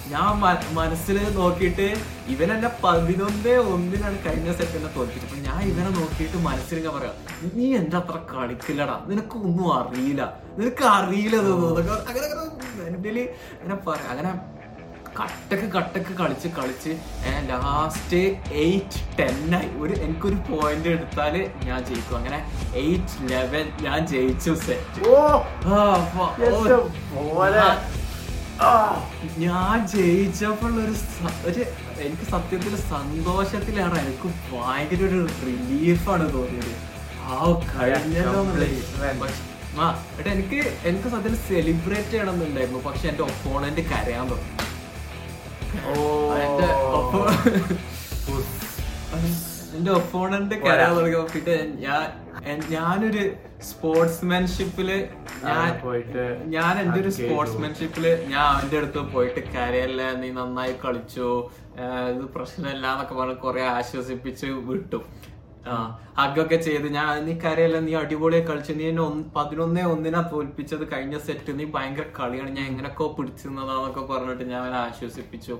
ഞാൻ 0.08 0.30
മനസ്സിൽ 0.74 1.32
നോക്കിയിട്ട് 1.34 1.86
ഇവനെന്നെ 2.28 2.70
പതിനൊന്നേ 2.84 3.56
ഒന്നിനാണ് 3.56 4.18
കഴിഞ്ഞ 4.26 4.52
സെറ്റ് 4.52 4.76
എന്നെ 4.76 4.90
തോൽപ്പിച്ചത്. 4.96 5.26
അപ്പൊ 5.30 5.40
ഞാൻ 5.48 5.60
ഇവനെ 5.62 5.90
നോക്കിയിട്ട് 5.90 6.36
മനസ്സിലിങ്ങനെ 6.36 6.94
പറയാം 6.98 7.16
നീ 7.54 7.76
എന്റെ 7.76 7.96
അത്ര 7.96 8.16
കളിക്കില്ലടാ? 8.32 8.96
നിനക്ക് 9.06 9.36
ഒന്നും 9.36 9.74
അറിയില്ല. 9.74 10.22
നിനക്ക് 10.58 10.84
അറിയില്ല 10.84 11.36
എന്നൊക്കെ 11.36 11.92
അങ്ങനെ 12.10 12.26
അങ്ങനെ 13.60 13.76
പറയാം. 13.88 14.10
അങ്ങനെ 14.10 14.32
കട്ടക്ക് 15.20 15.66
കട്ടക്ക് 15.76 16.12
കളിച്ച് 16.18 16.48
കളിച്ച് 16.48 16.92
ലാസ്റ്റ് 17.48 18.20
എയ്റ്റ് 18.52 19.00
ടെന്നായി 19.18 19.66
ആയി. 19.66 19.70
ഒരു 19.82 19.94
എനിക്കൊരു 20.04 20.38
പോയിന്റ് 20.50 20.88
എടുത്താൽ 20.88 21.34
ഞാൻ 21.64 21.84
ജയിക്കും. 21.84 22.16
അങ്ങനെ 22.16 22.38
എയ്റ്റ് 22.74 23.30
ലെവൻ 23.32 23.66
ഞാൻ 23.82 24.06
ജയിച്ചു 24.06 24.54
സെറ്റ് 24.66 25.08
ഓ! 25.08 25.16
ഞാൻ 29.38 29.86
ജയിച്ചപ്പോൾ 29.86 30.82
ഒരു 31.44 31.60
എനിക്ക് 31.98 32.22
സത്യത്തിൽ 32.22 32.76
സന്തോഷത്തിലാണ്. 32.76 34.06
എനിക്ക് 34.06 34.54
ഭയങ്കര 34.54 35.04
ഒരു 35.04 35.28
റിലീഫാണ് 35.46 36.32
തോന്നിയത്. 36.32 36.90
ആ 37.20 37.60
കഴിഞ്ഞല്ലോ. 37.80 38.42
പക്ഷെ- 39.20 39.80
ആ 39.80 40.04
ഏട്ടാ 40.18 40.30
എനിക്ക് 40.32 40.72
എനിക്ക് 40.84 41.08
സത്യത്തിൽ 41.08 41.36
സെലിബ്രേറ്റ് 41.36 42.10
ചെയ്യണം 42.10 42.32
എന്നുണ്ടായിരുന്നു 42.32 42.78
പക്ഷെ 42.78 43.08
എന്റെ 43.08 43.22
ഒപ്പോണന്റ് 43.22 43.80
കരയാൻ 43.80 44.30
തുടങ്ങി. 44.30 44.70
ഓ. 45.86 46.32
എന്റെ 46.34 46.66
എന്റെ 49.76 49.90
ഒപ്പോണന്റ് 49.90 50.54
കരയാൻ 50.54 50.94
തുടങ്ങിയപ്പോ 50.94 51.34
പിന്നെ 51.34 51.56
ഞാൻ 51.64 52.60
ഞാനൊരു 52.70 53.30
സ്പോർട്സ്മാൻഷിപ്പിൽ 53.62 55.08
ഞാൻ 55.44 55.70
പോയിട്ട് 55.82 56.24
ഞാൻ 56.54 56.74
എന്റെ 56.82 56.98
ഒരു 57.00 57.10
സ്പോർട്സ്മാൻഷിപ്പിൽ 57.18 58.06
ഞാൻ 58.32 58.44
അവന്റെ 58.52 58.78
അടുത്ത് 58.78 59.00
പോയിട്ട് 59.14 59.40
കരയല്ല 59.54 60.02
നീ 60.20 60.30
നന്നായി 60.32 60.74
കളിച്ചു 60.84 61.28
ഇത് 62.12 62.24
പ്രശ്നമില്ല 62.36 62.86
എന്നൊക്കെ 62.92 63.14
പറഞ്ഞ് 63.14 63.38
കുറെ 63.44 63.62
ആശ്വസിപ്പിച്ച് 63.76 64.46
വിട്ടു. 64.70 65.00
ആ 65.66 65.74
ഹഗ്ഗൊക്കെ 66.18 66.56
ചെയ്ത് 66.56 66.86
ഞാൻ 66.94 67.08
നീ 67.24 67.32
കരയല്ല 67.42 67.78
നീ 67.78 67.92
അടിപൊളിയായി 67.94 68.44
കളിച്ചു 68.46 68.72
നീ 68.72 68.84
എന്നെ 68.88 69.04
പതിനൊന്നേ 69.36 69.82
ഒന്നിനാ 69.84 70.20
തോൽപ്പിച്ചത് 70.32 70.84
കഴിഞ്ഞ 70.92 71.16
സെറ്റ് 71.18 71.52
നീ 71.58 71.64
ഭയങ്കര 71.74 72.06
കളിയാണ് 72.18 72.50
ഞാൻ 72.50 72.66
എങ്ങനെയൊക്കെ 72.66 73.06
പിടിച്ചിരുന്നതാന്നൊക്കെ 73.18 74.02
പറഞ്ഞിട്ട് 74.12 74.44
ഞാൻ 74.52 74.58
അവനെ 74.62 74.78
ആശ്വസിപ്പിച്ചു. 74.78 75.54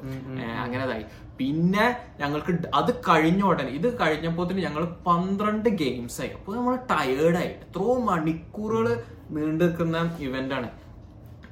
അങ്ങനെതായി. 0.64 1.04
പിന്നെ 1.38 1.84
ഞങ്ങൾക്ക് 2.20 2.52
അത് 2.74 2.90
കഴിഞ്ഞ 3.08 3.42
ഉടനെ 3.42 3.70
ഇത് 3.78 3.88
കഴിഞ്ഞപ്പോ 4.00 4.44
ഞങ്ങൾ 4.66 4.84
പന്ത്രണ്ട് 5.08 5.68
ഗെയിംസ് 5.82 6.20
ആയി. 6.22 6.32
അപ്പൊ 6.38 6.50
നമ്മൾ 6.56 6.74
ടയേർഡായി 6.92 7.50
എത്രയോ 7.54 7.94
മണിക്കൂറുകൾ 8.10 8.86
നീണ്ടു 9.34 9.64
നിൽക്കുന്ന 9.64 9.98
ഇവന്റ് 10.26 10.54
ആണ്. 10.58 10.68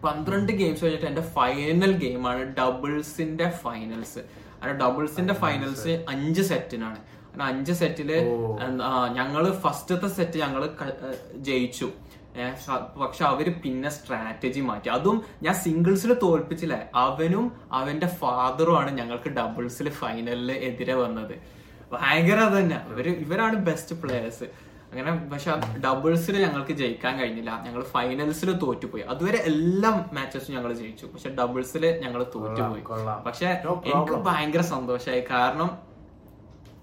പന്ത്രണ്ട് 0.05 0.51
ഗെയിംസ് 0.61 0.83
വെച്ചിട്ട് 0.85 1.07
എന്റെ 1.13 1.25
ഫൈനൽ 1.37 1.93
ഗെയിമാണ് 2.03 2.43
ഡബിൾസിന്റെ 2.59 3.47
ഫൈനൽസ് 3.63 4.21
അങ്ങനെ 4.59 4.75
ഡബിൾസിന്റെ 4.83 5.35
ഫൈനൽസ് 5.43 5.93
അഞ്ച് 6.13 6.45
സെറ്റിനാണ് 6.51 7.01
അഞ്ച് 7.49 7.75
സെറ്റിൽ 7.81 8.11
ഞങ്ങൾ 9.19 9.45
ഫസ്റ്റത്തെ 9.65 10.09
സെറ്റ് 10.19 10.39
ഞങ്ങൾ 10.45 10.63
ജയിച്ചു. 11.49 11.89
പക്ഷെ 13.03 13.23
അവർ 13.29 13.47
പിന്നെ 13.63 13.91
സ്ട്രാറ്റജി 13.97 14.63
മാറ്റി. 14.71 14.89
അതും 14.97 15.17
ഞാൻ 15.45 15.55
സിംഗിൾസിൽ 15.65 16.11
തോൽപ്പിച്ചില്ല. 16.25 16.77
അവനും 17.05 17.47
അവന്റെ 17.79 18.09
ഫാദറും 18.21 18.77
ആണ് 18.81 18.91
ഞങ്ങൾക്ക് 18.99 19.31
ഡബിൾസിൽ 19.39 19.89
ഫൈനലിൽ 20.01 20.51
എതിരെ 20.69 20.97
വന്നത്. 21.03 21.35
ഭയങ്കര 21.93 22.39
അത് 22.49 22.57
തന്നെ 22.59 22.79
ഇവർ 22.93 23.07
ഇവരാണ് 23.25 23.57
ബെസ്റ്റ് 23.69 23.97
പ്ലേയേഴ്സ് 24.03 24.49
അങ്ങനെ 24.91 25.13
പക്ഷെ 25.33 25.51
ഡബിൾസിൽ 25.85 26.37
ഞങ്ങൾക്ക് 26.45 26.75
ജയിക്കാൻ 26.83 27.15
കഴിഞ്ഞില്ല. 27.21 27.51
ഞങ്ങൾ 27.67 27.83
ഫൈനൽസിൽ 27.95 28.51
തോറ്റുപോയി. 28.63 29.05
അതുവരെ 29.13 29.41
എല്ലാ 29.51 29.91
മാച്ചസും 30.19 30.55
ഞങ്ങൾ 30.57 30.73
ജയിച്ചു. 30.83 31.07
പക്ഷെ 31.15 31.31
ഡബിൾസിൽ 31.41 31.85
ഞങ്ങൾ 32.05 32.21
തോറ്റുപോയി. 32.37 32.85
പക്ഷെ 33.27 33.49
എനിക്ക് 33.91 34.17
ഭയങ്കര 34.31 34.65
സന്തോഷമായി 34.75 35.25
കാരണം 35.35 35.71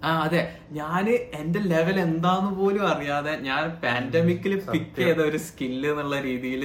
ആ 0.07 0.09
അതെ 0.23 0.39
ഞാൻ 0.77 1.05
എന്റെ 1.39 1.59
ലെവൽ 1.71 1.97
എന്താന്ന് 1.99 2.49
പോലും 2.57 2.83
അറിയാതെ 2.87 3.33
ഞാൻ 3.45 3.63
പാൻഡമിക്കിൽ 3.83 4.53
പിക്ക് 4.71 4.99
ചെയ്ത 5.03 5.19
ഒരു 5.29 5.39
സ്കില്ല് 5.45 5.87
എന്നുള്ള 5.91 6.17
രീതിയിൽ 6.25 6.63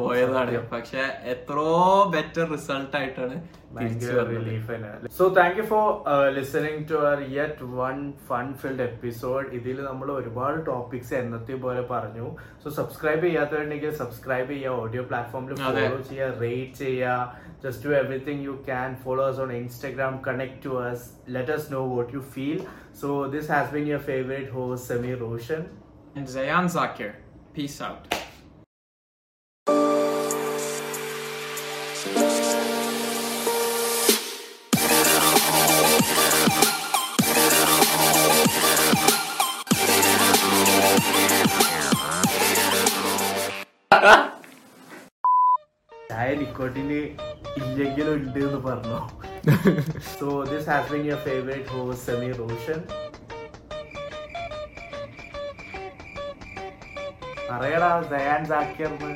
പോയതാണ്. 0.00 0.58
പക്ഷെ 0.74 1.02
എത്രോ 1.34 1.70
ബെറ്റർ 2.14 2.44
റിസൾട്ട് 2.52 2.96
ആയിട്ടാണ് 3.00 3.36
ഭയങ്കര 3.75 4.13
വന്നത് 4.13 4.31
റിലീഫ് 4.35 4.67
തന്നെ 4.73 4.89
so 5.17 5.25
thank 5.37 5.57
you 5.59 5.65
for 5.69 5.85
listening 6.37 6.81
to 6.89 6.95
our 7.01 7.19
yet 7.37 7.67
one 7.77 7.97
fun 8.29 8.47
filled 8.61 8.85
episode 8.87 9.45
ഇതിൽ 9.59 9.77
നമ്മൾ 9.89 10.07
ഒരുപാട് 10.17 10.57
ടോപ്പിക്സ് 10.69 11.13
എന്നത്തെ 11.21 11.55
പോലെ 11.65 11.83
പറഞ്ഞു 11.93 12.27
സോ 12.63 12.69
സബ്സ്ക്രൈബ് 12.79 13.23
ചെയ്യാത്തവരുണ്ടെങ്കിൽ 13.27 13.93
സബ്സ്ക്രൈബ് 14.01 14.51
ചെയ്യുക 14.55 14.81
ഓഡിയോ 14.83 15.03
പ്ലാറ്റ്ഫോമിൽ 15.03 15.53
അതെ. 15.61 15.85
ഫോളോ 15.85 16.01
ചെയ്യുക 16.09 16.39
റേറ്റ് 16.43 16.77
ചെയ്യുക 16.83 17.15
just 17.65 17.87
do 17.87 17.93
everything 17.95 18.43
you 18.49 18.55
can 18.65 18.89
follow 19.03 19.27
us 19.27 19.39
on 19.39 19.51
Instagram, 19.55 20.13
connect 20.21 20.57
to 20.63 20.71
us, 20.79 21.01
let 21.29 21.49
us 21.49 21.63
know 21.69 21.83
what 21.87 22.09
you 22.11 22.23
feel. 22.35 22.59
So 22.93 23.07
this 23.27 23.47
has 23.47 23.69
been 23.69 23.87
your 23.87 24.01
favorite 24.01 24.49
host, 24.49 24.91
Samir 24.91 25.19
Roshan. 25.21 25.61
And 26.15 26.27
Zayan 26.27 26.67
Zakir. 26.69 27.11
Peace 27.53 27.79
out. 27.81 28.03
ചായ 46.58 46.72
നിക്കോട്ടിന് 46.72 47.00
ഇല്ലെങ്കിലും 47.60 48.12
ഉണ്ട് 48.18 48.38
എന്ന് 48.46 48.60
പറഞ്ഞു. 48.66 48.98
So 50.18 50.26
this 50.50 50.68
has 50.70 50.88
been 50.92 51.02
your 51.08 51.20
favourite 51.26 51.68
host 51.74 52.00
Sameer 52.08 52.34
Roshan 52.42 52.78
പറയടാ 57.50 57.90
ദയാൻ 58.12 58.44
സാക്കിയർന്ന് 58.52 59.12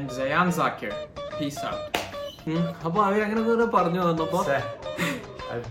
And 0.00 0.10
Zayan 0.16 0.48
peace 1.36 1.62
out 1.68 1.84
അപ്പൊ 2.86 2.98
അവരങ്ങനെ 3.06 3.42
പറഞ്ഞു 3.76 4.00
വന്നപ്പോ 4.08 4.40
എന്താ 4.42 4.58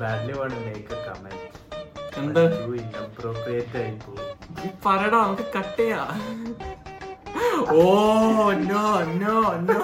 badly 0.01 0.33
want 0.39 0.53
to 0.55 0.61
make 0.67 0.89
a 0.95 0.99
comment. 1.05 1.41
എന്ത്? 2.21 2.41
Too 2.55 2.73
inappropriate 2.81 3.75
ആയി 3.81 3.93
പോയി. 4.03 4.25
ഈ 4.65 4.69
പറയടാ 4.85 5.17
നമുക്ക് 5.25 5.45
കട്ട് 5.55 5.77
ചെയ്യാം. 5.79 6.09
Oh 7.73 7.85
no 8.63 8.83
no 9.13 9.37
no 9.67 9.79